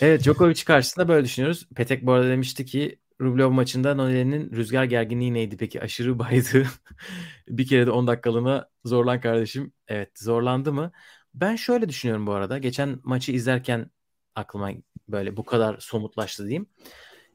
evet 0.01 0.24
Djokovic 0.24 0.64
karşısında 0.64 1.09
böyle 1.09 1.24
düşünüyoruz. 1.24 1.68
Petek 1.74 2.07
bu 2.07 2.12
arada 2.12 2.28
demişti 2.28 2.66
ki 2.66 2.99
Rublev 3.23 3.51
maçında 3.51 3.95
Noel'in 3.95 4.51
rüzgar 4.51 4.85
gerginliği 4.85 5.35
neydi 5.35 5.57
peki? 5.57 5.83
Aşırı 5.83 6.18
baydı. 6.18 6.66
bir 7.49 7.66
kere 7.66 7.87
de 7.87 7.91
10 7.91 8.07
dakikalığına 8.07 8.68
zorlan 8.85 9.20
kardeşim. 9.20 9.73
Evet 9.89 10.18
zorlandı 10.18 10.73
mı? 10.73 10.93
Ben 11.35 11.57
şöyle 11.57 11.89
düşünüyorum 11.89 12.27
bu 12.27 12.33
arada. 12.33 12.59
Geçen 12.59 13.01
maçı 13.03 13.33
izlerken 13.33 13.91
aklıma 14.35 14.70
böyle 15.09 15.37
bu 15.37 15.45
kadar 15.45 15.79
somutlaştı 15.79 16.45
diyeyim. 16.45 16.66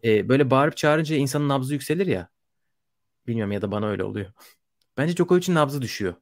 e, 0.04 0.30
böyle 0.30 0.52
bağırıp 0.52 0.78
çağırınca 0.78 1.16
insanın 1.16 1.50
nabzı 1.50 1.74
yükselir 1.74 2.08
ya. 2.08 2.30
Bilmiyorum 3.28 3.52
ya 3.52 3.62
da 3.62 3.72
bana 3.72 3.88
öyle 3.88 4.04
oluyor. 4.04 4.32
Bence 4.98 5.16
Djokovic'in 5.16 5.56
nabzı 5.56 5.82
düşüyor. 5.82 6.14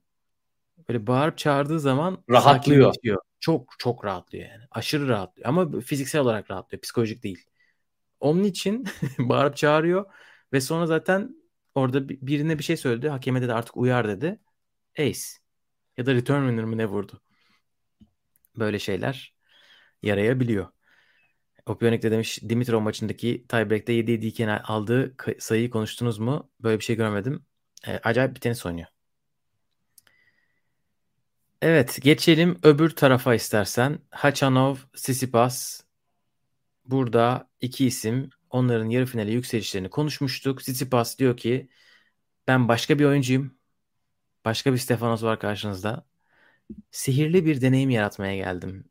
Böyle 0.89 1.07
bağırıp 1.07 1.37
çağırdığı 1.37 1.79
zaman 1.79 2.23
rahatlıyor. 2.29 2.93
Çok 3.39 3.73
çok 3.77 4.05
rahatlıyor 4.05 4.49
yani. 4.49 4.63
Aşırı 4.71 5.07
rahatlıyor 5.07 5.49
ama 5.49 5.79
fiziksel 5.79 6.21
olarak 6.21 6.51
rahatlıyor. 6.51 6.81
Psikolojik 6.81 7.23
değil. 7.23 7.45
Onun 8.19 8.43
için 8.43 8.87
bağırıp 9.19 9.57
çağırıyor 9.57 10.05
ve 10.53 10.61
sonra 10.61 10.85
zaten 10.87 11.35
orada 11.75 12.09
birine 12.09 12.59
bir 12.59 12.63
şey 12.63 12.77
söyledi. 12.77 13.09
Hakeme 13.09 13.41
dedi 13.41 13.53
artık 13.53 13.77
uyar 13.77 14.07
dedi. 14.07 14.39
Ace. 14.99 15.19
Ya 15.97 16.05
da 16.05 16.13
return 16.13 16.41
winner 16.47 16.65
mı 16.65 16.77
ne 16.77 16.85
vurdu. 16.85 17.21
Böyle 18.57 18.79
şeyler 18.79 19.35
yarayabiliyor. 20.03 20.67
Opionik 21.65 22.03
de 22.03 22.11
demiş 22.11 22.39
Dimitrov 22.49 22.81
maçındaki 22.81 23.45
tiebreak'te 23.47 23.93
7-7 23.93 24.25
iken 24.27 24.47
aldığı 24.47 25.15
sayıyı 25.39 25.69
konuştunuz 25.69 26.19
mu? 26.19 26.51
Böyle 26.59 26.79
bir 26.79 26.83
şey 26.83 26.95
görmedim. 26.95 27.45
E, 27.87 27.99
acayip 28.03 28.35
bir 28.35 28.39
tenis 28.39 28.65
oynuyor. 28.65 28.87
Evet 31.61 31.99
geçelim 32.01 32.59
öbür 32.63 32.89
tarafa 32.89 33.35
istersen. 33.35 33.99
Hachanov, 34.09 34.75
Sisipas. 34.95 35.81
Burada 36.85 37.49
iki 37.61 37.85
isim 37.85 38.29
onların 38.49 38.89
yarı 38.89 39.05
finale 39.05 39.31
yükselişlerini 39.31 39.89
konuşmuştuk. 39.89 40.59
Tsitsipas 40.61 41.19
diyor 41.19 41.37
ki 41.37 41.69
ben 42.47 42.67
başka 42.67 42.99
bir 42.99 43.05
oyuncuyum. 43.05 43.57
Başka 44.45 44.73
bir 44.73 44.77
Stefanos 44.77 45.23
var 45.23 45.39
karşınızda. 45.39 46.05
Sihirli 46.91 47.45
bir 47.45 47.61
deneyim 47.61 47.89
yaratmaya 47.89 48.35
geldim. 48.35 48.89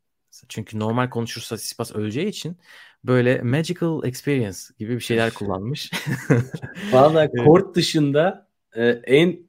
Çünkü 0.49 0.79
normal 0.79 1.09
konuşursa 1.09 1.57
Tsitsipas 1.57 1.95
öleceği 1.95 2.27
için 2.27 2.57
böyle 3.03 3.41
magical 3.41 4.03
experience 4.03 4.57
gibi 4.79 4.95
bir 4.95 4.99
şeyler 4.99 5.33
kullanmış. 5.33 5.91
Valla 6.91 7.31
kort 7.31 7.75
dışında 7.75 8.47
e, 8.75 8.87
en 8.89 9.39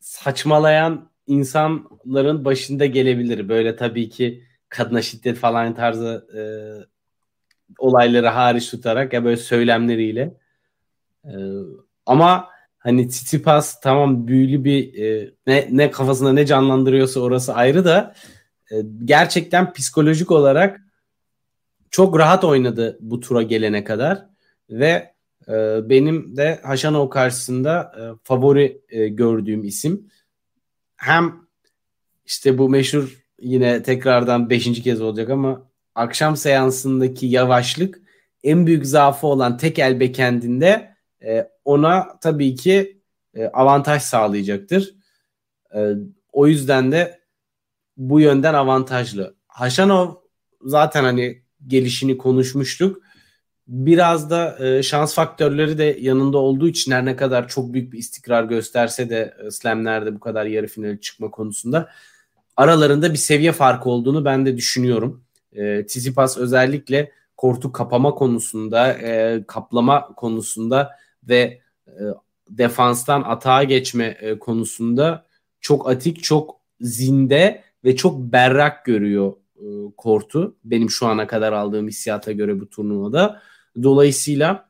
saçmalayan 0.00 1.10
insanların 1.26 2.44
başında 2.44 2.86
gelebilir. 2.86 3.48
Böyle 3.48 3.76
tabii 3.76 4.08
ki 4.08 4.44
kadına 4.68 5.02
şiddet 5.02 5.36
falan 5.38 5.74
tarzı 5.74 6.26
e, 6.36 6.42
olayları 7.78 8.28
hariç 8.28 8.70
tutarak 8.70 9.12
ya 9.12 9.24
böyle 9.24 9.36
söylemleriyle. 9.36 10.34
E, 11.24 11.34
ama 12.06 12.48
hani 12.78 13.08
Tsitsipas 13.08 13.80
tamam 13.80 14.26
büyülü 14.26 14.64
bir 14.64 15.02
e, 15.02 15.34
ne, 15.46 15.68
ne 15.70 15.90
kafasında 15.90 16.32
ne 16.32 16.46
canlandırıyorsa 16.46 17.20
orası 17.20 17.54
ayrı 17.54 17.84
da 17.84 18.14
e, 18.70 18.74
gerçekten 19.04 19.72
psikolojik 19.72 20.30
olarak 20.30 20.80
çok 21.90 22.18
rahat 22.18 22.44
oynadı 22.44 22.98
bu 23.00 23.20
tura 23.20 23.42
gelene 23.42 23.84
kadar 23.84 24.26
ve 24.70 25.14
e, 25.48 25.52
benim 25.88 26.36
de 26.36 26.60
Haşanov 26.62 27.08
karşısında 27.08 27.92
e, 27.98 28.02
favori 28.22 28.82
e, 28.88 29.08
gördüğüm 29.08 29.64
isim 29.64 30.10
hem 30.96 31.34
işte 32.26 32.58
bu 32.58 32.68
meşhur 32.68 33.24
yine 33.40 33.82
tekrardan 33.82 34.50
beşinci 34.50 34.82
kez 34.82 35.00
olacak 35.00 35.30
ama 35.30 35.70
akşam 35.94 36.36
seansındaki 36.36 37.26
yavaşlık 37.26 38.00
en 38.42 38.66
büyük 38.66 38.86
zaafı 38.86 39.26
olan 39.26 39.56
tek 39.56 39.78
el 39.78 40.00
bekendinde 40.00 40.94
e, 41.22 41.48
ona 41.64 42.18
tabii 42.20 42.54
ki 42.54 43.00
e, 43.34 43.46
avantaj 43.46 44.02
sağlayacaktır. 44.02 44.94
E, 45.74 45.92
o 46.32 46.46
yüzden 46.46 46.92
de 46.92 47.20
bu 47.96 48.20
yönden 48.20 48.54
avantajlı. 48.54 49.34
Haşanov 49.46 50.14
zaten 50.62 51.04
hani 51.04 51.42
gelişini 51.66 52.18
konuşmuştuk. 52.18 53.02
Biraz 53.68 54.30
da 54.30 54.66
e, 54.66 54.82
şans 54.82 55.14
faktörleri 55.14 55.78
de 55.78 55.96
yanında 56.00 56.38
olduğu 56.38 56.68
için 56.68 56.92
her 56.92 57.04
ne 57.04 57.16
kadar 57.16 57.48
çok 57.48 57.72
büyük 57.72 57.92
bir 57.92 57.98
istikrar 57.98 58.44
gösterse 58.44 59.10
de 59.10 59.34
e, 59.46 59.50
slamlerde 59.50 60.14
bu 60.14 60.20
kadar 60.20 60.46
yarı 60.46 60.66
finale 60.66 61.00
çıkma 61.00 61.30
konusunda 61.30 61.90
aralarında 62.56 63.12
bir 63.12 63.18
seviye 63.18 63.52
farkı 63.52 63.90
olduğunu 63.90 64.24
ben 64.24 64.46
de 64.46 64.56
düşünüyorum. 64.56 65.23
E, 65.54 65.86
Tsitsipas 65.86 66.38
özellikle 66.38 67.12
kortu 67.36 67.72
kapama 67.72 68.14
konusunda, 68.14 68.92
e, 68.92 69.44
kaplama 69.46 70.14
konusunda 70.14 70.90
ve 71.28 71.60
e, 71.86 72.02
defanstan 72.50 73.22
atağa 73.22 73.64
geçme 73.64 74.16
e, 74.20 74.38
konusunda 74.38 75.26
çok 75.60 75.90
atik, 75.90 76.22
çok 76.22 76.56
zinde 76.80 77.62
ve 77.84 77.96
çok 77.96 78.18
berrak 78.18 78.84
görüyor 78.84 79.32
e, 79.56 79.64
kortu. 79.96 80.56
Benim 80.64 80.90
şu 80.90 81.06
ana 81.06 81.26
kadar 81.26 81.52
aldığım 81.52 81.88
hissiyata 81.88 82.32
göre 82.32 82.60
bu 82.60 82.70
turnuvada. 82.70 83.42
Dolayısıyla 83.82 84.68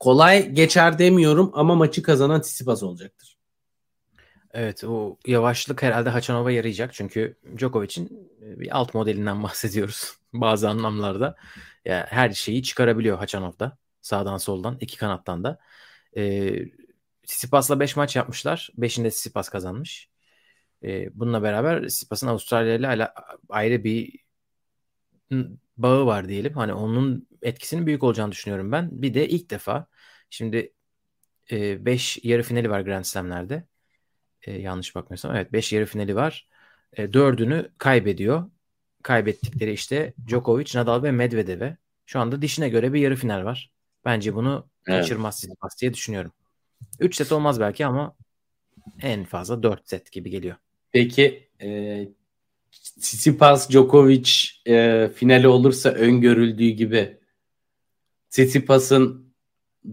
kolay 0.00 0.50
geçer 0.50 0.98
demiyorum 0.98 1.50
ama 1.54 1.74
maçı 1.74 2.02
kazanan 2.02 2.40
Tsitsipas 2.40 2.82
olacaktır. 2.82 3.37
Evet 4.58 4.84
o 4.84 5.18
yavaşlık 5.26 5.82
herhalde 5.82 6.10
Haçanova 6.10 6.50
yarayacak. 6.50 6.94
Çünkü 6.94 7.36
Djokovic'in 7.56 8.30
e, 8.42 8.60
bir 8.60 8.76
alt 8.76 8.94
modelinden 8.94 9.42
bahsediyoruz 9.44 10.18
bazı 10.32 10.68
anlamlarda. 10.68 11.36
Yani 11.84 12.04
her 12.08 12.30
şeyi 12.30 12.62
çıkarabiliyor 12.62 13.18
Haçanov'da. 13.18 13.78
Sağdan 14.00 14.36
soldan 14.36 14.76
iki 14.80 14.96
kanattan 14.98 15.44
da. 15.44 15.58
Ee, 16.16 16.64
Tsitsipas'la 17.26 17.80
5 17.80 17.96
maç 17.96 18.16
yapmışlar. 18.16 18.70
5'inde 18.78 19.10
Tsitsipas 19.10 19.48
kazanmış. 19.48 20.10
Ee, 20.84 21.10
bununla 21.14 21.42
beraber 21.42 21.82
Tsitsipas'ın 21.88 22.26
Avustralya 22.28 22.74
ile 22.94 23.08
ayrı 23.50 23.84
bir 23.84 24.12
bağı 25.76 26.06
var 26.06 26.28
diyelim. 26.28 26.54
Hani 26.54 26.72
onun 26.74 27.28
etkisinin 27.42 27.86
büyük 27.86 28.02
olacağını 28.02 28.32
düşünüyorum 28.32 28.72
ben. 28.72 29.02
Bir 29.02 29.14
de 29.14 29.28
ilk 29.28 29.50
defa 29.50 29.86
şimdi 30.30 30.72
5 31.52 32.18
e, 32.18 32.20
yarı 32.28 32.42
finali 32.42 32.70
var 32.70 32.80
Grand 32.80 33.04
Slam'lerde. 33.04 33.68
E, 34.42 34.52
yanlış 34.52 34.94
bakmıyorsam. 34.94 35.36
Evet 35.36 35.52
5 35.52 35.72
yarı 35.72 35.86
finali 35.86 36.16
var. 36.16 36.48
E, 36.92 37.04
4'ünü 37.04 37.70
kaybediyor. 37.78 38.50
Kaybettikleri 39.02 39.72
işte 39.72 40.14
Djokovic, 40.28 40.70
Nadal 40.74 41.02
ve 41.02 41.12
Medvedev'e. 41.12 41.76
Şu 42.06 42.20
anda 42.20 42.42
dişine 42.42 42.68
göre 42.68 42.92
bir 42.92 43.00
yarı 43.00 43.16
final 43.16 43.44
var. 43.44 43.70
Bence 44.04 44.34
bunu 44.34 44.66
evet. 44.86 45.00
kaçırmaz 45.00 45.36
Tsitsipas 45.36 45.80
diye 45.80 45.94
düşünüyorum. 45.94 46.32
3 47.00 47.14
set 47.16 47.32
olmaz 47.32 47.60
belki 47.60 47.86
ama 47.86 48.16
en 49.02 49.24
fazla 49.24 49.62
4 49.62 49.88
set 49.88 50.12
gibi 50.12 50.30
geliyor. 50.30 50.56
Peki 50.92 51.48
e, 51.62 52.08
Tsitsipas 52.72 53.70
Djokovic 53.70 54.30
e, 54.66 55.08
finali 55.14 55.48
olursa 55.48 55.90
öngörüldüğü 55.90 56.68
gibi 56.68 57.18
Tsitsipas'ın 58.30 59.34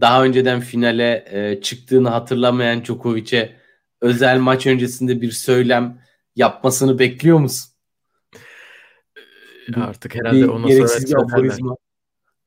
daha 0.00 0.24
önceden 0.24 0.60
finale 0.60 1.24
e, 1.30 1.60
çıktığını 1.60 2.08
hatırlamayan 2.08 2.84
Djokovic'e 2.84 3.56
özel 4.00 4.38
maç 4.38 4.66
öncesinde 4.66 5.20
bir 5.20 5.30
söylem 5.30 6.02
yapmasını 6.36 6.98
bekliyor 6.98 7.38
musun? 7.38 7.72
Artık 9.74 10.14
herhalde 10.14 10.42
bir, 10.42 10.48
onu 10.48 10.66
gereksiz 10.66 11.10
bir 11.10 11.22
aforizma. 11.22 11.76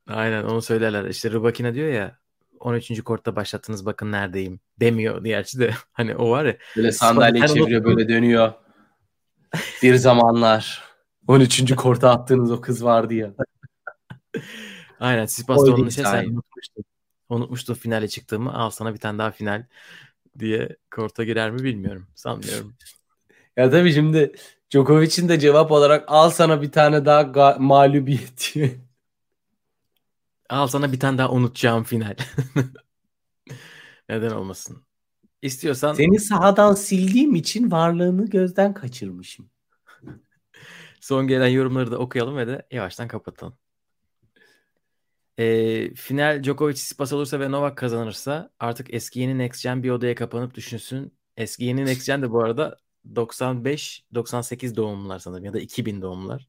Aynen 0.08 0.44
onu 0.44 0.62
söylerler. 0.62 1.06
İşte 1.06 1.32
Rubakina 1.32 1.74
diyor 1.74 1.90
ya 1.90 2.20
13. 2.60 3.04
kortta 3.04 3.36
başlattınız 3.36 3.86
bakın 3.86 4.12
neredeyim 4.12 4.60
demiyor 4.80 5.24
gerçi 5.24 5.60
de 5.60 5.74
hani 5.92 6.16
o 6.16 6.30
var 6.30 6.46
ya. 6.46 6.58
Böyle 6.78 6.92
sandalye 6.92 7.48
çeviriyor 7.48 7.84
böyle 7.84 8.10
dönüyor. 8.10 8.54
Bir 9.84 9.96
zamanlar 9.96 10.84
13. 11.28 11.76
korta 11.76 12.10
attığınız 12.12 12.52
o 12.52 12.62
kız 12.62 12.84
vardı 12.84 13.14
ya. 13.14 13.34
Aynen 15.00 15.26
Sipas 15.26 15.66
da 15.66 15.74
onun 15.74 15.90
şey 15.90 16.04
sen 16.04 16.26
unutmuştun. 16.26 16.84
Unutmuştun 17.30 17.74
finale 17.74 18.08
çıktığımı. 18.08 18.54
Al 18.54 18.70
sana 18.70 18.94
bir 18.94 19.00
tane 19.00 19.18
daha 19.18 19.32
final 19.32 19.66
diye 20.40 20.78
korta 20.92 21.24
girer 21.24 21.52
mi 21.52 21.64
bilmiyorum. 21.64 22.08
Sanmıyorum. 22.16 22.76
ya 23.58 23.72
tabii 23.72 23.94
şimdi 23.94 24.36
Djokovic'in 24.72 25.30
de 25.30 25.40
cevap 25.40 25.72
olarak 25.72 26.04
al 26.08 26.30
sana 26.30 26.62
bir 26.62 26.72
tane 26.72 27.06
daha 27.06 27.22
ga- 27.22 27.60
mağlubiyet 27.60 28.52
diyor. 28.56 28.70
Al 30.50 30.68
sana 30.68 30.92
bir 30.92 31.00
tane 31.00 31.18
daha 31.18 31.32
unutacağım 31.32 31.84
final. 31.84 32.16
Neden 34.10 34.32
olmasın? 34.32 34.84
İstiyorsan... 35.42 35.94
Seni 35.94 36.20
sahadan 36.20 36.74
sildiğim 36.74 37.36
için 37.36 37.72
varlığını 37.72 38.26
gözden 38.26 38.74
kaçırmışım. 38.74 39.50
Son 41.02 41.28
gelen 41.28 41.48
yorumları 41.48 41.92
da 41.92 41.98
okuyalım 41.98 42.38
ve 42.38 42.48
de 42.48 42.68
yavaştan 42.72 43.08
kapatalım. 43.08 43.58
Ee, 45.40 45.94
final 45.96 46.44
Djokovic 46.44 46.74
Tsitsipas 46.74 47.14
olursa 47.14 47.40
ve 47.40 47.52
Novak 47.52 47.78
kazanırsa 47.78 48.50
artık 48.60 48.94
eski 48.94 49.20
yeni 49.20 49.38
Next 49.38 49.64
Gen 49.64 49.84
bir 49.84 49.90
odaya 49.90 50.16
kapanıp 50.16 50.56
düşünsün. 50.56 51.14
Eski 51.38 51.66
yeni 51.66 51.86
Next 51.86 52.08
Gen 52.08 52.22
de 52.22 52.32
bu 52.32 52.44
arada 52.44 52.78
95-98 53.16 54.76
doğumlular 54.76 55.20
sanırım 55.20 55.46
ya 55.46 55.54
da 55.54 55.60
2000 55.60 56.02
doğumlular. 56.02 56.48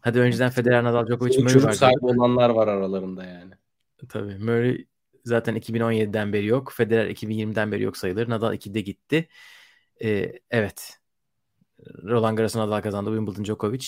Hadi 0.00 0.20
önceden 0.20 0.50
Federer, 0.50 0.84
Nadal, 0.84 1.06
Djokovic, 1.06 1.38
Murray 1.38 1.52
Çocuk 1.52 1.74
sahibi 1.74 2.06
olanlar 2.06 2.50
var 2.50 2.68
aralarında 2.68 3.24
yani. 3.24 3.52
Tabii. 4.08 4.38
Murray 4.38 4.86
zaten 5.24 5.56
2017'den 5.56 6.32
beri 6.32 6.46
yok. 6.46 6.72
Federer 6.76 7.06
2020'den 7.10 7.72
beri 7.72 7.82
yok 7.82 7.96
sayılır. 7.96 8.28
Nadal 8.28 8.54
2'de 8.54 8.80
gitti. 8.80 9.28
Ee, 10.02 10.32
evet. 10.50 10.98
Roland 12.04 12.36
Garros'un 12.36 12.60
Nadal 12.60 12.80
kazandı. 12.82 13.10
Wimbledon 13.10 13.44
Djokovic. 13.44 13.86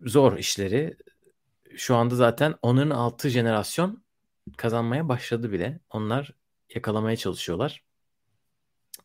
Zor 0.00 0.38
işleri. 0.38 0.96
Şu 1.76 1.96
anda 1.96 2.14
zaten 2.14 2.54
onların 2.62 2.90
altı 2.90 3.28
jenerasyon 3.28 4.04
kazanmaya 4.56 5.08
başladı 5.08 5.52
bile. 5.52 5.80
Onlar 5.90 6.34
yakalamaya 6.74 7.16
çalışıyorlar. 7.16 7.84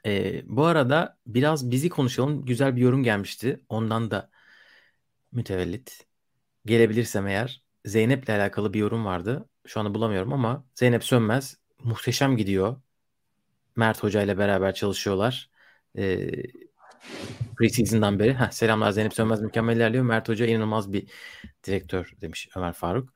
Ee, 0.05 0.43
bu 0.45 0.65
arada 0.65 1.17
biraz 1.27 1.71
bizi 1.71 1.89
konuşalım. 1.89 2.45
Güzel 2.45 2.75
bir 2.75 2.81
yorum 2.81 3.03
gelmişti. 3.03 3.65
Ondan 3.69 4.11
da 4.11 4.29
mütevellit. 5.31 6.07
Gelebilirsem 6.65 7.27
eğer 7.27 7.63
Zeynep'le 7.85 8.29
alakalı 8.29 8.73
bir 8.73 8.79
yorum 8.79 9.05
vardı. 9.05 9.49
Şu 9.67 9.79
anda 9.79 9.93
bulamıyorum 9.93 10.33
ama 10.33 10.65
Zeynep 10.75 11.03
Sönmez 11.03 11.57
muhteşem 11.83 12.37
gidiyor. 12.37 12.81
Mert 13.75 14.03
Hoca 14.03 14.21
ile 14.21 14.37
beraber 14.37 14.73
çalışıyorlar. 14.73 15.49
Ee, 15.97 16.31
Preseason'dan 17.57 18.19
beri. 18.19 18.33
Heh, 18.33 18.51
selamlar 18.51 18.91
Zeynep 18.91 19.13
Sönmez 19.13 19.41
mükemmel 19.41 19.75
ilerliyor. 19.75 20.03
Mert 20.03 20.29
Hoca 20.29 20.45
inanılmaz 20.45 20.93
bir 20.93 21.07
direktör 21.63 22.13
demiş 22.21 22.49
Ömer 22.55 22.73
Faruk. 22.73 23.09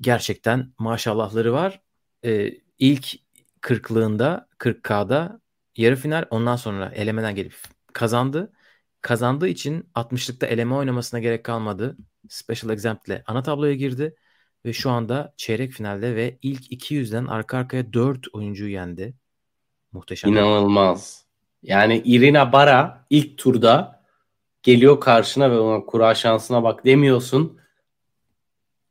Gerçekten 0.00 0.72
maşallahları 0.78 1.52
var. 1.52 1.80
Ee, 2.24 2.50
ilk 2.78 3.14
kırklığında 3.60 4.48
40K'da 4.58 5.40
yarı 5.76 5.96
final 5.96 6.24
ondan 6.30 6.56
sonra 6.56 6.92
elemeden 6.94 7.34
gelip 7.34 7.54
kazandı. 7.92 8.52
Kazandığı 9.00 9.48
için 9.48 9.90
60'lıkta 9.94 10.46
eleme 10.46 10.74
oynamasına 10.74 11.20
gerek 11.20 11.44
kalmadı. 11.44 11.96
Special 12.28 12.72
Exempt 12.72 13.08
ile 13.08 13.22
ana 13.26 13.42
tabloya 13.42 13.74
girdi. 13.74 14.14
Ve 14.64 14.72
şu 14.72 14.90
anda 14.90 15.34
çeyrek 15.36 15.72
finalde 15.72 16.16
ve 16.16 16.38
ilk 16.42 16.72
200'den 16.72 17.26
arka 17.26 17.58
arkaya 17.58 17.92
4 17.92 18.26
oyuncuyu 18.32 18.72
yendi. 18.72 19.14
Muhteşem. 19.92 20.32
İnanılmaz. 20.32 21.27
Yani 21.62 22.02
Irina 22.04 22.52
Bara 22.52 23.06
ilk 23.10 23.38
turda 23.38 24.02
geliyor 24.62 25.00
karşına 25.00 25.50
ve 25.50 25.58
ona 25.58 25.84
kura 25.84 26.14
şansına 26.14 26.62
bak 26.62 26.84
demiyorsun. 26.84 27.58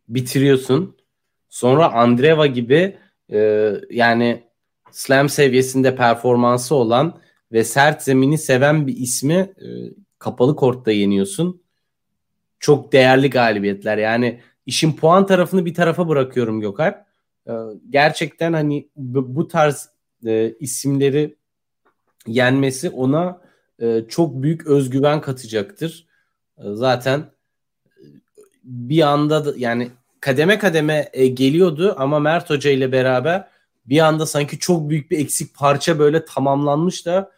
Bitiriyorsun. 0.09 0.97
Sonra 1.49 1.93
Andreva 1.93 2.45
gibi 2.47 2.97
e, 3.31 3.71
yani 3.89 4.43
slam 4.91 5.29
seviyesinde 5.29 5.95
performansı 5.95 6.75
olan 6.75 7.19
ve 7.51 7.63
sert 7.63 8.03
zemini 8.03 8.37
seven 8.37 8.87
bir 8.87 8.97
ismi 8.97 9.33
e, 9.33 9.67
kapalı 10.19 10.55
kortta 10.55 10.91
yeniyorsun. 10.91 11.61
Çok 12.59 12.93
değerli 12.93 13.29
galibiyetler. 13.29 13.97
Yani 13.97 14.41
işin 14.65 14.93
puan 14.93 15.25
tarafını 15.25 15.65
bir 15.65 15.73
tarafa 15.73 16.07
bırakıyorum 16.07 16.61
Gökalp. 16.61 16.97
E, 17.47 17.53
gerçekten 17.89 18.53
hani 18.53 18.89
bu, 18.95 19.47
tarz 19.47 19.89
e, 20.25 20.53
isimleri 20.59 21.35
yenmesi 22.27 22.89
ona 22.89 23.41
e, 23.79 24.03
çok 24.09 24.43
büyük 24.43 24.67
özgüven 24.67 25.21
katacaktır. 25.21 26.07
E, 26.57 26.63
zaten 26.73 27.19
e, 27.19 27.29
bir 28.63 29.01
anda 29.01 29.45
da, 29.45 29.53
yani 29.57 29.91
kademe 30.21 30.59
kademe 30.59 31.09
e, 31.13 31.27
geliyordu 31.27 31.95
ama 31.97 32.19
Mert 32.19 32.49
Hoca 32.49 32.71
ile 32.71 32.91
beraber 32.91 33.47
bir 33.85 33.99
anda 33.99 34.25
sanki 34.25 34.59
çok 34.59 34.89
büyük 34.89 35.11
bir 35.11 35.19
eksik 35.19 35.55
parça 35.55 35.99
böyle 35.99 36.25
tamamlanmış 36.25 37.05
da 37.05 37.31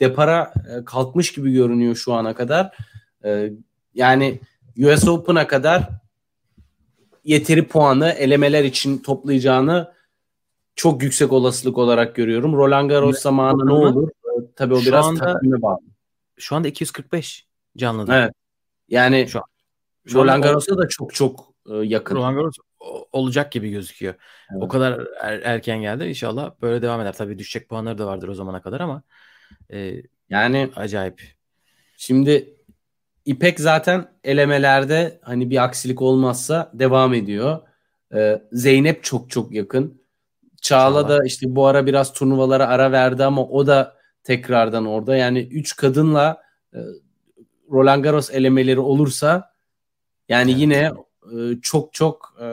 depara 0.00 0.52
e, 0.70 0.84
kalkmış 0.84 1.32
gibi 1.32 1.52
görünüyor 1.52 1.94
şu 1.94 2.12
ana 2.12 2.34
kadar. 2.34 2.76
E, 3.24 3.52
yani 3.94 4.40
US 4.78 5.08
Open'a 5.08 5.46
kadar 5.46 5.88
yeteri 7.24 7.68
puanı 7.68 8.08
elemeler 8.08 8.64
için 8.64 8.98
toplayacağını 8.98 9.92
çok 10.76 11.02
yüksek 11.02 11.32
olasılık 11.32 11.78
olarak 11.78 12.14
görüyorum. 12.14 12.52
Roland 12.52 12.90
Garros 12.90 13.18
zamanı 13.18 13.66
ne 13.66 13.72
olur? 13.72 14.10
Tabii 14.56 14.74
o 14.74 14.80
şu 14.80 14.86
biraz 14.86 15.06
anda, 15.06 15.20
takvime 15.20 15.62
bağlı. 15.62 15.80
Şu 16.36 16.56
anda 16.56 16.68
245 16.68 17.46
canlıda. 17.76 18.18
Evet. 18.18 18.32
Yani 18.88 19.28
şu, 19.28 19.40
şu 20.06 20.18
Roland 20.18 20.42
Garros'a 20.42 20.78
da 20.78 20.88
çok 20.88 21.14
çok 21.14 21.54
e, 21.70 21.74
yakın. 21.74 22.16
Roland 22.16 22.36
Garros 22.36 22.56
olacak 23.12 23.52
gibi 23.52 23.70
gözüküyor. 23.70 24.14
Evet. 24.52 24.62
O 24.62 24.68
kadar 24.68 25.06
er, 25.20 25.40
erken 25.44 25.80
geldi. 25.80 26.04
İnşallah 26.04 26.52
böyle 26.62 26.82
devam 26.82 27.00
eder. 27.00 27.12
Tabii 27.12 27.38
düşecek 27.38 27.68
puanları 27.68 27.98
da 27.98 28.06
vardır 28.06 28.28
o 28.28 28.34
zamana 28.34 28.62
kadar 28.62 28.80
ama 28.80 29.02
e, 29.72 30.02
yani 30.30 30.70
acayip. 30.76 31.22
Şimdi 31.96 32.54
İpek 33.24 33.60
zaten 33.60 34.08
elemelerde 34.24 35.20
hani 35.22 35.50
bir 35.50 35.64
aksilik 35.64 36.02
olmazsa 36.02 36.70
devam 36.74 37.14
ediyor. 37.14 37.60
Ee, 38.14 38.42
Zeynep 38.52 39.04
çok 39.04 39.30
çok 39.30 39.52
yakın. 39.52 40.02
Çağla, 40.62 41.02
Çağla 41.02 41.08
da 41.08 41.24
işte 41.24 41.46
bu 41.48 41.66
ara 41.66 41.86
biraz 41.86 42.12
turnuvalara 42.12 42.66
ara 42.66 42.92
verdi 42.92 43.24
ama 43.24 43.46
o 43.46 43.66
da 43.66 43.96
tekrardan 44.24 44.86
orada. 44.86 45.16
Yani 45.16 45.38
3 45.38 45.76
kadınla 45.76 46.42
e, 46.74 46.78
Roland 47.70 48.04
Garros 48.04 48.30
elemeleri 48.30 48.80
olursa 48.80 49.54
yani 50.28 50.50
evet. 50.50 50.60
yine 50.60 50.92
e, 51.32 51.60
çok 51.62 51.92
çok 51.92 52.36
e, 52.40 52.46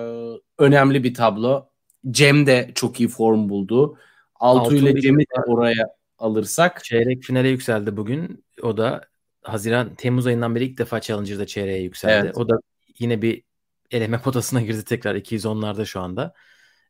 önemli 0.58 1.04
bir 1.04 1.14
tablo. 1.14 1.70
Cem 2.12 2.48
de 2.48 2.72
çok 2.76 3.00
iyi 3.00 3.10
form 3.10 3.50
buldu. 3.50 3.98
Altu 4.36 4.76
ile 4.76 5.02
Cem'i 5.02 5.24
de 5.24 5.42
oraya 5.48 5.96
alırsak. 6.18 6.84
Çeyrek 6.84 7.24
finale 7.24 7.50
yükseldi 7.50 7.98
bugün. 7.98 8.46
O 8.62 8.78
da 8.78 9.02
Haziran 9.42 9.96
Temmuz 9.96 10.28
ayından 10.28 10.56
beri 10.56 10.66
ilk 10.66 10.78
defa 10.78 11.02
Challenger'da 11.02 11.46
çeyreğe 11.46 11.82
yükseldi. 11.82 12.26
Evet. 12.26 12.38
O 12.38 12.50
da 12.50 12.60
yine 13.00 13.22
bir 13.22 13.44
eleme 13.92 14.18
potasına 14.22 14.62
girdi 14.62 14.86
tekrar 14.86 15.16
210'larda 15.16 15.86
şu 15.86 16.00
anda. 16.02 16.34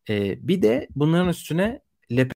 Ee, 0.09 0.47
bir 0.47 0.61
de 0.61 0.87
bunların 0.95 1.29
üstüne 1.29 1.81
Lepe 2.11 2.33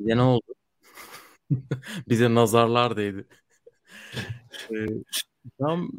Bize 0.00 0.16
ne 0.16 0.22
oldu? 0.22 0.54
Bize 2.08 2.34
nazarlar 2.34 2.96
değdi. 2.96 3.24
ee, 4.70 4.86
tam 5.58 5.90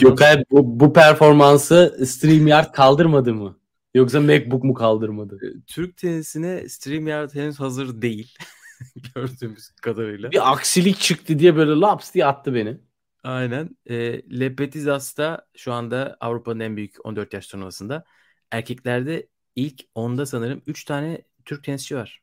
Gökay 0.00 0.44
bu, 0.50 0.80
bu 0.80 0.92
performansı 0.92 2.06
StreamYard 2.06 2.72
kaldırmadı 2.72 3.34
mı? 3.34 3.58
Yoksa 3.94 4.20
MacBook 4.20 4.64
mu 4.64 4.74
kaldırmadı? 4.74 5.38
Ee, 5.42 5.60
Türk 5.66 5.96
tenisine 5.96 6.68
StreamYard 6.68 7.34
henüz 7.34 7.60
hazır 7.60 8.02
değil. 8.02 8.34
Gördüğümüz 9.14 9.70
kadarıyla. 9.70 10.30
Bir 10.30 10.52
aksilik 10.52 10.98
çıktı 10.98 11.38
diye 11.38 11.56
böyle 11.56 11.70
laps 11.70 12.14
diye 12.14 12.26
attı 12.26 12.54
beni. 12.54 12.80
Aynen. 13.22 13.76
E, 13.86 13.96
Le 14.40 14.56
Petizas 14.56 15.16
da 15.16 15.46
şu 15.56 15.72
anda 15.72 16.16
Avrupa'nın 16.20 16.60
en 16.60 16.76
büyük 16.76 17.06
14 17.06 17.32
yaş 17.32 17.46
turnuvasında. 17.46 18.04
Erkeklerde 18.50 19.28
ilk 19.56 19.80
onda 19.94 20.26
sanırım 20.26 20.62
3 20.66 20.84
tane 20.84 21.22
Türk 21.44 21.64
tenisçi 21.64 21.96
var. 21.96 22.22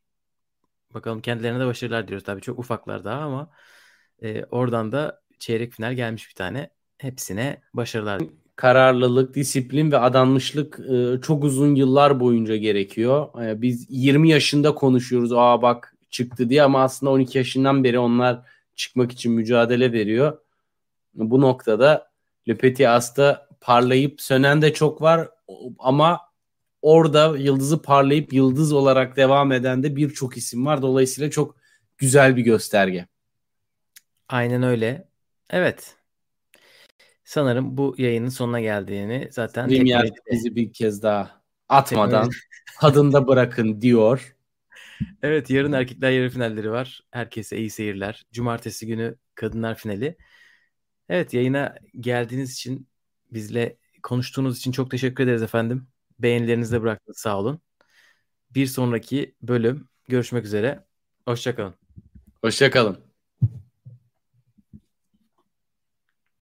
Bakalım 0.95 1.21
kendilerine 1.21 1.59
de 1.59 1.65
başarılar 1.65 2.07
diyoruz. 2.07 2.25
Tabii 2.25 2.41
çok 2.41 2.59
ufaklar 2.59 3.03
daha 3.03 3.21
ama 3.21 3.49
e, 4.21 4.43
oradan 4.43 4.91
da 4.91 5.21
çeyrek 5.39 5.73
final 5.73 5.93
gelmiş 5.93 6.29
bir 6.29 6.35
tane. 6.35 6.69
Hepsine 6.97 7.61
başarılar. 7.73 8.21
Kararlılık, 8.55 9.35
disiplin 9.35 9.91
ve 9.91 9.97
adanmışlık 9.97 10.79
e, 10.79 11.21
çok 11.21 11.43
uzun 11.43 11.75
yıllar 11.75 12.19
boyunca 12.19 12.55
gerekiyor. 12.55 13.43
E, 13.43 13.61
biz 13.61 13.85
20 13.89 14.29
yaşında 14.29 14.75
konuşuyoruz. 14.75 15.33
Aa 15.33 15.61
bak 15.61 15.95
çıktı 16.09 16.49
diye 16.49 16.63
ama 16.63 16.83
aslında 16.83 17.11
12 17.11 17.37
yaşından 17.37 17.83
beri 17.83 17.99
onlar 17.99 18.41
çıkmak 18.75 19.11
için 19.11 19.31
mücadele 19.31 19.91
veriyor. 19.91 20.37
Bu 21.13 21.41
noktada 21.41 22.11
Le 22.47 22.57
Petit 22.57 22.87
As'ta 22.87 23.47
parlayıp 23.61 24.21
sönen 24.21 24.61
de 24.61 24.73
çok 24.73 25.01
var 25.01 25.29
ama 25.79 26.19
orada 26.85 27.37
yıldızı 27.37 27.81
parlayıp 27.81 28.33
yıldız 28.33 28.73
olarak 28.73 29.17
devam 29.17 29.51
eden 29.51 29.83
de 29.83 29.95
birçok 29.95 30.37
isim 30.37 30.65
var. 30.65 30.81
Dolayısıyla 30.81 31.29
çok 31.29 31.55
güzel 31.97 32.37
bir 32.37 32.41
gösterge. 32.41 33.07
Aynen 34.29 34.63
öyle. 34.63 35.07
Evet. 35.49 35.95
Sanırım 37.23 37.77
bu 37.77 37.95
yayının 37.97 38.29
sonuna 38.29 38.61
geldiğini 38.61 39.27
zaten 39.31 39.67
Premier 39.67 40.09
bizi 40.31 40.55
bir 40.55 40.73
kez 40.73 41.03
daha 41.03 41.41
atmadan 41.69 42.29
tadında 42.79 43.27
bırakın 43.27 43.81
diyor. 43.81 44.35
Evet 45.21 45.49
yarın 45.49 45.71
erkekler 45.71 46.11
yarı 46.11 46.29
finalleri 46.29 46.71
var. 46.71 47.01
Herkese 47.11 47.57
iyi 47.57 47.69
seyirler. 47.69 48.25
Cumartesi 48.31 48.87
günü 48.87 49.15
kadınlar 49.35 49.75
finali. 49.75 50.17
Evet 51.09 51.33
yayına 51.33 51.75
geldiğiniz 51.99 52.53
için 52.53 52.87
bizle 53.31 53.77
konuştuğunuz 54.03 54.57
için 54.57 54.71
çok 54.71 54.91
teşekkür 54.91 55.23
ederiz 55.23 55.41
efendim. 55.43 55.87
Beğenilerinizi 56.19 56.71
de 56.71 56.81
bıraktınız 56.81 57.17
sağ 57.17 57.39
olun. 57.39 57.61
Bir 58.51 58.67
sonraki 58.67 59.35
bölüm 59.41 59.89
görüşmek 60.07 60.45
üzere. 60.45 60.85
Hoşçakalın. 61.25 61.75
Hoşçakalın. 62.41 63.14